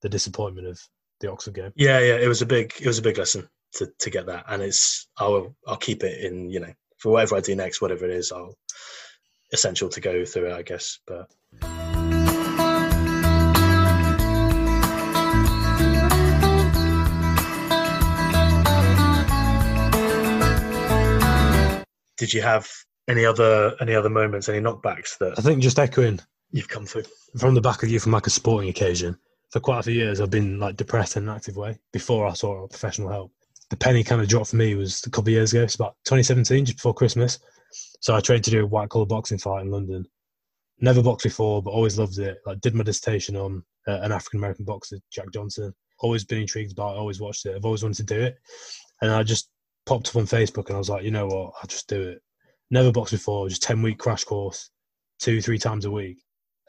the 0.00 0.08
disappointment 0.08 0.66
of 0.66 0.80
the 1.20 1.30
Oxford 1.30 1.54
game. 1.54 1.72
Yeah, 1.76 1.98
yeah, 1.98 2.16
it 2.16 2.28
was 2.28 2.40
a 2.40 2.46
big, 2.46 2.72
it 2.80 2.86
was 2.86 2.98
a 2.98 3.02
big 3.02 3.18
lesson 3.18 3.48
to 3.74 3.92
to 3.98 4.10
get 4.10 4.26
that, 4.26 4.44
and 4.48 4.62
it's 4.62 5.08
I'll 5.18 5.54
I'll 5.66 5.76
keep 5.76 6.04
it 6.04 6.24
in 6.24 6.50
you 6.50 6.60
know 6.60 6.72
for 6.98 7.12
whatever 7.12 7.36
I 7.36 7.40
do 7.40 7.56
next, 7.56 7.80
whatever 7.80 8.04
it 8.04 8.12
is, 8.12 8.30
I'll 8.30 8.56
essential 9.52 9.88
to 9.88 10.00
go 10.00 10.24
through 10.24 10.46
it, 10.46 10.52
I 10.52 10.62
guess. 10.62 10.98
But 11.06 11.28
did 22.16 22.32
you 22.32 22.40
have 22.40 22.70
any 23.08 23.24
other 23.24 23.74
any 23.80 23.94
other 23.94 24.08
moments, 24.08 24.48
any 24.48 24.60
knockbacks 24.60 25.18
that 25.18 25.38
I 25.38 25.42
think 25.42 25.60
just 25.60 25.78
echoing 25.78 26.20
you've 26.52 26.68
come 26.68 26.86
through 26.86 27.04
from 27.38 27.54
the 27.54 27.60
back 27.60 27.82
of 27.82 27.88
you 27.88 27.98
from 27.98 28.12
like 28.12 28.26
a 28.26 28.30
sporting 28.30 28.70
occasion. 28.70 29.18
For 29.50 29.60
quite 29.60 29.80
a 29.80 29.82
few 29.82 29.94
years, 29.94 30.20
I've 30.20 30.30
been 30.30 30.58
like 30.58 30.76
depressed 30.76 31.16
in 31.16 31.24
an 31.24 31.34
active 31.34 31.56
way 31.56 31.78
before 31.92 32.26
I 32.26 32.32
saw 32.32 32.66
professional 32.68 33.10
help 33.10 33.32
the 33.72 33.76
penny 33.78 34.04
kind 34.04 34.20
of 34.20 34.28
dropped 34.28 34.50
for 34.50 34.56
me 34.56 34.74
was 34.74 35.02
a 35.06 35.10
couple 35.10 35.30
of 35.30 35.32
years 35.32 35.54
ago. 35.54 35.62
It's 35.62 35.76
about 35.76 35.96
2017, 36.04 36.66
just 36.66 36.76
before 36.76 36.92
Christmas. 36.92 37.38
So 38.02 38.14
I 38.14 38.20
trained 38.20 38.44
to 38.44 38.50
do 38.50 38.64
a 38.64 38.66
white 38.66 38.90
collar 38.90 39.06
boxing 39.06 39.38
fight 39.38 39.62
in 39.62 39.70
London. 39.70 40.04
Never 40.82 41.02
boxed 41.02 41.24
before, 41.24 41.62
but 41.62 41.70
always 41.70 41.98
loved 41.98 42.18
it. 42.18 42.36
Like 42.44 42.60
did 42.60 42.74
my 42.74 42.84
dissertation 42.84 43.34
on 43.34 43.62
uh, 43.88 44.00
an 44.02 44.12
African 44.12 44.40
American 44.40 44.66
boxer, 44.66 44.98
Jack 45.10 45.32
Johnson. 45.32 45.72
Always 46.00 46.22
been 46.22 46.42
intrigued 46.42 46.76
by 46.76 46.92
it. 46.92 46.98
Always 46.98 47.18
watched 47.18 47.46
it. 47.46 47.56
I've 47.56 47.64
always 47.64 47.82
wanted 47.82 48.06
to 48.06 48.14
do 48.14 48.20
it. 48.20 48.36
And 49.00 49.10
I 49.10 49.22
just 49.22 49.48
popped 49.86 50.10
up 50.10 50.16
on 50.16 50.26
Facebook 50.26 50.66
and 50.66 50.74
I 50.74 50.78
was 50.78 50.90
like, 50.90 51.02
you 51.02 51.10
know 51.10 51.28
what? 51.28 51.54
I'll 51.62 51.66
just 51.66 51.88
do 51.88 52.02
it. 52.02 52.20
Never 52.70 52.92
boxed 52.92 53.14
before. 53.14 53.48
Just 53.48 53.62
10 53.62 53.80
week 53.80 53.96
crash 53.96 54.24
course, 54.24 54.68
two, 55.18 55.40
three 55.40 55.58
times 55.58 55.86
a 55.86 55.90
week 55.90 56.18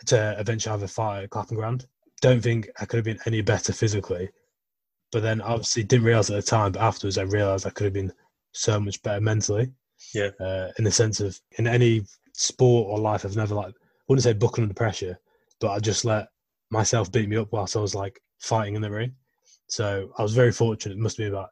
to 0.05 0.39
eventually 0.39 0.71
have 0.71 0.83
a 0.83 0.87
fight 0.87 1.23
at 1.23 1.31
Clapham 1.31 1.57
Grand. 1.57 1.85
Don't 2.21 2.41
think 2.41 2.69
I 2.79 2.85
could 2.85 2.95
have 2.95 3.05
been 3.05 3.19
any 3.25 3.41
better 3.41 3.73
physically 3.73 4.29
but 5.13 5.21
then 5.21 5.39
obviously 5.41 5.83
didn't 5.83 6.05
realize 6.05 6.29
at 6.29 6.35
the 6.35 6.41
time, 6.41 6.71
but 6.71 6.81
afterwards 6.81 7.17
I 7.17 7.23
realized 7.23 7.65
I 7.65 7.69
could 7.69 7.85
have 7.85 7.93
been 7.93 8.11
so 8.51 8.79
much 8.79 9.01
better 9.03 9.21
mentally. 9.21 9.71
Yeah. 10.13 10.31
Uh, 10.39 10.71
in 10.77 10.83
the 10.83 10.91
sense 10.91 11.19
of 11.21 11.39
in 11.57 11.67
any 11.67 12.01
sport 12.33 12.87
or 12.89 12.99
life, 12.99 13.23
I've 13.23 13.35
never 13.35 13.55
like 13.55 13.69
I 13.69 13.71
wouldn't 14.07 14.23
say 14.23 14.33
buckle 14.33 14.63
under 14.63 14.73
pressure, 14.73 15.17
but 15.61 15.71
I 15.71 15.79
just 15.79 16.03
let 16.03 16.27
myself 16.71 17.11
beat 17.11 17.29
me 17.29 17.37
up 17.37 17.51
whilst 17.51 17.77
I 17.77 17.79
was 17.79 17.95
like 17.95 18.19
fighting 18.39 18.75
in 18.75 18.81
the 18.81 18.91
ring. 18.91 19.13
So 19.67 20.11
I 20.17 20.23
was 20.23 20.33
very 20.33 20.51
fortunate. 20.51 20.95
It 20.95 21.01
must 21.01 21.17
be 21.17 21.27
about 21.27 21.51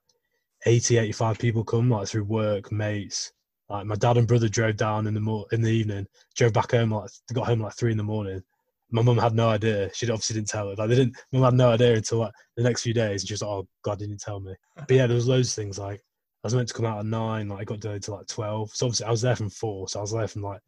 80, 0.65 0.97
85 0.97 1.39
people 1.39 1.63
come 1.63 1.89
like 1.89 2.07
through 2.07 2.25
work, 2.25 2.71
mates. 2.71 3.31
Like 3.69 3.85
my 3.85 3.95
dad 3.95 4.17
and 4.17 4.27
brother 4.27 4.49
drove 4.49 4.75
down 4.75 5.07
in 5.07 5.13
the 5.13 5.21
mo- 5.21 5.47
in 5.51 5.61
the 5.61 5.71
evening, 5.71 6.07
drove 6.35 6.51
back 6.51 6.71
home 6.71 6.91
like 6.91 7.09
got 7.31 7.45
home 7.45 7.61
like 7.61 7.73
three 7.73 7.91
in 7.91 7.97
the 7.97 8.03
morning, 8.03 8.43
my 8.91 9.01
mum 9.01 9.17
had 9.17 9.33
no 9.33 9.49
idea. 9.49 9.89
She 9.93 10.09
obviously 10.09 10.35
didn't 10.35 10.49
tell 10.49 10.69
her. 10.69 10.75
Like 10.75 10.89
they 10.89 10.95
didn't. 10.95 11.17
Mum 11.31 11.43
had 11.43 11.53
no 11.53 11.71
idea 11.71 11.95
until 11.95 12.19
like 12.19 12.33
the 12.57 12.63
next 12.63 12.83
few 12.83 12.93
days, 12.93 13.21
and 13.21 13.27
she 13.27 13.33
was 13.33 13.41
like, 13.41 13.49
"Oh 13.49 13.67
God, 13.83 13.99
didn't 13.99 14.19
tell 14.19 14.39
me." 14.39 14.53
But 14.75 14.91
yeah, 14.91 15.07
there 15.07 15.15
was 15.15 15.27
loads 15.27 15.49
of 15.49 15.55
things. 15.55 15.79
Like 15.79 15.99
I 15.99 16.47
was 16.47 16.55
meant 16.55 16.67
to 16.67 16.73
come 16.73 16.85
out 16.85 16.99
at 16.99 17.05
nine. 17.05 17.47
Like 17.47 17.61
I 17.61 17.63
got 17.63 17.79
delayed 17.79 18.03
to 18.03 18.13
like 18.13 18.27
twelve. 18.27 18.71
So 18.73 18.85
obviously 18.85 19.05
I 19.05 19.11
was 19.11 19.21
there 19.21 19.35
from 19.35 19.49
four. 19.49 19.87
So 19.87 19.99
I 19.99 20.01
was 20.01 20.11
there 20.11 20.27
from 20.27 20.43
like 20.43 20.61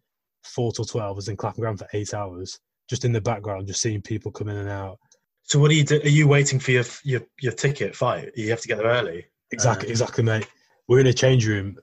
four 0.43 0.71
till 0.71 0.85
twelve. 0.85 1.15
I 1.15 1.17
was 1.17 1.27
in 1.27 1.37
Clapham 1.37 1.61
Grand 1.61 1.79
for 1.79 1.87
eight 1.93 2.13
hours, 2.13 2.59
just 2.89 3.05
in 3.05 3.11
the 3.11 3.21
background, 3.21 3.67
just 3.67 3.81
seeing 3.81 4.01
people 4.01 4.31
come 4.31 4.49
in 4.49 4.57
and 4.57 4.69
out. 4.69 4.99
So 5.43 5.59
what 5.59 5.71
are 5.71 5.75
you 5.75 5.83
do? 5.83 5.99
Are 6.01 6.07
you 6.07 6.27
waiting 6.27 6.59
for 6.59 6.71
your 6.71 6.85
your 7.03 7.21
your 7.41 7.53
ticket 7.53 7.95
fight? 7.95 8.31
You 8.35 8.49
have 8.51 8.61
to 8.61 8.67
get 8.67 8.77
there 8.77 8.87
early. 8.87 9.25
Exactly, 9.51 9.89
uh, 9.89 9.91
exactly, 9.91 10.23
mate. 10.23 10.47
We're 10.87 11.01
in 11.01 11.07
a 11.07 11.13
change 11.13 11.45
room. 11.45 11.77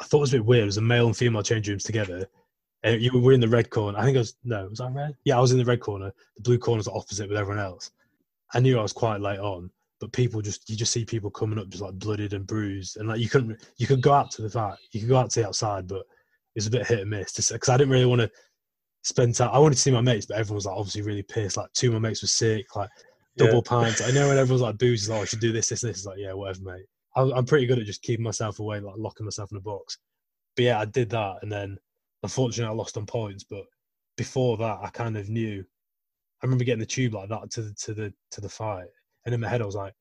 I 0.00 0.04
thought 0.04 0.18
it 0.18 0.20
was 0.22 0.34
a 0.34 0.38
bit 0.38 0.46
weird. 0.46 0.64
It 0.64 0.66
was 0.66 0.76
a 0.76 0.82
male 0.82 1.06
and 1.06 1.16
female 1.16 1.42
change 1.42 1.68
rooms 1.68 1.84
together 1.84 2.28
and 2.84 3.02
you 3.02 3.18
were 3.18 3.32
in 3.32 3.40
the 3.40 3.48
red 3.48 3.70
corner. 3.70 3.98
I 3.98 4.04
think 4.04 4.16
I 4.16 4.20
was 4.20 4.36
no, 4.44 4.68
was 4.68 4.80
I 4.80 4.88
red? 4.90 5.16
Yeah, 5.24 5.38
I 5.38 5.40
was 5.40 5.52
in 5.52 5.58
the 5.58 5.64
red 5.64 5.80
corner. 5.80 6.12
The 6.36 6.42
blue 6.42 6.58
corner's 6.58 6.86
opposite 6.86 7.28
with 7.28 7.38
everyone 7.38 7.64
else. 7.64 7.90
I 8.52 8.60
knew 8.60 8.78
I 8.78 8.82
was 8.82 8.92
quite 8.92 9.20
late 9.20 9.40
on, 9.40 9.70
but 10.00 10.12
people 10.12 10.40
just 10.42 10.68
you 10.70 10.76
just 10.76 10.92
see 10.92 11.04
people 11.04 11.30
coming 11.30 11.58
up 11.58 11.68
just 11.68 11.82
like 11.82 11.94
blooded 11.94 12.34
and 12.34 12.46
bruised, 12.46 12.98
and 12.98 13.08
like 13.08 13.20
you 13.20 13.28
couldn't 13.28 13.60
you 13.78 13.86
could 13.86 14.02
go 14.02 14.12
out 14.12 14.30
to 14.32 14.42
the 14.42 14.50
fact 14.50 14.80
you 14.92 15.00
could 15.00 15.08
go 15.08 15.16
out 15.16 15.30
to 15.30 15.40
the 15.40 15.46
outside, 15.48 15.88
but 15.88 16.04
was 16.54 16.66
a 16.66 16.70
bit 16.70 16.86
hit 16.86 17.00
and 17.00 17.10
miss 17.10 17.32
because 17.32 17.68
I 17.68 17.76
didn't 17.76 17.92
really 17.92 18.06
want 18.06 18.20
to 18.20 18.30
spend 19.02 19.34
time. 19.34 19.50
I 19.52 19.58
wanted 19.58 19.74
to 19.76 19.80
see 19.80 19.90
my 19.90 20.00
mates, 20.00 20.26
but 20.26 20.36
everyone 20.36 20.56
was 20.56 20.66
like 20.66 20.76
obviously 20.76 21.02
really 21.02 21.22
pissed. 21.22 21.56
Like 21.56 21.72
two 21.72 21.88
of 21.88 21.94
my 21.94 22.08
mates 22.08 22.22
were 22.22 22.28
sick, 22.28 22.76
like 22.76 22.90
double 23.36 23.56
yeah. 23.56 23.60
pints. 23.64 24.02
I 24.02 24.10
know 24.12 24.28
when 24.28 24.38
everyone's 24.38 24.62
like 24.62 24.78
booze, 24.78 25.08
like, 25.08 25.18
oh, 25.18 25.22
I 25.22 25.24
should 25.24 25.40
do 25.40 25.52
this, 25.52 25.68
this, 25.68 25.80
this. 25.80 25.98
It's 25.98 26.06
like, 26.06 26.18
yeah, 26.18 26.32
whatever, 26.32 26.60
mate. 26.62 26.86
I'm 27.16 27.44
pretty 27.44 27.66
good 27.66 27.78
at 27.78 27.86
just 27.86 28.02
keeping 28.02 28.24
myself 28.24 28.58
away, 28.58 28.80
like 28.80 28.96
locking 28.98 29.24
myself 29.24 29.52
in 29.52 29.56
a 29.56 29.60
box. 29.60 29.98
But 30.56 30.64
yeah, 30.64 30.80
I 30.80 30.84
did 30.84 31.10
that, 31.10 31.36
and 31.42 31.50
then 31.50 31.78
unfortunately 32.24 32.72
I 32.72 32.76
lost 32.76 32.96
on 32.96 33.06
points. 33.06 33.44
But 33.44 33.64
before 34.16 34.56
that, 34.56 34.78
I 34.82 34.88
kind 34.88 35.16
of 35.16 35.28
knew. 35.28 35.64
I 36.42 36.46
remember 36.46 36.64
getting 36.64 36.80
the 36.80 36.86
tube 36.86 37.14
like 37.14 37.28
that 37.28 37.50
to 37.52 37.62
the 37.62 37.74
to 37.74 37.94
the 37.94 38.12
to 38.32 38.40
the 38.40 38.48
fight, 38.48 38.88
and 39.24 39.34
in 39.34 39.40
my 39.40 39.48
head 39.48 39.62
I 39.62 39.66
was 39.66 39.76
like, 39.76 39.94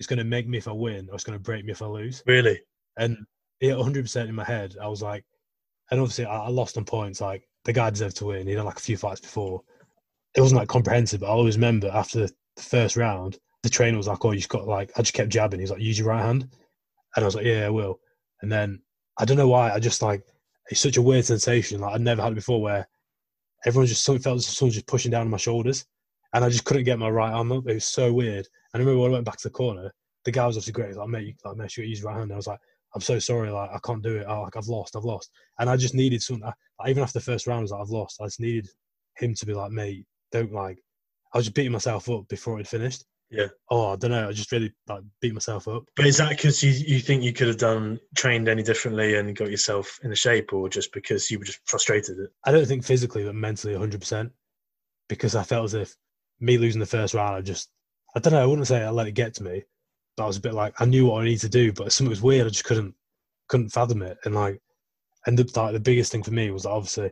"It's 0.00 0.08
going 0.08 0.18
to 0.18 0.24
make 0.24 0.48
me 0.48 0.58
if 0.58 0.68
I 0.68 0.72
win, 0.72 1.08
or 1.08 1.14
it's 1.14 1.24
going 1.24 1.38
to 1.38 1.42
break 1.42 1.64
me 1.64 1.72
if 1.72 1.82
I 1.82 1.86
lose." 1.86 2.22
Really? 2.26 2.60
And 2.98 3.16
yeah, 3.60 3.76
100 3.76 4.02
percent 4.04 4.28
in 4.28 4.34
my 4.34 4.44
head, 4.44 4.74
I 4.82 4.88
was 4.88 5.02
like, 5.02 5.24
and 5.90 6.00
obviously 6.00 6.26
I, 6.26 6.46
I 6.46 6.48
lost 6.48 6.76
on 6.76 6.84
points. 6.84 7.20
Like 7.20 7.48
the 7.64 7.72
guy 7.72 7.90
deserved 7.90 8.16
to 8.18 8.26
win. 8.26 8.46
He 8.46 8.54
had 8.54 8.64
like 8.64 8.78
a 8.78 8.80
few 8.80 8.96
fights 8.96 9.20
before. 9.20 9.62
It 10.34 10.40
wasn't 10.40 10.58
like 10.58 10.68
comprehensive, 10.68 11.20
but 11.20 11.26
I 11.26 11.30
always 11.30 11.56
remember 11.56 11.90
after 11.92 12.26
the 12.26 12.32
first 12.58 12.96
round, 12.96 13.38
the 13.62 13.70
trainer 13.70 13.96
was 13.96 14.08
like, 14.08 14.22
"Oh, 14.24 14.32
you 14.32 14.38
just 14.38 14.50
got 14.50 14.66
like," 14.66 14.90
I 14.96 15.02
just 15.02 15.14
kept 15.14 15.30
jabbing. 15.30 15.60
He's 15.60 15.70
like, 15.70 15.80
"Use 15.80 15.98
your 15.98 16.08
right 16.08 16.22
hand," 16.22 16.42
and 17.14 17.24
I 17.24 17.26
was 17.26 17.34
like, 17.34 17.46
"Yeah, 17.46 17.66
I 17.66 17.70
will." 17.70 18.00
And 18.42 18.52
then 18.52 18.82
I 19.18 19.24
don't 19.24 19.38
know 19.38 19.48
why, 19.48 19.72
I 19.72 19.78
just 19.78 20.02
like 20.02 20.22
it's 20.70 20.80
such 20.80 20.96
a 20.96 21.02
weird 21.02 21.24
sensation. 21.24 21.80
Like 21.80 21.94
I'd 21.94 22.00
never 22.00 22.22
had 22.22 22.32
it 22.32 22.36
before, 22.36 22.60
where 22.60 22.88
everyone 23.64 23.86
just 23.86 24.04
felt 24.04 24.22
someone 24.22 24.72
just 24.72 24.86
pushing 24.86 25.10
down 25.10 25.22
on 25.22 25.30
my 25.30 25.36
shoulders, 25.36 25.84
and 26.34 26.44
I 26.44 26.48
just 26.48 26.64
couldn't 26.64 26.84
get 26.84 26.98
my 26.98 27.08
right 27.08 27.32
arm 27.32 27.52
up. 27.52 27.68
It 27.68 27.74
was 27.74 27.84
so 27.84 28.12
weird. 28.12 28.46
And 28.72 28.80
I 28.82 28.84
remember 28.84 29.00
when 29.02 29.10
I 29.12 29.14
went 29.14 29.26
back 29.26 29.38
to 29.38 29.48
the 29.48 29.52
corner, 29.52 29.92
the 30.24 30.32
guy 30.32 30.46
was 30.46 30.56
obviously 30.56 30.72
great. 30.72 30.88
He's 30.88 30.96
like, 30.96 31.08
"Mate, 31.08 31.26
you, 31.26 31.34
like, 31.44 31.76
you 31.76 31.84
use 31.84 32.00
your 32.00 32.08
right 32.08 32.18
hand." 32.18 32.24
And 32.24 32.34
I 32.34 32.36
was 32.36 32.46
like, 32.46 32.60
"I'm 32.94 33.00
so 33.00 33.18
sorry, 33.18 33.50
like 33.50 33.70
I 33.70 33.78
can't 33.84 34.02
do 34.02 34.16
it. 34.16 34.26
Oh, 34.28 34.42
like 34.42 34.56
I've 34.56 34.66
lost, 34.66 34.96
I've 34.96 35.04
lost." 35.04 35.30
And 35.58 35.70
I 35.70 35.76
just 35.76 35.94
needed 35.94 36.22
something. 36.22 36.50
even 36.86 37.02
after 37.02 37.18
the 37.18 37.24
first 37.24 37.46
round, 37.46 37.60
I 37.60 37.62
was 37.62 37.70
like, 37.72 37.80
"I've 37.82 37.90
lost." 37.90 38.20
I 38.20 38.26
just 38.26 38.40
needed 38.40 38.68
him 39.16 39.34
to 39.34 39.46
be 39.46 39.54
like, 39.54 39.70
"Mate, 39.70 40.06
don't 40.32 40.52
like." 40.52 40.78
I 41.32 41.38
was 41.38 41.46
just 41.46 41.54
beating 41.54 41.72
myself 41.72 42.08
up 42.10 42.28
before 42.28 42.60
it 42.60 42.68
finished. 42.68 43.04
Yeah. 43.30 43.48
Oh, 43.70 43.92
I 43.92 43.96
don't 43.96 44.12
know. 44.12 44.28
I 44.28 44.32
just 44.32 44.52
really 44.52 44.72
like 44.88 45.02
beat 45.20 45.34
myself 45.34 45.66
up. 45.66 45.84
But 45.96 46.06
is 46.06 46.18
that 46.18 46.30
because 46.30 46.62
you, 46.62 46.70
you 46.70 47.00
think 47.00 47.22
you 47.24 47.32
could 47.32 47.48
have 47.48 47.58
done 47.58 47.98
trained 48.16 48.48
any 48.48 48.62
differently 48.62 49.16
and 49.16 49.36
got 49.36 49.50
yourself 49.50 49.98
in 50.04 50.10
the 50.10 50.16
shape, 50.16 50.52
or 50.52 50.68
just 50.68 50.92
because 50.92 51.30
you 51.30 51.38
were 51.38 51.44
just 51.44 51.60
frustrated? 51.64 52.16
I 52.44 52.52
don't 52.52 52.66
think 52.66 52.84
physically, 52.84 53.24
but 53.24 53.34
mentally, 53.34 53.74
100. 53.74 54.00
percent 54.00 54.32
Because 55.08 55.34
I 55.34 55.42
felt 55.42 55.64
as 55.64 55.74
if 55.74 55.96
me 56.38 56.56
losing 56.58 56.80
the 56.80 56.86
first 56.86 57.14
round, 57.14 57.34
I 57.34 57.40
just 57.40 57.68
I 58.14 58.20
don't 58.20 58.32
know. 58.32 58.42
I 58.42 58.46
wouldn't 58.46 58.68
say 58.68 58.82
I 58.82 58.90
let 58.90 59.08
it 59.08 59.12
get 59.12 59.34
to 59.34 59.42
me, 59.42 59.64
but 60.16 60.24
I 60.24 60.26
was 60.26 60.36
a 60.36 60.42
bit 60.42 60.54
like 60.54 60.80
I 60.80 60.84
knew 60.84 61.06
what 61.06 61.20
I 61.20 61.24
needed 61.24 61.40
to 61.40 61.48
do, 61.48 61.72
but 61.72 61.92
something 61.92 62.10
was 62.10 62.22
weird. 62.22 62.46
I 62.46 62.50
just 62.50 62.64
couldn't 62.64 62.94
couldn't 63.48 63.70
fathom 63.70 64.02
it, 64.02 64.18
and 64.24 64.36
like, 64.36 64.60
and 65.26 65.36
the 65.36 65.60
like 65.60 65.72
the 65.72 65.80
biggest 65.80 66.12
thing 66.12 66.22
for 66.22 66.32
me 66.32 66.50
was 66.50 66.64
obviously 66.64 67.10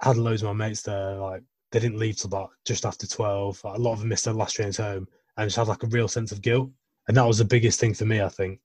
I 0.00 0.08
had 0.08 0.16
loads 0.16 0.42
of 0.42 0.46
my 0.46 0.66
mates 0.66 0.82
there, 0.82 1.16
like 1.16 1.42
they 1.70 1.80
didn't 1.80 1.98
leave 1.98 2.16
till 2.16 2.28
about 2.28 2.50
just 2.64 2.84
after 2.84 3.06
12. 3.06 3.60
A 3.64 3.78
lot 3.78 3.92
of 3.92 4.00
them 4.00 4.08
missed 4.08 4.24
their 4.24 4.34
last 4.34 4.56
trains 4.56 4.76
home 4.76 5.06
and 5.36 5.46
just 5.46 5.56
had 5.56 5.68
like 5.68 5.82
a 5.82 5.88
real 5.88 6.08
sense 6.08 6.32
of 6.32 6.42
guilt. 6.42 6.70
And 7.08 7.16
that 7.16 7.26
was 7.26 7.38
the 7.38 7.44
biggest 7.44 7.80
thing 7.80 7.94
for 7.94 8.04
me, 8.04 8.20
I 8.20 8.28
think. 8.28 8.60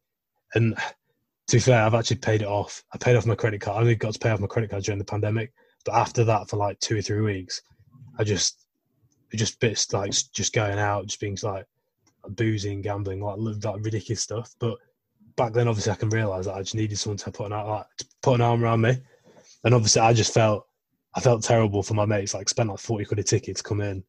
And 0.53 0.75
to 1.47 1.55
be 1.55 1.59
fair, 1.59 1.83
I've 1.83 1.93
actually 1.93 2.17
paid 2.17 2.41
it 2.41 2.47
off. 2.47 2.83
I 2.93 2.97
paid 2.97 3.15
off 3.15 3.25
my 3.25 3.35
credit 3.35 3.61
card. 3.61 3.77
I 3.77 3.81
only 3.81 3.95
got 3.95 4.13
to 4.13 4.19
pay 4.19 4.29
off 4.29 4.39
my 4.39 4.47
credit 4.47 4.71
card 4.71 4.83
during 4.83 4.99
the 4.99 5.05
pandemic. 5.05 5.53
But 5.83 5.95
after 5.95 6.23
that, 6.23 6.49
for 6.49 6.57
like 6.57 6.79
two 6.79 6.97
or 6.97 7.01
three 7.01 7.21
weeks, 7.21 7.61
I 8.17 8.23
just, 8.23 8.65
just 9.33 9.59
bits 9.59 9.91
like 9.93 10.11
just 10.11 10.53
going 10.53 10.79
out, 10.79 11.07
just 11.07 11.19
being 11.19 11.37
like 11.43 11.65
boozing, 12.29 12.81
gambling, 12.81 13.21
like, 13.21 13.37
like 13.37 13.83
ridiculous 13.83 14.21
stuff. 14.21 14.55
But 14.59 14.77
back 15.35 15.53
then, 15.53 15.67
obviously, 15.67 15.91
I 15.91 15.95
can 15.95 16.09
realize 16.09 16.45
that 16.45 16.55
I 16.55 16.61
just 16.61 16.75
needed 16.75 16.97
someone 16.97 17.17
to 17.17 17.31
put 17.31 17.51
an, 17.51 17.67
like, 17.67 17.85
put 18.21 18.35
an 18.35 18.41
arm 18.41 18.63
around 18.63 18.81
me. 18.81 18.97
And 19.63 19.73
obviously, 19.73 20.01
I 20.01 20.13
just 20.13 20.33
felt 20.33 20.67
I 21.15 21.21
felt 21.21 21.43
terrible 21.43 21.81
for 21.81 21.93
my 21.93 22.05
mates. 22.05 22.33
Like 22.33 22.49
spent 22.49 22.69
like 22.69 22.79
forty 22.79 23.05
quid 23.05 23.19
a 23.19 23.23
ticket 23.23 23.57
to 23.57 23.63
come 23.63 23.81
in, 23.81 24.03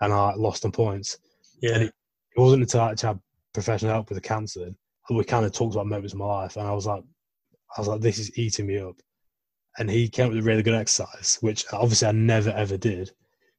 and 0.00 0.12
I 0.12 0.34
lost 0.34 0.64
on 0.64 0.72
points. 0.72 1.18
Yeah, 1.60 1.78
it, 1.78 1.92
it, 2.36 2.40
wasn't 2.40 2.62
until 2.62 2.80
I 2.80 2.90
actually 2.92 3.08
had 3.08 3.20
professional 3.52 3.92
help 3.92 4.08
with 4.08 4.16
the 4.16 4.28
counselling 4.28 4.76
we 5.14 5.24
kind 5.24 5.46
of 5.46 5.52
talked 5.52 5.74
about 5.74 5.86
moments 5.86 6.12
in 6.12 6.18
my 6.18 6.26
life, 6.26 6.56
and 6.56 6.66
I 6.66 6.72
was 6.72 6.86
like, 6.86 7.02
I 7.76 7.80
was 7.80 7.88
like, 7.88 8.00
this 8.00 8.18
is 8.18 8.36
eating 8.38 8.66
me 8.66 8.78
up. 8.78 8.96
And 9.78 9.90
he 9.90 10.08
came 10.08 10.26
up 10.26 10.32
with 10.32 10.40
a 10.40 10.46
really 10.46 10.62
good 10.62 10.74
exercise, 10.74 11.38
which 11.42 11.64
obviously 11.72 12.08
I 12.08 12.12
never 12.12 12.50
ever 12.50 12.76
did. 12.76 13.10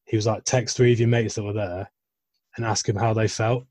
He 0.06 0.16
was 0.16 0.26
like, 0.26 0.44
text 0.44 0.76
three 0.76 0.92
of 0.92 1.00
your 1.00 1.08
mates 1.08 1.36
that 1.36 1.44
were 1.44 1.54
there, 1.54 1.90
and 2.56 2.66
ask 2.66 2.86
them 2.86 2.96
how 2.96 3.14
they 3.14 3.28
felt. 3.28 3.66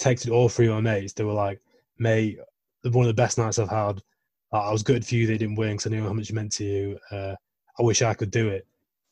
Texted 0.00 0.32
all 0.32 0.48
three 0.48 0.66
of 0.66 0.74
my 0.74 0.80
mates. 0.80 1.12
They 1.12 1.24
were 1.24 1.32
like, 1.32 1.60
mate, 1.98 2.38
one 2.82 3.04
of 3.04 3.08
the 3.08 3.22
best 3.22 3.38
nights 3.38 3.58
I've 3.58 3.70
had. 3.70 4.02
I 4.52 4.70
was 4.70 4.82
good 4.82 5.06
for 5.06 5.14
you. 5.14 5.26
They 5.26 5.38
didn't 5.38 5.54
win 5.54 5.76
because 5.76 5.86
I 5.86 5.90
knew 5.90 6.02
how 6.02 6.12
much 6.12 6.28
it 6.28 6.34
meant 6.34 6.52
to 6.52 6.64
you. 6.64 6.98
Uh, 7.10 7.34
I 7.78 7.82
wish 7.82 8.02
I 8.02 8.12
could 8.12 8.30
do 8.30 8.48
it 8.48 8.66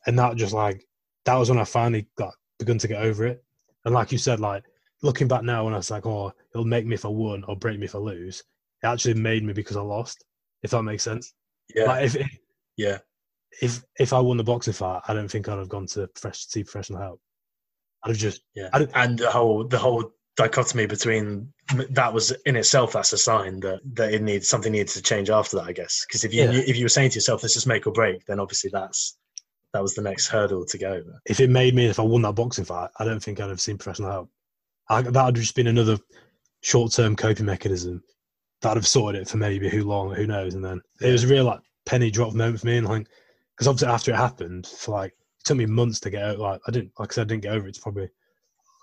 and 0.06 0.18
that 0.18 0.36
just 0.36 0.52
like 0.52 0.84
that 1.24 1.36
was 1.36 1.50
when 1.50 1.58
I 1.58 1.64
finally 1.64 2.08
got 2.16 2.34
begun 2.58 2.78
to 2.78 2.88
get 2.88 3.02
over 3.02 3.26
it. 3.26 3.44
And 3.84 3.94
like 3.94 4.12
you 4.12 4.18
said, 4.18 4.40
like 4.40 4.64
looking 5.02 5.28
back 5.28 5.42
now, 5.42 5.64
when 5.64 5.74
I 5.74 5.78
was 5.78 5.90
like, 5.90 6.06
oh, 6.06 6.32
it'll 6.54 6.64
make 6.64 6.86
me 6.86 6.94
if 6.94 7.04
I 7.04 7.08
won 7.08 7.44
or 7.44 7.56
break 7.56 7.78
me 7.78 7.86
if 7.86 7.94
I 7.94 7.98
lose. 7.98 8.42
It 8.82 8.86
actually 8.86 9.14
made 9.14 9.44
me 9.44 9.52
because 9.52 9.76
I 9.76 9.82
lost. 9.82 10.24
If 10.62 10.70
that 10.70 10.82
makes 10.82 11.02
sense. 11.02 11.32
Yeah. 11.74 11.84
Like 11.84 12.04
if, 12.06 12.28
yeah. 12.76 12.98
If 13.60 13.82
if 13.98 14.12
I 14.12 14.20
won 14.20 14.36
the 14.36 14.44
boxing 14.44 14.72
fight, 14.72 15.02
I 15.08 15.14
don't 15.14 15.28
think 15.28 15.48
I'd 15.48 15.58
have 15.58 15.68
gone 15.68 15.86
to 15.88 16.08
fresh, 16.14 16.46
see 16.46 16.64
professional 16.64 17.00
help. 17.00 17.20
I'd 18.04 18.10
have 18.10 18.18
just 18.18 18.42
yeah. 18.54 18.68
and 18.94 19.18
the 19.18 19.30
whole 19.30 19.66
the 19.66 19.78
whole 19.78 20.12
dichotomy 20.36 20.86
between 20.86 21.52
that 21.90 22.12
was 22.12 22.30
in 22.46 22.56
itself 22.56 22.92
that's 22.92 23.12
a 23.12 23.18
sign 23.18 23.60
that 23.60 23.80
that 23.92 24.14
it 24.14 24.22
needs 24.22 24.48
something 24.48 24.72
needs 24.72 24.94
to 24.94 25.02
change 25.02 25.28
after 25.28 25.56
that 25.56 25.64
i 25.66 25.72
guess 25.72 26.06
because 26.06 26.24
if 26.24 26.32
you 26.32 26.44
yeah. 26.44 26.62
if 26.66 26.76
you 26.76 26.84
were 26.84 26.88
saying 26.88 27.10
to 27.10 27.16
yourself 27.16 27.42
this 27.42 27.56
is 27.56 27.66
make 27.66 27.86
or 27.86 27.92
break 27.92 28.24
then 28.26 28.40
obviously 28.40 28.70
that's 28.72 29.18
that 29.72 29.82
was 29.82 29.94
the 29.94 30.02
next 30.02 30.28
hurdle 30.28 30.64
to 30.66 30.78
go 30.78 30.92
over. 30.92 31.20
If 31.26 31.40
it 31.40 31.50
made 31.50 31.74
me, 31.74 31.86
if 31.86 32.00
I 32.00 32.02
won 32.02 32.22
that 32.22 32.34
boxing 32.34 32.64
fight, 32.64 32.90
I 32.98 33.04
don't 33.04 33.22
think 33.22 33.40
I'd 33.40 33.50
have 33.50 33.60
seen 33.60 33.78
professional 33.78 34.10
help. 34.10 34.30
I, 34.88 35.02
that 35.02 35.24
would 35.24 35.36
have 35.36 35.44
just 35.44 35.54
been 35.54 35.68
another 35.68 35.98
short-term 36.62 37.16
coping 37.16 37.46
mechanism. 37.46 38.02
That'd 38.62 38.76
have 38.76 38.86
sorted 38.86 39.22
it 39.22 39.28
for 39.28 39.36
maybe 39.36 39.68
who 39.68 39.84
long, 39.84 40.14
who 40.14 40.26
knows. 40.26 40.54
And 40.54 40.64
then 40.64 40.80
it 41.00 41.12
was 41.12 41.24
a 41.24 41.28
real 41.28 41.44
like 41.44 41.60
penny 41.86 42.10
drop 42.10 42.34
moment 42.34 42.60
for 42.60 42.66
me, 42.66 42.78
and 42.78 42.88
like 42.88 43.06
because 43.56 43.68
obviously 43.68 43.88
after 43.88 44.10
it 44.10 44.16
happened, 44.16 44.66
for 44.66 44.92
like 44.92 45.12
it 45.12 45.44
took 45.44 45.56
me 45.56 45.66
months 45.66 46.00
to 46.00 46.10
get 46.10 46.24
out. 46.24 46.38
Like 46.38 46.60
I 46.66 46.70
didn't, 46.70 46.92
like 46.98 47.12
I 47.12 47.14
said, 47.14 47.22
I 47.22 47.28
didn't 47.28 47.42
get 47.42 47.52
over 47.52 47.66
it. 47.66 47.70
It's 47.70 47.78
probably 47.78 48.08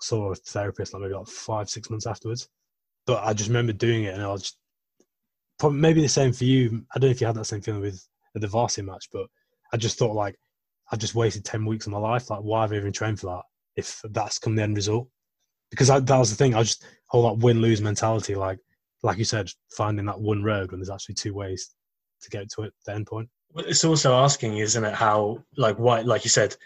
saw 0.00 0.32
a 0.32 0.34
therapist 0.34 0.94
like 0.94 1.02
maybe 1.02 1.14
like 1.14 1.26
five, 1.26 1.68
six 1.68 1.90
months 1.90 2.06
afterwards. 2.06 2.48
But 3.06 3.22
I 3.24 3.32
just 3.32 3.48
remember 3.48 3.72
doing 3.72 4.04
it, 4.04 4.14
and 4.14 4.22
I 4.22 4.28
was 4.28 4.42
just, 4.42 4.58
probably 5.58 5.80
maybe 5.80 6.00
the 6.00 6.08
same 6.08 6.32
for 6.32 6.44
you. 6.44 6.84
I 6.94 6.98
don't 6.98 7.08
know 7.08 7.12
if 7.12 7.20
you 7.20 7.26
had 7.26 7.36
that 7.36 7.44
same 7.44 7.60
feeling 7.60 7.82
with 7.82 8.06
the 8.34 8.46
varsity 8.46 8.86
match, 8.86 9.08
but 9.12 9.26
I 9.72 9.76
just 9.76 9.98
thought 9.98 10.14
like 10.14 10.38
I've 10.90 10.98
just 10.98 11.14
wasted 11.14 11.44
10 11.44 11.64
weeks 11.64 11.86
of 11.86 11.92
my 11.92 11.98
life. 11.98 12.30
Like, 12.30 12.40
why 12.40 12.62
have 12.62 12.72
I 12.72 12.76
even 12.76 12.92
trained 12.92 13.20
for 13.20 13.26
that 13.26 13.42
if 13.76 14.00
that's 14.10 14.38
come 14.38 14.56
the 14.56 14.62
end 14.62 14.76
result? 14.76 15.08
Because 15.70 15.90
I, 15.90 16.00
that 16.00 16.18
was 16.18 16.30
the 16.30 16.36
thing. 16.36 16.54
I 16.54 16.62
just 16.62 16.84
whole 17.08 17.28
that 17.28 17.44
win 17.44 17.60
lose 17.60 17.80
mentality. 17.80 18.34
Like, 18.34 18.58
like 19.02 19.18
you 19.18 19.24
said, 19.24 19.50
finding 19.70 20.06
that 20.06 20.20
one 20.20 20.42
road 20.42 20.70
when 20.70 20.80
there's 20.80 20.90
actually 20.90 21.16
two 21.16 21.34
ways 21.34 21.74
to 22.22 22.30
get 22.30 22.50
to 22.50 22.62
it, 22.62 22.72
the 22.86 22.94
end 22.94 23.06
point. 23.06 23.28
It's 23.56 23.84
also 23.84 24.14
asking, 24.14 24.58
isn't 24.58 24.84
it, 24.84 24.94
how, 24.94 25.44
like, 25.56 25.78
why, 25.78 26.00
like 26.00 26.24
you 26.24 26.30
said, 26.30 26.56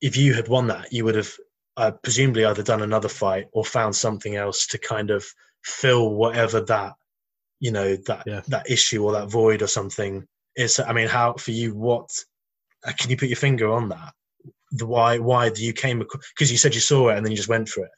if 0.00 0.16
you 0.16 0.34
had 0.34 0.48
won 0.48 0.66
that, 0.68 0.92
you 0.92 1.04
would 1.04 1.14
have 1.14 1.32
uh, 1.76 1.92
presumably 2.02 2.44
either 2.44 2.62
done 2.62 2.82
another 2.82 3.08
fight 3.08 3.46
or 3.52 3.64
found 3.64 3.94
something 3.94 4.36
else 4.36 4.66
to 4.68 4.78
kind 4.78 5.10
of 5.10 5.24
fill 5.64 6.14
whatever 6.14 6.60
that, 6.60 6.94
you 7.60 7.70
know, 7.70 7.96
that 7.96 8.24
yeah. 8.26 8.40
that 8.48 8.68
issue 8.68 9.04
or 9.04 9.12
that 9.12 9.30
void 9.30 9.62
or 9.62 9.66
something 9.66 10.26
is. 10.56 10.80
I 10.80 10.92
mean, 10.92 11.08
how 11.08 11.34
for 11.34 11.52
you, 11.52 11.74
what 11.74 12.10
Uh, 12.86 12.92
can 12.98 13.10
you 13.10 13.16
put 13.16 13.28
your 13.28 13.36
finger 13.36 13.70
on 13.72 13.88
that? 13.88 14.12
The 14.72 14.86
why 14.86 15.18
why 15.18 15.50
you 15.54 15.72
came 15.72 15.98
because 15.98 16.50
you 16.50 16.58
said 16.58 16.74
you 16.74 16.80
saw 16.80 17.10
it 17.10 17.16
and 17.16 17.24
then 17.24 17.30
you 17.30 17.36
just 17.36 17.48
went 17.48 17.68
for 17.68 17.84
it. 17.84 17.90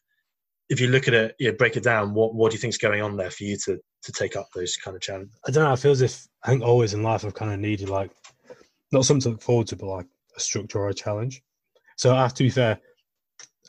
If 0.69 0.81
you 0.81 0.89
look 0.89 1.09
at 1.09 1.15
it, 1.15 1.37
you 1.39 1.51
know, 1.51 1.57
break 1.57 1.77
it 1.77 1.85
down. 1.85 2.15
What 2.15 2.35
what 2.35 2.51
do 2.51 2.57
you 2.57 2.61
think 2.61 2.73
is 2.73 2.79
going 2.79 3.01
on 3.01 3.17
there 3.17 3.31
for 3.31 3.45
you 3.45 3.57
to 3.65 3.79
to 4.03 4.13
take 4.13 4.37
up 4.37 4.49
those 4.55 4.77
kind 4.77 4.97
of 4.97 5.03
challenges? 5.03 5.39
I 5.47 5.51
don't 5.51 5.65
know. 5.65 5.73
I 5.73 5.77
feel 5.77 5.93
as 5.93 6.03
if 6.03 6.27
I 6.43 6.49
think 6.49 6.63
always 6.63 6.95
in 6.95 7.03
life 7.03 7.25
I've 7.25 7.35
kind 7.35 7.53
of 7.53 7.61
needed 7.61 7.89
like 7.89 8.11
not 8.93 9.05
something 9.05 9.23
to 9.23 9.29
look 9.31 9.43
forward 9.43 9.69
to, 9.69 9.77
but 9.77 9.87
like 9.87 10.07
a 10.37 10.41
structure 10.41 10.79
or 10.79 10.89
a 10.89 10.95
challenge. 10.95 11.43
So 11.97 12.15
I 12.15 12.23
have 12.23 12.35
to 12.35 12.43
be 12.43 12.51
fair. 12.51 12.81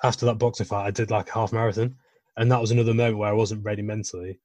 After 0.03 0.25
that 0.25 0.39
boxing 0.39 0.65
fight, 0.65 0.87
I 0.87 0.91
did 0.91 1.11
like 1.11 1.29
a 1.29 1.33
half 1.33 1.53
marathon, 1.53 1.95
and 2.37 2.51
that 2.51 2.59
was 2.59 2.71
another 2.71 2.93
moment 2.93 3.17
where 3.17 3.29
I 3.29 3.33
wasn't 3.33 3.63
ready 3.63 3.81
mentally. 3.81 4.39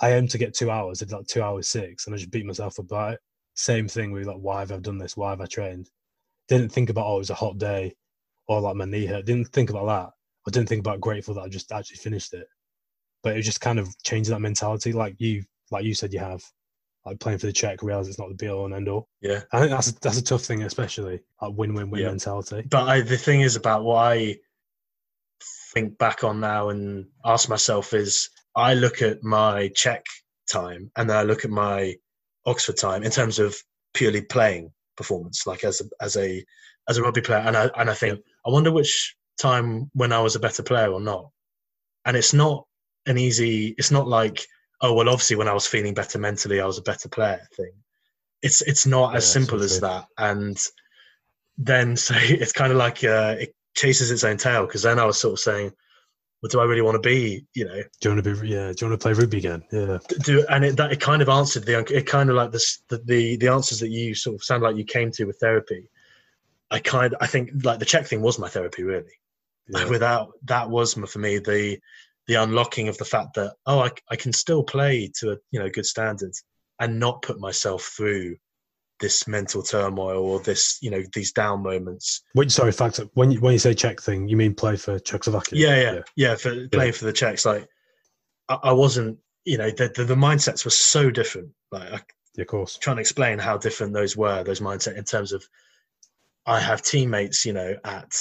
I 0.00 0.12
aimed 0.12 0.30
to 0.30 0.38
get 0.38 0.54
two 0.54 0.70
hours. 0.70 0.98
Did 0.98 1.12
like 1.12 1.26
two 1.26 1.42
hours 1.42 1.68
six, 1.68 2.06
and 2.06 2.14
I 2.14 2.18
just 2.18 2.30
beat 2.30 2.46
myself 2.46 2.78
up 2.78 2.88
by 2.88 3.14
it. 3.14 3.20
Same 3.54 3.88
thing 3.88 4.12
with 4.12 4.26
like 4.26 4.36
why 4.36 4.60
have 4.60 4.70
I 4.70 4.78
done 4.78 4.98
this? 4.98 5.16
Why 5.16 5.30
have 5.30 5.40
I 5.40 5.46
trained? 5.46 5.88
Didn't 6.48 6.70
think 6.70 6.90
about 6.90 7.06
oh 7.06 7.16
it 7.16 7.18
was 7.18 7.30
a 7.30 7.34
hot 7.34 7.58
day 7.58 7.94
or 8.48 8.60
like 8.60 8.76
my 8.76 8.84
knee 8.84 9.06
hurt. 9.06 9.26
Didn't 9.26 9.48
think 9.48 9.70
about 9.70 9.86
that. 9.86 10.10
I 10.46 10.50
didn't 10.50 10.68
think 10.68 10.80
about 10.80 11.00
grateful 11.00 11.34
that 11.34 11.42
I 11.42 11.48
just 11.48 11.72
actually 11.72 11.96
finished 11.96 12.32
it. 12.34 12.46
But 13.22 13.36
it 13.36 13.42
just 13.42 13.60
kind 13.60 13.78
of 13.78 13.88
changed 14.02 14.30
that 14.30 14.40
mentality, 14.40 14.92
like 14.92 15.16
you 15.18 15.44
like 15.70 15.84
you 15.84 15.94
said 15.94 16.12
you 16.12 16.20
have, 16.20 16.44
like 17.04 17.18
playing 17.18 17.38
for 17.38 17.46
the 17.46 17.52
Czech, 17.52 17.82
realize 17.82 18.08
it's 18.08 18.18
not 18.18 18.28
the 18.28 18.34
be 18.34 18.48
all 18.48 18.66
and 18.66 18.74
end 18.74 18.88
all. 18.88 19.08
Yeah, 19.20 19.42
I 19.52 19.58
think 19.58 19.70
that's 19.70 19.88
a, 19.88 20.00
that's 20.00 20.18
a 20.18 20.24
tough 20.24 20.42
thing, 20.42 20.62
especially 20.62 21.20
like 21.42 21.52
win 21.56 21.74
win 21.74 21.90
win 21.90 22.02
yeah. 22.02 22.08
mentality. 22.08 22.62
But 22.68 22.88
I, 22.88 23.00
the 23.00 23.16
thing 23.16 23.40
is 23.40 23.56
about 23.56 23.82
what 23.82 23.96
I 23.96 24.36
think 25.74 25.98
back 25.98 26.24
on 26.24 26.40
now 26.40 26.68
and 26.68 27.06
ask 27.24 27.48
myself 27.48 27.92
is 27.92 28.30
I 28.54 28.74
look 28.74 29.02
at 29.02 29.22
my 29.22 29.68
Czech 29.74 30.04
time 30.50 30.90
and 30.96 31.10
then 31.10 31.16
I 31.16 31.22
look 31.22 31.44
at 31.44 31.50
my 31.50 31.96
Oxford 32.44 32.76
time 32.76 33.02
in 33.02 33.10
terms 33.10 33.38
of 33.38 33.56
purely 33.92 34.22
playing 34.22 34.70
performance, 34.96 35.46
like 35.46 35.64
as 35.64 35.80
a 35.80 35.84
as 36.04 36.16
a 36.16 36.44
as 36.88 36.98
a 36.98 37.02
rugby 37.02 37.20
player. 37.20 37.40
And 37.40 37.56
I 37.56 37.70
and 37.76 37.90
I 37.90 37.94
think 37.94 38.20
I 38.46 38.50
wonder 38.50 38.72
which 38.72 39.16
time 39.40 39.90
when 39.94 40.12
I 40.12 40.20
was 40.20 40.36
a 40.36 40.40
better 40.40 40.62
player 40.62 40.90
or 40.92 41.00
not. 41.00 41.30
And 42.04 42.16
it's 42.16 42.32
not 42.32 42.66
an 43.06 43.18
easy. 43.18 43.74
It's 43.78 43.90
not 43.90 44.08
like 44.08 44.46
oh 44.80 44.92
well, 44.94 45.08
obviously 45.08 45.36
when 45.36 45.48
I 45.48 45.54
was 45.54 45.66
feeling 45.66 45.94
better 45.94 46.18
mentally, 46.18 46.60
I 46.60 46.66
was 46.66 46.78
a 46.78 46.82
better 46.82 47.08
player 47.08 47.46
thing. 47.56 47.72
It's 48.42 48.62
it's 48.62 48.86
not 48.86 49.12
Yeah, 49.12 49.18
as 49.18 49.30
simple 49.30 49.62
as 49.62 49.80
that. 49.80 50.06
And 50.18 50.58
then 51.58 51.96
so 52.06 52.14
it's 52.16 52.52
kind 52.52 52.72
of 52.72 52.78
like 52.78 53.02
uh, 53.04 53.36
it 53.38 53.54
chases 53.74 54.10
its 54.10 54.24
own 54.24 54.36
tail 54.36 54.66
because 54.66 54.82
then 54.82 54.98
I 54.98 55.04
was 55.04 55.18
sort 55.18 55.32
of 55.34 55.40
saying, 55.40 55.72
well, 56.42 56.48
do 56.50 56.60
I 56.60 56.64
really 56.64 56.82
want 56.82 57.02
to 57.02 57.08
be? 57.08 57.46
You 57.54 57.64
know, 57.64 57.82
Do 58.00 58.08
you 58.08 58.14
want 58.14 58.24
to 58.24 58.34
be? 58.34 58.48
Yeah. 58.48 58.72
Do 58.72 58.84
you 58.84 58.90
want 58.90 59.00
to 59.00 59.04
play 59.04 59.12
rugby 59.12 59.38
again? 59.38 59.62
Yeah. 59.72 59.98
do 60.22 60.44
and 60.48 60.64
it 60.64 60.76
that 60.76 60.92
it 60.92 61.00
kind 61.00 61.22
of 61.22 61.28
answered 61.28 61.64
the 61.64 61.78
it 61.92 62.06
kind 62.06 62.28
of 62.30 62.36
like 62.36 62.52
this 62.52 62.82
the, 62.88 62.98
the 62.98 63.36
the 63.36 63.48
answers 63.48 63.80
that 63.80 63.88
you 63.88 64.14
sort 64.14 64.34
of 64.34 64.44
sound 64.44 64.62
like 64.62 64.76
you 64.76 64.84
came 64.84 65.10
to 65.12 65.24
with 65.24 65.38
therapy 65.38 65.88
i 66.70 66.78
kind 66.78 67.14
i 67.20 67.26
think 67.26 67.50
like 67.64 67.78
the 67.78 67.84
Czech 67.84 68.06
thing 68.06 68.22
was 68.22 68.38
my 68.38 68.48
therapy 68.48 68.82
really 68.82 69.12
yeah. 69.68 69.84
without 69.88 70.32
that 70.44 70.68
was 70.68 70.94
for 70.94 71.18
me 71.18 71.38
the 71.38 71.78
the 72.26 72.34
unlocking 72.34 72.88
of 72.88 72.98
the 72.98 73.04
fact 73.04 73.34
that 73.34 73.54
oh 73.66 73.80
I, 73.80 73.90
I 74.10 74.16
can 74.16 74.32
still 74.32 74.62
play 74.62 75.10
to 75.20 75.32
a 75.32 75.36
you 75.50 75.60
know 75.60 75.70
good 75.70 75.86
standard 75.86 76.32
and 76.78 77.00
not 77.00 77.22
put 77.22 77.40
myself 77.40 77.82
through 77.96 78.36
this 79.00 79.26
mental 79.28 79.62
turmoil 79.62 80.24
or 80.24 80.40
this 80.40 80.78
you 80.80 80.90
know 80.90 81.02
these 81.14 81.32
down 81.32 81.62
moments 81.62 82.22
Wait, 82.34 82.50
sorry, 82.50 82.72
fact. 82.72 83.00
When 83.14 83.30
you 83.30 83.40
when 83.40 83.52
you 83.52 83.58
say 83.58 83.74
Czech 83.74 84.00
thing, 84.00 84.28
you 84.28 84.36
mean 84.36 84.54
play 84.54 84.76
for 84.76 84.98
Czechoslovakia? 84.98 85.58
yeah 85.58 85.76
yeah 85.80 86.00
yeah, 86.16 86.34
for 86.36 86.68
playing 86.68 86.92
for 86.92 87.04
the 87.04 87.12
czechs 87.12 87.44
like 87.44 87.68
I, 88.48 88.54
I 88.64 88.72
wasn't 88.72 89.18
you 89.44 89.58
know 89.58 89.70
the, 89.70 89.92
the 89.94 90.04
the 90.04 90.14
mindsets 90.14 90.64
were 90.64 90.70
so 90.70 91.10
different 91.10 91.50
like 91.70 91.92
I, 91.92 92.00
Yeah, 92.36 92.42
of 92.42 92.48
course. 92.48 92.78
trying 92.78 92.96
to 92.96 93.00
explain 93.00 93.38
how 93.38 93.56
different 93.58 93.92
those 93.94 94.16
were, 94.16 94.44
those 94.44 94.60
mindset 94.60 94.96
in 94.96 95.04
terms 95.04 95.32
of 95.32 95.42
I 96.46 96.60
have 96.60 96.82
teammates, 96.82 97.44
you 97.44 97.52
know, 97.52 97.74
at 97.84 98.12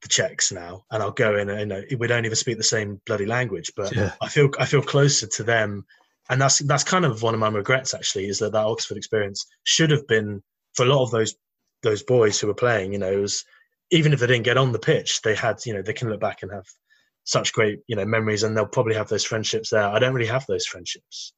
the 0.00 0.08
Czechs 0.08 0.52
now, 0.52 0.84
and 0.90 1.02
I'll 1.02 1.10
go 1.12 1.36
in 1.36 1.50
and 1.50 1.60
you 1.60 1.66
know 1.66 1.82
we 1.98 2.06
don't 2.06 2.24
even 2.24 2.36
speak 2.36 2.56
the 2.56 2.62
same 2.64 3.00
bloody 3.06 3.26
language, 3.26 3.72
but 3.76 3.92
Yeah. 3.94 4.12
I 4.20 4.28
feel 4.28 4.48
I 4.58 4.66
feel 4.66 4.82
closer 4.82 5.26
to 5.26 5.42
them, 5.42 5.84
and 6.30 6.40
that's 6.40 6.58
that's 6.60 6.84
kind 6.84 7.04
of 7.04 7.22
one 7.22 7.34
of 7.34 7.40
my 7.40 7.48
regrets 7.48 7.94
actually 7.94 8.28
is 8.28 8.38
that 8.40 8.52
that 8.52 8.66
Oxford 8.66 8.96
experience 8.96 9.46
should 9.64 9.90
have 9.90 10.06
been 10.06 10.42
for 10.74 10.84
a 10.84 10.88
lot 10.88 11.02
of 11.02 11.10
those 11.10 11.34
those 11.82 12.02
boys 12.02 12.40
who 12.40 12.46
were 12.46 12.54
playing, 12.54 12.92
you 12.92 12.98
know, 12.98 13.20
was 13.20 13.44
even 13.90 14.12
if 14.12 14.20
they 14.20 14.26
didn't 14.26 14.44
get 14.44 14.56
on 14.58 14.72
the 14.72 14.78
pitch, 14.78 15.22
they 15.22 15.34
had 15.34 15.58
you 15.66 15.74
know 15.74 15.82
they 15.82 15.92
can 15.92 16.08
look 16.10 16.20
back 16.20 16.42
and 16.42 16.52
have 16.52 16.66
such 17.24 17.52
great 17.52 17.80
you 17.88 17.96
know 17.96 18.04
memories, 18.06 18.42
and 18.42 18.56
they'll 18.56 18.66
probably 18.66 18.94
have 18.94 19.08
those 19.08 19.24
friendships 19.24 19.70
there. 19.70 19.88
I 19.88 19.98
don't 19.98 20.14
really 20.14 20.28
have 20.28 20.46
those 20.46 20.66
friendships 20.66 21.32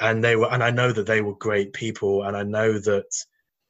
and 0.00 0.22
they 0.22 0.36
were 0.36 0.52
and 0.52 0.62
i 0.62 0.70
know 0.70 0.92
that 0.92 1.06
they 1.06 1.20
were 1.20 1.34
great 1.36 1.72
people 1.72 2.22
and 2.24 2.36
i 2.36 2.42
know 2.42 2.78
that 2.78 3.06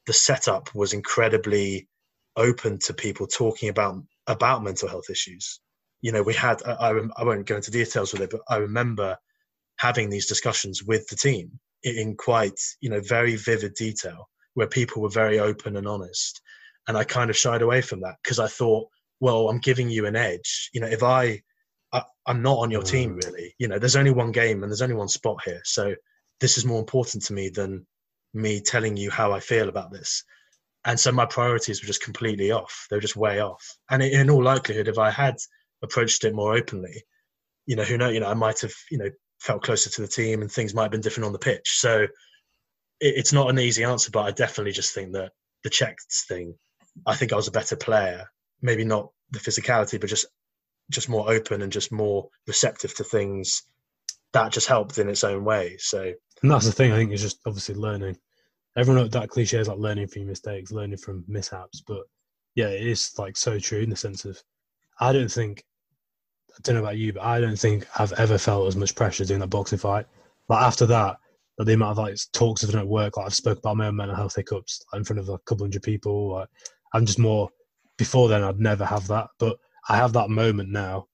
the 0.07 0.13
setup 0.13 0.75
was 0.75 0.93
incredibly 0.93 1.89
open 2.37 2.79
to 2.79 2.95
people 2.95 3.27
talking 3.27 3.69
about 3.69 3.97
about 4.27 4.65
mental 4.65 4.89
health 4.89 5.11
issues 5.11 5.61
you 6.01 6.13
know 6.13 6.23
we 6.23 6.35
had 6.35 6.63
i, 6.67 6.73
I 6.73 7.01
I 7.17 7.25
won't 7.25 7.47
go 7.47 7.57
into 7.57 7.71
details 7.71 8.13
with 8.13 8.23
it 8.23 8.31
but 8.31 8.41
i 8.49 8.57
remember 8.57 9.17
having 9.79 10.11
these 10.11 10.27
discussions 10.27 10.83
with 10.85 11.07
the 11.09 11.17
team 11.17 11.51
in 11.83 12.17
quite 12.17 12.59
you 12.81 12.91
know 12.91 13.01
very 13.01 13.37
vivid 13.37 13.75
detail 13.75 14.29
where 14.55 14.67
people 14.67 15.03
were 15.03 15.09
very 15.09 15.39
open 15.39 15.77
and 15.77 15.87
honest 15.87 16.41
and 16.89 16.97
i 16.97 17.05
kind 17.05 17.31
of 17.31 17.37
shied 17.37 17.63
away 17.63 17.81
from 17.81 18.01
that 18.01 18.17
because 18.23 18.39
i 18.39 18.49
thought 18.49 18.89
well 19.21 19.49
i'm 19.49 19.59
giving 19.59 19.91
you 19.91 20.07
an 20.07 20.17
edge 20.17 20.71
you 20.73 20.81
know 20.81 20.87
if 20.87 21.03
i 21.03 21.41
I, 21.93 22.03
I'm 22.27 22.43
not 22.43 22.59
on 22.59 22.71
your 22.71 22.83
team 22.83 23.15
Mm. 23.15 23.25
really. 23.25 23.55
You 23.59 23.69
know, 23.69 23.79
there's 23.79 23.97
only 23.97 24.11
one 24.11 24.33
game 24.33 24.63
and 24.63 24.71
there's 24.71 24.83
only 24.83 24.97
one 24.97 25.09
spot 25.09 25.43
here. 25.45 25.61
So 25.65 25.95
this 26.41 26.59
is 26.59 26.65
more 26.65 26.81
important 26.81 27.25
to 27.25 27.33
me 27.33 27.49
than 27.49 27.87
me 28.35 28.61
telling 28.61 28.97
you 28.97 29.11
how 29.11 29.33
I 29.33 29.41
feel 29.41 29.69
about 29.69 29.93
this. 29.93 30.25
And 30.85 30.99
so 30.99 31.11
my 31.13 31.27
priorities 31.27 31.81
were 31.81 31.87
just 31.87 32.03
completely 32.03 32.51
off. 32.51 32.87
They 32.91 32.97
were 32.97 33.01
just 33.01 33.17
way 33.17 33.41
off. 33.41 33.65
And 33.91 34.03
in 34.03 34.21
in 34.21 34.31
all 34.31 34.43
likelihood, 34.43 34.89
if 34.89 34.99
I 34.99 35.11
had 35.11 35.37
approached 35.83 36.25
it 36.25 36.35
more 36.35 36.55
openly, 36.55 37.05
you 37.67 37.77
know, 37.77 37.85
who 37.85 37.97
know, 37.99 38.09
you 38.09 38.21
know, 38.21 38.29
I 38.29 38.35
might 38.35 38.61
have, 38.61 38.75
you 38.91 38.99
know, 38.99 39.11
felt 39.41 39.63
closer 39.63 39.91
to 39.91 40.01
the 40.01 40.09
team 40.09 40.43
and 40.43 40.51
things 40.51 40.75
might 40.75 40.85
have 40.85 40.91
been 40.91 41.01
different 41.01 41.27
on 41.27 41.33
the 41.33 41.39
pitch. 41.39 41.79
So 41.79 42.03
it, 42.03 42.11
it's 43.01 43.33
not 43.33 43.51
an 43.51 43.59
easy 43.59 43.85
answer, 43.85 44.11
but 44.11 44.25
I 44.25 44.31
definitely 44.31 44.73
just 44.73 44.95
think 44.95 45.13
that 45.13 45.33
the 45.65 45.71
Czechs 45.71 46.27
thing, 46.27 46.55
I 47.07 47.15
think 47.15 47.33
I 47.33 47.37
was 47.37 47.49
a 47.49 47.53
better 47.53 47.77
player. 47.77 48.27
Maybe 48.63 48.85
not 48.85 49.11
the 49.31 49.39
physicality, 49.39 50.01
but 50.01 50.09
just 50.09 50.27
just 50.91 51.09
more 51.09 51.31
open 51.31 51.63
and 51.63 51.73
just 51.73 51.91
more 51.91 52.29
receptive 52.47 52.95
to 52.95 53.05
things. 53.05 53.63
That 54.33 54.53
just 54.53 54.69
helped 54.69 54.99
in 54.99 55.09
its 55.09 55.25
own 55.25 55.45
way. 55.45 55.77
So 55.79 56.13
And 56.43 56.51
that's 56.51 56.67
the 56.67 56.73
thing. 56.73 56.93
I 56.93 56.97
think 56.97 57.13
is 57.13 57.23
just 57.23 57.41
obviously 57.47 57.75
learning. 57.75 58.17
Everyone 58.77 59.09
that 59.09 59.31
cliche 59.31 59.59
is 59.59 59.69
like 59.69 59.79
learning 59.79 60.09
from 60.09 60.23
your 60.23 60.29
mistakes, 60.29 60.71
learning 60.71 60.99
from 60.99 61.25
mishaps. 61.27 61.83
But 61.87 62.03
yeah, 62.55 62.69
it 62.69 62.87
is 62.87 63.13
like 63.19 63.37
so 63.37 63.59
true 63.59 63.81
in 63.81 63.91
the 63.91 63.97
sense 63.97 64.25
of 64.25 64.43
I 65.01 65.13
don't 65.13 65.31
think 65.31 65.65
I 66.57 66.61
don't 66.63 66.75
know 66.75 66.83
about 66.83 66.97
you, 66.97 67.13
but 67.13 67.23
I 67.23 67.41
don't 67.41 67.59
think 67.59 67.87
I've 67.99 68.13
ever 68.15 68.39
felt 68.39 68.67
as 68.69 68.77
much 68.77 68.95
pressure 68.95 69.25
doing 69.25 69.41
that 69.41 69.49
boxing 69.49 69.79
fight. 69.79 70.07
Like 70.49 70.63
after 70.63 70.87
that, 70.87 71.17
like, 71.59 71.67
the 71.67 71.75
amount 71.75 71.93
of 71.93 71.99
like 71.99 72.17
talks 72.33 72.65
I've 72.65 72.71
done 72.71 72.81
at 72.81 72.87
work, 72.89 73.17
like 73.17 73.27
I've 73.27 73.35
spoke 73.35 73.59
about 73.59 73.77
my 73.77 73.89
own 73.89 73.97
mental 73.97 74.17
health 74.17 74.37
hiccups 74.37 74.83
like, 74.93 75.01
in 75.01 75.05
front 75.05 75.21
of 75.21 75.29
a 75.29 75.39
couple 75.41 75.65
hundred 75.65 75.83
people. 75.83 76.33
Like 76.33 76.49
I'm 76.95 77.07
just 77.07 77.19
more. 77.19 77.51
Before 77.99 78.29
then, 78.29 78.43
I'd 78.43 78.61
never 78.61 78.85
have 78.85 79.07
that, 79.09 79.29
but 79.39 79.57
I 79.89 79.97
have 79.97 80.13
that 80.13 80.29
moment 80.29 80.71
now 80.71 81.07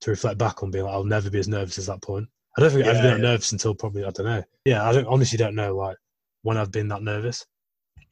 to 0.00 0.10
reflect 0.10 0.38
back 0.38 0.62
on, 0.62 0.70
being 0.70 0.84
like, 0.84 0.94
I'll 0.94 1.04
never 1.04 1.28
be 1.28 1.38
as 1.38 1.48
nervous 1.48 1.76
as 1.78 1.86
that 1.86 2.02
point. 2.02 2.26
I 2.56 2.60
don't 2.62 2.70
think 2.70 2.86
I've 2.86 2.96
Yeah, 2.96 3.02
been 3.02 3.20
that 3.20 3.28
nervous 3.28 3.52
until 3.52 3.74
probably 3.74 4.04
I 4.04 4.10
don't 4.10 4.26
know. 4.26 4.42
Yeah, 4.64 4.88
I 4.88 4.92
don't 4.92 5.06
honestly 5.06 5.36
don't 5.36 5.54
know 5.54 5.74
like 5.76 5.96
when 6.42 6.56
I've 6.56 6.72
been 6.72 6.88
that 6.88 7.02
nervous. 7.02 7.44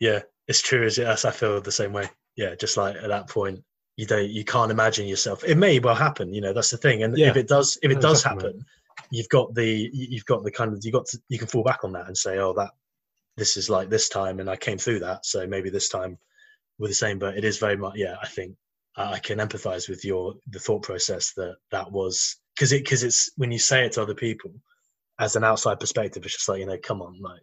yeah, 0.01 0.21
it's 0.49 0.61
true 0.61 0.85
as 0.85 0.99
yes, 0.99 1.25
I 1.25 1.31
feel 1.31 1.61
the 1.61 1.73
same 1.73 1.93
way. 1.93 2.11
Yeah, 2.37 2.55
just 2.55 2.77
like 2.77 2.97
at 2.97 3.09
that 3.09 3.29
point, 3.29 3.63
you 3.97 4.07
don't, 4.07 4.31
you 4.31 4.45
can't 4.45 4.71
imagine 4.71 5.07
yourself. 5.07 5.45
It 5.45 5.57
may 5.57 5.79
well 5.79 5.95
happen, 5.95 6.33
you 6.33 6.41
know. 6.41 6.53
That's 6.53 6.71
the 6.71 6.79
thing. 6.79 7.03
And 7.03 7.17
Yeah. 7.17 7.31
if 7.31 7.37
it 7.37 7.49
does, 7.49 7.79
if 7.83 7.91
it 7.91 7.97
No, 7.97 8.01
does 8.01 8.21
exactly, 8.21 8.45
happen, 8.45 8.67
you've 9.11 9.29
got 9.29 9.55
the, 9.55 9.91
you've 9.93 10.25
got 10.25 10.45
the 10.45 10.51
kind 10.51 10.73
of, 10.73 10.81
you 10.83 10.93
got 10.93 11.07
to, 11.07 11.19
you 11.29 11.39
can 11.39 11.49
fall 11.49 11.63
back 11.63 11.85
on 11.85 11.93
that 11.93 12.07
and 12.07 12.17
say, 12.17 12.39
oh, 12.39 12.53
that 12.55 12.71
this 13.37 13.57
is 13.57 13.71
like 13.71 13.89
this 13.89 14.09
time, 14.09 14.41
and 14.41 14.51
I 14.51 14.57
came 14.57 14.79
through 14.79 15.01
that, 15.01 15.25
so 15.25 15.47
maybe 15.47 15.71
this 15.71 15.89
time 15.89 16.19
we're 16.79 16.89
the 16.89 16.95
same. 16.95 17.19
But 17.19 17.37
it 17.37 17.45
is 17.45 17.59
very 17.59 17.77
much, 17.77 17.95
yeah. 17.97 18.17
I 18.23 18.27
think 18.29 18.57
I 18.97 19.19
can 19.19 19.39
empathize 19.39 19.89
with 19.89 20.05
your 20.05 20.35
the 20.51 20.59
thought 20.59 20.83
process 20.83 21.33
that 21.37 21.57
that 21.71 21.91
was 21.91 22.37
because 22.55 22.73
it 22.73 22.85
because 22.85 23.03
it's 23.03 23.31
when 23.37 23.51
you 23.51 23.59
say 23.59 23.87
it 23.87 23.93
to 23.93 24.03
other 24.03 24.15
people 24.15 24.53
as 25.19 25.37
an 25.37 25.45
outside 25.45 25.81
perspective, 25.81 26.25
it's 26.25 26.35
just 26.35 26.49
like 26.49 26.61
you 26.61 26.67
know, 26.67 26.77
come 26.83 27.01
on, 27.01 27.19
like 27.23 27.41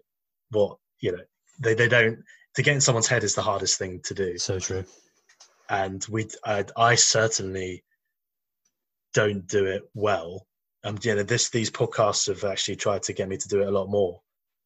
what 0.52 0.78
you 1.00 1.12
know, 1.12 1.24
they 1.60 1.74
they 1.74 1.88
don't 1.88 2.20
to 2.56 2.62
get 2.62 2.76
in 2.76 2.82
someone's 2.82 3.08
head 3.08 3.24
is 3.24 3.34
the 3.34 3.42
hardest 3.42 3.80
thing 3.80 4.00
to 4.04 4.14
do 4.14 4.38
So 4.38 4.60
true. 4.60 4.86
And 5.70 6.06
we 6.10 6.28
I, 6.46 6.66
I 6.76 6.96
certainly 6.96 7.84
don't 9.14 9.48
do 9.48 9.66
it 9.66 9.84
well. 9.94 10.46
Um 10.84 10.98
you 11.02 11.16
know 11.16 11.24
this 11.24 11.50
these 11.50 11.72
podcasts 11.72 12.28
have 12.28 12.44
actually 12.44 12.78
tried 12.78 13.04
to 13.04 13.14
get 13.14 13.30
me 13.30 13.38
to 13.38 13.48
do 13.48 13.62
it 13.62 13.68
a 13.68 13.72
lot 13.72 13.90
more. 13.90 14.22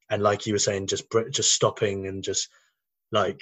And 0.09 0.21
like 0.21 0.45
you 0.45 0.53
were 0.53 0.59
saying 0.59 0.87
just 0.87 1.05
just 1.31 1.53
stopping 1.53 2.07
and 2.07 2.23
just 2.23 2.49
like 3.11 3.39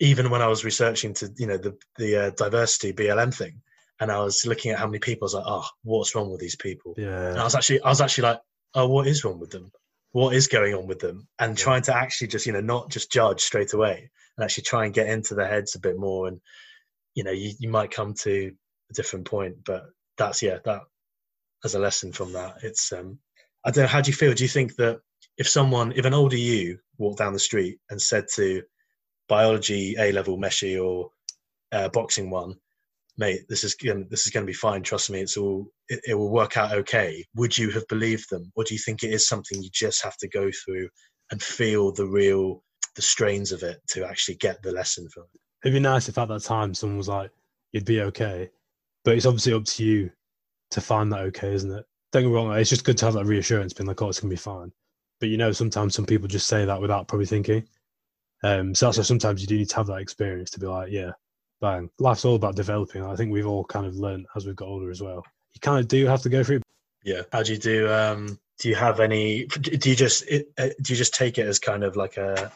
even 0.00 0.30
when 0.30 0.42
i 0.42 0.46
was 0.46 0.64
researching 0.64 1.14
to 1.14 1.32
you 1.36 1.46
know 1.46 1.56
the 1.56 1.76
the 1.96 2.16
uh, 2.16 2.30
diversity 2.30 2.92
blm 2.92 3.34
thing 3.34 3.60
and 4.00 4.12
i 4.12 4.20
was 4.20 4.46
looking 4.46 4.70
at 4.70 4.78
how 4.78 4.86
many 4.86 4.98
people 4.98 5.24
i 5.24 5.26
was 5.26 5.34
like 5.34 5.44
oh 5.46 5.66
what's 5.82 6.14
wrong 6.14 6.30
with 6.30 6.40
these 6.40 6.56
people? 6.56 6.94
And 7.30 7.38
i 7.40 7.44
was 7.44 7.54
actually 7.54 7.80
i 7.82 7.88
was 7.88 8.00
actually 8.00 8.28
like 8.28 8.40
oh 8.74 8.88
what 8.88 9.06
is 9.06 9.24
wrong 9.24 9.38
with 9.38 9.50
them? 9.50 9.70
What 10.12 10.34
is 10.34 10.46
going 10.46 10.74
on 10.74 10.86
with 10.86 11.00
them? 11.00 11.28
And 11.38 11.58
Yeah. 11.58 11.64
trying 11.64 11.82
to 11.82 11.96
actually 11.96 12.28
just 12.28 12.46
you 12.46 12.52
know 12.52 12.60
not 12.60 12.90
just 12.90 13.12
judge 13.12 13.40
straight 13.40 13.72
away 13.72 14.10
and 14.36 14.44
actually 14.44 14.64
try 14.64 14.84
and 14.84 14.94
get 14.94 15.08
into 15.08 15.34
their 15.34 15.48
heads 15.48 15.74
a 15.74 15.80
bit 15.80 15.98
more 15.98 16.28
and 16.28 16.40
you 17.18 17.24
know 17.24 17.32
you, 17.32 17.52
you 17.58 17.68
might 17.68 17.90
come 17.90 18.14
to 18.14 18.52
a 18.90 18.94
different 18.94 19.26
point 19.26 19.56
but 19.66 19.86
that's 20.18 20.40
yeah 20.40 20.58
that 20.64 20.82
as 21.64 21.74
a 21.74 21.78
lesson 21.78 22.12
from 22.12 22.32
that 22.32 22.54
it's 22.62 22.92
um 22.92 23.18
i 23.64 23.72
don't 23.72 23.82
know 23.82 23.88
how 23.88 24.00
do 24.00 24.08
you 24.08 24.16
feel? 24.16 24.32
Do 24.32 24.44
you 24.44 24.48
think 24.48 24.76
that 24.76 25.00
if 25.36 25.48
someone 25.48 25.92
if 25.96 26.04
an 26.04 26.14
older 26.14 26.36
you 26.36 26.78
walked 26.96 27.18
down 27.18 27.32
the 27.32 27.40
street 27.40 27.78
and 27.90 28.00
said 28.00 28.26
to 28.36 28.62
biology 29.28 29.96
a 29.98 30.12
level 30.12 30.38
meshi 30.38 30.80
or 30.80 31.10
uh, 31.72 31.88
boxing 31.88 32.30
one 32.30 32.54
mate 33.18 33.40
this 33.48 33.64
is 33.64 33.74
gonna 33.74 34.04
this 34.08 34.24
is 34.24 34.30
gonna 34.30 34.46
be 34.46 34.52
fine 34.52 34.82
trust 34.84 35.10
me 35.10 35.20
it's 35.20 35.36
all 35.36 35.66
it, 35.88 36.00
it 36.06 36.14
will 36.14 36.30
work 36.30 36.56
out 36.56 36.72
okay 36.72 37.24
would 37.34 37.58
you 37.58 37.70
have 37.70 37.86
believed 37.88 38.30
them? 38.30 38.52
Or 38.54 38.62
do 38.62 38.74
you 38.74 38.80
think 38.80 39.02
it 39.02 39.12
is 39.12 39.26
something 39.26 39.60
you 39.60 39.70
just 39.72 40.04
have 40.04 40.16
to 40.18 40.28
go 40.28 40.50
through 40.64 40.88
and 41.32 41.42
feel 41.42 41.90
the 41.92 42.06
real 42.06 42.62
the 42.94 43.02
strains 43.02 43.50
of 43.50 43.64
it 43.64 43.80
to 43.88 44.06
actually 44.06 44.36
get 44.36 44.62
the 44.62 44.70
lesson 44.70 45.08
from 45.12 45.24
it 45.34 45.40
it'd 45.62 45.74
be 45.74 45.80
nice 45.80 46.08
if 46.08 46.18
at 46.18 46.28
that 46.28 46.42
time 46.42 46.74
someone 46.74 46.98
was 46.98 47.08
like, 47.08 47.30
"You'd 47.72 47.84
be 47.84 48.02
okay," 48.02 48.50
but 49.04 49.16
it's 49.16 49.26
obviously 49.26 49.52
up 49.54 49.64
to 49.64 49.84
you 49.84 50.10
to 50.70 50.80
find 50.80 51.12
that 51.12 51.20
okay, 51.20 51.52
isn't 51.54 51.70
it? 51.70 51.84
Don't 52.12 52.22
get 52.22 52.28
me 52.28 52.34
wrong. 52.34 52.52
It's 52.56 52.70
just 52.70 52.84
good 52.84 52.98
to 52.98 53.06
have 53.06 53.14
that 53.14 53.26
reassurance, 53.26 53.72
being 53.72 53.86
like, 53.86 54.00
"Oh, 54.02 54.08
it's 54.08 54.20
gonna 54.20 54.30
be 54.30 54.36
fine." 54.36 54.72
But 55.20 55.28
you 55.30 55.36
know, 55.36 55.52
sometimes 55.52 55.94
some 55.94 56.06
people 56.06 56.28
just 56.28 56.46
say 56.46 56.64
that 56.64 56.80
without 56.80 57.08
probably 57.08 57.26
thinking. 57.26 57.66
Um, 58.42 58.74
so 58.74 58.86
that's 58.86 58.98
why 58.98 59.04
sometimes 59.04 59.40
you 59.40 59.48
do 59.48 59.56
need 59.58 59.70
to 59.70 59.76
have 59.76 59.88
that 59.88 60.00
experience 60.00 60.50
to 60.52 60.60
be 60.60 60.66
like, 60.66 60.90
"Yeah, 60.90 61.12
bang." 61.60 61.90
Life's 61.98 62.24
all 62.24 62.36
about 62.36 62.56
developing. 62.56 63.04
I 63.04 63.16
think 63.16 63.32
we've 63.32 63.46
all 63.46 63.64
kind 63.64 63.86
of 63.86 63.96
learned 63.96 64.26
as 64.36 64.46
we've 64.46 64.56
got 64.56 64.68
older 64.68 64.90
as 64.90 65.02
well. 65.02 65.24
You 65.54 65.60
kind 65.60 65.80
of 65.80 65.88
do 65.88 66.06
have 66.06 66.22
to 66.22 66.28
go 66.28 66.44
through. 66.44 66.62
Yeah. 67.04 67.22
How 67.32 67.42
do 67.42 67.52
you 67.52 67.58
do? 67.58 67.92
Um, 67.92 68.38
do 68.58 68.68
you 68.68 68.74
have 68.74 69.00
any? 69.00 69.46
Do 69.46 69.90
you 69.90 69.96
just 69.96 70.24
uh, 70.58 70.68
do 70.82 70.92
you 70.92 70.96
just 70.96 71.14
take 71.14 71.38
it 71.38 71.46
as 71.46 71.58
kind 71.58 71.84
of 71.84 71.96
like 71.96 72.16
a 72.16 72.52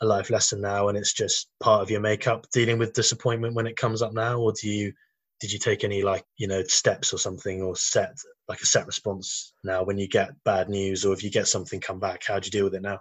a 0.00 0.06
life 0.06 0.30
lesson 0.30 0.60
now 0.60 0.88
and 0.88 0.96
it's 0.96 1.12
just 1.12 1.48
part 1.60 1.82
of 1.82 1.90
your 1.90 2.00
makeup 2.00 2.46
dealing 2.52 2.78
with 2.78 2.92
disappointment 2.92 3.54
when 3.54 3.66
it 3.66 3.76
comes 3.76 4.02
up 4.02 4.12
now 4.12 4.38
or 4.38 4.52
do 4.52 4.68
you 4.68 4.92
did 5.40 5.52
you 5.52 5.58
take 5.58 5.84
any 5.84 6.02
like 6.02 6.24
you 6.36 6.46
know 6.46 6.62
steps 6.64 7.12
or 7.12 7.18
something 7.18 7.62
or 7.62 7.74
set 7.76 8.16
like 8.48 8.60
a 8.60 8.66
set 8.66 8.86
response 8.86 9.52
now 9.64 9.82
when 9.82 9.98
you 9.98 10.08
get 10.08 10.30
bad 10.44 10.68
news 10.68 11.04
or 11.04 11.12
if 11.12 11.22
you 11.22 11.30
get 11.30 11.48
something 11.48 11.80
come 11.80 11.98
back 11.98 12.22
how 12.26 12.38
do 12.38 12.46
you 12.46 12.50
deal 12.50 12.64
with 12.64 12.74
it 12.74 12.82
now 12.82 13.00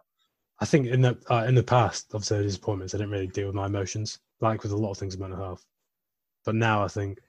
I 0.59 0.65
think 0.65 0.87
in 0.87 1.01
the 1.01 1.17
uh, 1.29 1.45
in 1.47 1.55
the 1.55 1.63
past, 1.63 2.07
obviously 2.13 2.43
disappointments, 2.43 2.93
I 2.93 2.97
didn't 2.97 3.11
really 3.11 3.27
deal 3.27 3.47
with 3.47 3.55
my 3.55 3.67
emotions, 3.67 4.19
like 4.41 4.63
with 4.63 4.71
a 4.71 4.77
lot 4.77 4.91
of 4.91 4.97
things 4.97 5.13
in 5.13 5.19
mental 5.19 5.39
health. 5.39 5.63
But 6.45 6.55
now 6.55 6.83
I 6.83 6.87
think 6.87 7.19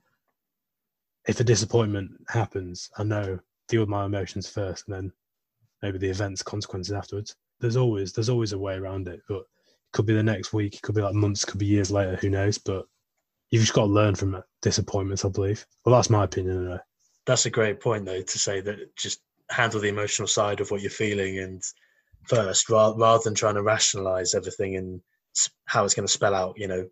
if 1.26 1.38
a 1.40 1.44
disappointment 1.44 2.10
happens, 2.28 2.90
I 2.96 3.04
know 3.04 3.38
deal 3.68 3.80
with 3.80 3.88
my 3.90 4.06
emotions 4.06 4.48
first, 4.48 4.84
and 4.86 4.96
then 4.96 5.12
maybe 5.82 5.98
the 5.98 6.08
events 6.08 6.42
consequences 6.42 6.92
afterwards. 6.92 7.36
There's 7.60 7.76
always 7.76 8.12
there's 8.12 8.30
always 8.30 8.52
a 8.52 8.58
way 8.58 8.76
around 8.76 9.08
it, 9.08 9.20
but 9.28 9.44
could 9.92 10.06
be 10.06 10.14
the 10.14 10.22
next 10.22 10.52
week, 10.52 10.74
it 10.74 10.82
could 10.82 10.94
be 10.94 11.02
like 11.02 11.14
months, 11.14 11.44
could 11.44 11.58
be 11.58 11.66
years 11.66 11.90
later, 11.90 12.16
who 12.16 12.30
knows? 12.30 12.58
But 12.58 12.86
you've 13.50 13.62
just 13.62 13.74
got 13.74 13.86
to 13.86 13.92
learn 13.92 14.14
from 14.14 14.42
disappointments, 14.62 15.24
I 15.24 15.28
believe. 15.28 15.66
Well, 15.84 15.94
that's 15.94 16.10
my 16.10 16.24
opinion 16.24 16.64
anyway. 16.64 16.78
That's 17.26 17.46
a 17.46 17.50
great 17.50 17.80
point, 17.80 18.04
though, 18.04 18.22
to 18.22 18.38
say 18.38 18.60
that 18.60 18.96
just 18.96 19.20
handle 19.50 19.80
the 19.80 19.88
emotional 19.88 20.28
side 20.28 20.60
of 20.60 20.70
what 20.70 20.82
you're 20.82 20.90
feeling 20.90 21.38
and 21.38 21.62
first, 22.24 22.68
rather, 22.68 22.98
rather 22.98 23.22
than 23.24 23.34
trying 23.34 23.54
to 23.54 23.62
rationalize 23.62 24.34
everything 24.34 24.76
and 24.76 25.00
how 25.66 25.84
it's 25.84 25.94
going 25.94 26.06
to 26.06 26.12
spell 26.12 26.34
out, 26.34 26.54
you 26.58 26.68
know, 26.68 26.88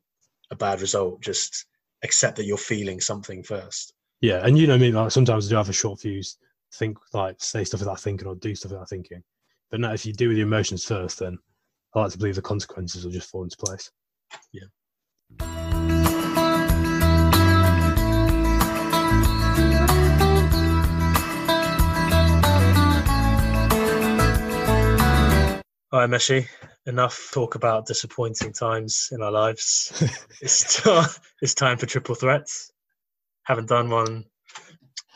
a 0.51 0.57
bad 0.57 0.81
result. 0.81 1.21
Just 1.21 1.67
accept 2.03 2.37
that 2.37 2.45
you're 2.45 2.57
feeling 2.57 3.01
something 3.01 3.43
first. 3.43 3.93
Yeah, 4.21 4.41
and 4.45 4.57
you 4.59 4.67
know, 4.67 4.75
I 4.75 4.79
mean, 4.79 4.95
like 4.95 5.11
sometimes 5.11 5.47
I 5.47 5.51
do 5.51 5.57
have 5.57 5.69
a 5.69 5.75
short 5.75 6.01
fuse, 6.01 6.39
think 6.75 6.97
like 7.13 7.37
say 7.39 7.65
stuff 7.65 7.81
without 7.81 8.01
thinking 8.01 8.27
or 8.27 8.35
do 8.35 8.55
stuff 8.55 8.73
without 8.73 8.89
thinking. 8.89 9.23
But 9.71 9.81
now, 9.81 9.93
if 9.93 10.07
you 10.07 10.13
do 10.13 10.29
with 10.29 10.37
your 10.37 10.47
emotions 10.47 10.85
first, 10.85 11.19
then 11.19 11.39
I 11.97 12.01
like 12.01 12.13
to 12.13 12.19
believe 12.19 12.35
the 12.35 12.43
consequences 12.43 13.05
will 13.05 13.13
just 13.13 13.31
fall 13.31 13.43
into 13.43 13.57
place. 13.57 13.91
Yeah. 14.53 14.65
All 25.91 26.01
right, 26.01 26.11
Meshi, 26.11 26.47
enough 26.85 27.31
talk 27.33 27.55
about 27.55 27.87
disappointing 27.87 28.53
times 28.53 29.09
in 29.13 29.23
our 29.23 29.31
lives. 29.31 29.91
it's, 30.43 30.87
it's 31.41 31.55
time 31.55 31.79
for 31.79 31.87
triple 31.87 32.15
threats. 32.15 32.71
Haven't 33.45 33.71
done 33.71 33.89
one 33.89 34.27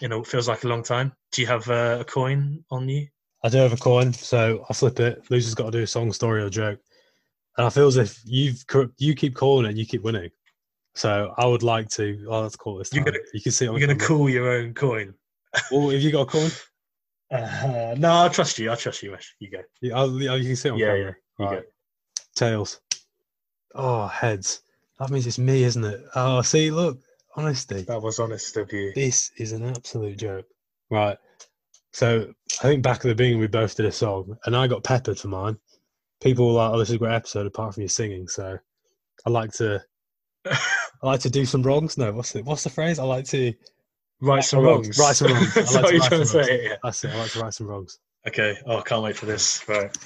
in 0.00 0.12
a, 0.12 0.24
feels 0.24 0.48
like 0.48 0.64
a 0.64 0.68
long 0.68 0.82
time. 0.82 1.12
Do 1.32 1.42
you 1.42 1.46
have 1.46 1.68
uh, 1.68 1.98
a 2.00 2.04
coin 2.04 2.64
on 2.70 2.88
you? 2.88 3.08
I 3.42 3.48
do 3.48 3.58
have 3.58 3.72
a 3.72 3.76
coin, 3.76 4.12
so 4.12 4.64
I 4.68 4.74
flip 4.74 5.00
it. 5.00 5.24
Loser's 5.30 5.54
got 5.54 5.66
to 5.66 5.70
do 5.70 5.82
a 5.82 5.86
song, 5.86 6.12
story, 6.12 6.42
or 6.42 6.50
joke. 6.50 6.80
And 7.56 7.66
I 7.66 7.70
feel 7.70 7.86
as 7.86 7.96
if 7.96 8.20
you've 8.24 8.64
you 8.98 9.14
keep 9.14 9.34
calling 9.34 9.70
it, 9.70 9.76
you 9.76 9.86
keep 9.86 10.02
winning. 10.02 10.30
So 10.94 11.32
I 11.36 11.46
would 11.46 11.62
like 11.62 11.88
to. 11.90 12.26
Oh, 12.28 12.42
let's 12.42 12.56
call 12.56 12.76
this. 12.76 12.90
Time. 12.90 12.98
You're 12.98 13.12
gonna, 13.12 13.24
you 13.32 13.40
can 13.40 13.52
see. 13.52 13.64
You're 13.64 13.78
going 13.78 13.98
to 13.98 14.04
call 14.04 14.28
your 14.28 14.50
own 14.50 14.74
coin. 14.74 15.14
well, 15.70 15.90
have 15.90 16.00
you 16.00 16.12
got 16.12 16.22
a 16.22 16.26
coin? 16.26 16.50
Uh, 17.32 17.94
no, 17.96 18.24
I 18.24 18.28
trust 18.28 18.58
you. 18.58 18.72
I 18.72 18.74
trust 18.74 19.04
you, 19.04 19.12
Mesh. 19.12 19.36
You 19.38 19.52
go. 19.52 19.60
Yeah, 19.80 19.96
I'll, 19.96 20.10
you 20.10 20.48
can 20.48 20.56
sit 20.56 20.72
on 20.72 20.78
yeah, 20.78 20.86
camera. 20.86 20.98
Yeah, 20.98 21.12
you 21.38 21.44
right. 21.44 21.62
go. 21.62 21.68
Tails. 22.34 22.80
Oh, 23.72 24.08
heads. 24.08 24.62
That 24.98 25.10
means 25.10 25.28
it's 25.28 25.38
me, 25.38 25.62
isn't 25.62 25.84
it? 25.84 26.02
Oh, 26.16 26.42
see, 26.42 26.72
look, 26.72 26.98
honesty. 27.36 27.82
That 27.82 28.02
was 28.02 28.18
honest 28.18 28.56
of 28.56 28.72
you. 28.72 28.92
This 28.96 29.30
is 29.36 29.52
an 29.52 29.64
absolute 29.64 30.18
joke. 30.18 30.46
Right. 30.90 31.16
So 31.92 32.32
I 32.60 32.62
think 32.62 32.82
back 32.82 32.96
at 32.96 33.02
the 33.02 33.14
beginning 33.14 33.40
we 33.40 33.46
both 33.46 33.76
did 33.76 33.86
a 33.86 33.92
song, 33.92 34.36
and 34.44 34.56
I 34.56 34.66
got 34.66 34.84
peppered 34.84 35.18
for 35.18 35.28
mine. 35.28 35.58
People 36.22 36.48
were 36.48 36.52
like, 36.54 36.72
"Oh, 36.72 36.78
this 36.78 36.90
is 36.90 36.94
a 36.94 36.98
great 36.98 37.14
episode." 37.14 37.46
Apart 37.46 37.74
from 37.74 37.82
you 37.82 37.88
singing, 37.88 38.28
so 38.28 38.58
I 39.26 39.30
like 39.30 39.52
to, 39.54 39.82
I 40.46 40.56
like 41.02 41.20
to 41.20 41.30
do 41.30 41.44
some 41.46 41.62
wrongs. 41.62 41.98
No, 41.98 42.12
what's 42.12 42.34
it? 42.36 42.44
What's 42.44 42.64
the 42.64 42.70
phrase? 42.70 42.98
I 42.98 43.04
like 43.04 43.24
to 43.26 43.54
Right 44.20 44.44
some 44.44 44.62
wrongs. 44.62 44.98
Right 44.98 45.16
some 45.16 45.32
wrongs. 45.32 45.54
That's 45.54 45.74
like 45.74 45.84
what 45.84 45.94
you're 45.94 46.04
trying 46.04 46.20
to 46.20 46.26
say. 46.26 46.64
Yeah. 46.64 46.76
That's 46.82 47.04
it. 47.04 47.10
I 47.10 47.18
like 47.18 47.30
to 47.32 47.40
right 47.40 47.54
some 47.54 47.66
wrongs. 47.66 47.98
Okay. 48.28 48.56
Oh, 48.66 48.78
I 48.78 48.82
can't 48.82 49.02
wait 49.02 49.16
for 49.16 49.26
this. 49.26 49.66
Right. 49.66 49.96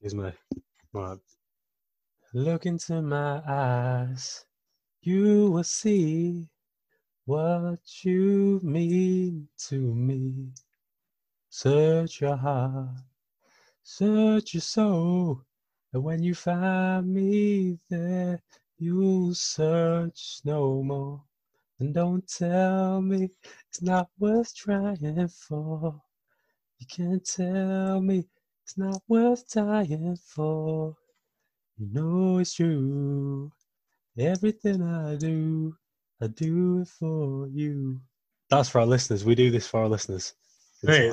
Here's 0.00 0.14
my. 0.14 0.32
Right. 0.92 1.18
Look 2.32 2.66
into 2.66 3.02
my 3.02 3.42
eyes. 3.46 4.44
You 5.02 5.50
will 5.50 5.64
see 5.64 6.48
what 7.26 7.80
you 8.04 8.60
mean 8.62 9.48
to 9.68 9.94
me. 9.94 10.52
Search 11.48 12.20
your 12.20 12.36
heart. 12.36 12.88
Search 13.82 14.54
your 14.54 14.60
soul. 14.60 15.42
And 15.92 16.02
when 16.02 16.22
you 16.22 16.34
find 16.34 17.06
me 17.12 17.78
there, 17.88 18.42
you'll 18.78 19.34
search 19.34 20.40
no 20.44 20.82
more. 20.82 21.22
And 21.78 21.94
don't 21.94 22.26
tell 22.26 23.00
me 23.00 23.30
it's 23.68 23.82
not 23.82 24.08
worth 24.18 24.54
trying 24.54 25.28
for. 25.28 26.00
You 26.78 26.86
can't 26.86 27.24
tell 27.24 28.00
me 28.00 28.26
it's 28.62 28.76
not 28.76 29.02
worth 29.08 29.48
dying 29.48 30.16
for. 30.16 30.96
You 31.76 31.88
know 31.92 32.38
it's 32.38 32.54
true. 32.54 33.52
Everything 34.18 34.82
I 34.82 35.16
do, 35.16 35.76
I 36.22 36.28
do 36.28 36.80
it 36.82 36.88
for 36.88 37.48
you. 37.48 38.00
That's 38.50 38.68
for 38.68 38.80
our 38.80 38.86
listeners. 38.86 39.24
We 39.24 39.34
do 39.34 39.50
this 39.50 39.66
for 39.66 39.80
our 39.80 39.88
listeners. 39.88 40.34
Hey, 40.82 41.12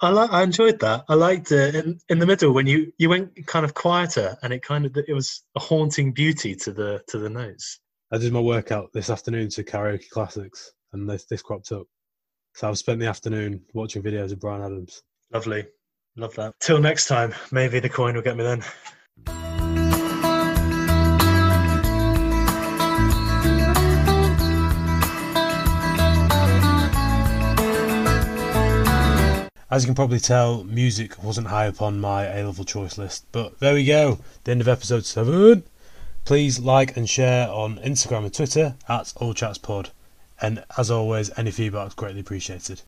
I 0.00 0.10
like. 0.10 0.30
I 0.30 0.42
enjoyed 0.42 0.78
that. 0.80 1.04
I 1.08 1.14
liked 1.14 1.52
it 1.52 1.74
in, 1.74 1.98
in 2.08 2.18
the 2.18 2.26
middle 2.26 2.52
when 2.52 2.66
you 2.66 2.92
you 2.98 3.08
went 3.08 3.46
kind 3.46 3.64
of 3.64 3.74
quieter, 3.74 4.36
and 4.42 4.52
it 4.52 4.62
kind 4.62 4.86
of 4.86 4.96
it 4.96 5.12
was 5.12 5.42
a 5.56 5.60
haunting 5.60 6.12
beauty 6.12 6.54
to 6.56 6.72
the 6.72 7.02
to 7.08 7.18
the 7.18 7.30
notes. 7.30 7.80
I 8.12 8.18
did 8.18 8.32
my 8.32 8.40
workout 8.40 8.90
this 8.92 9.10
afternoon 9.10 9.48
to 9.50 9.64
karaoke 9.64 10.08
classics, 10.10 10.72
and 10.92 11.08
this 11.08 11.24
this 11.24 11.42
cropped 11.42 11.72
up. 11.72 11.86
So 12.54 12.68
I've 12.68 12.78
spent 12.78 13.00
the 13.00 13.06
afternoon 13.06 13.62
watching 13.74 14.02
videos 14.02 14.32
of 14.32 14.40
Bryan 14.40 14.62
Adams. 14.62 15.02
Lovely, 15.32 15.66
love 16.16 16.34
that. 16.34 16.54
Till 16.60 16.80
next 16.80 17.06
time, 17.06 17.34
maybe 17.52 17.80
the 17.80 17.88
coin 17.88 18.14
will 18.14 18.22
get 18.22 18.36
me 18.36 18.44
then. 18.44 19.49
As 29.70 29.84
you 29.84 29.86
can 29.86 29.94
probably 29.94 30.18
tell, 30.18 30.64
music 30.64 31.22
wasn't 31.22 31.46
high 31.46 31.66
upon 31.66 32.00
my 32.00 32.24
A 32.26 32.44
level 32.44 32.64
choice 32.64 32.98
list, 32.98 33.24
but 33.30 33.60
there 33.60 33.74
we 33.74 33.84
go, 33.84 34.18
the 34.42 34.50
end 34.50 34.60
of 34.60 34.66
episode 34.66 35.06
7. 35.06 35.62
Please 36.24 36.58
like 36.58 36.96
and 36.96 37.08
share 37.08 37.48
on 37.48 37.78
Instagram 37.78 38.24
and 38.24 38.34
Twitter 38.34 38.74
at 38.88 39.12
All 39.18 39.32
Chats 39.32 39.58
Pod. 39.58 39.90
And 40.42 40.64
as 40.76 40.90
always, 40.90 41.30
any 41.38 41.52
feedback 41.52 41.86
is 41.86 41.94
greatly 41.94 42.18
appreciated. 42.18 42.78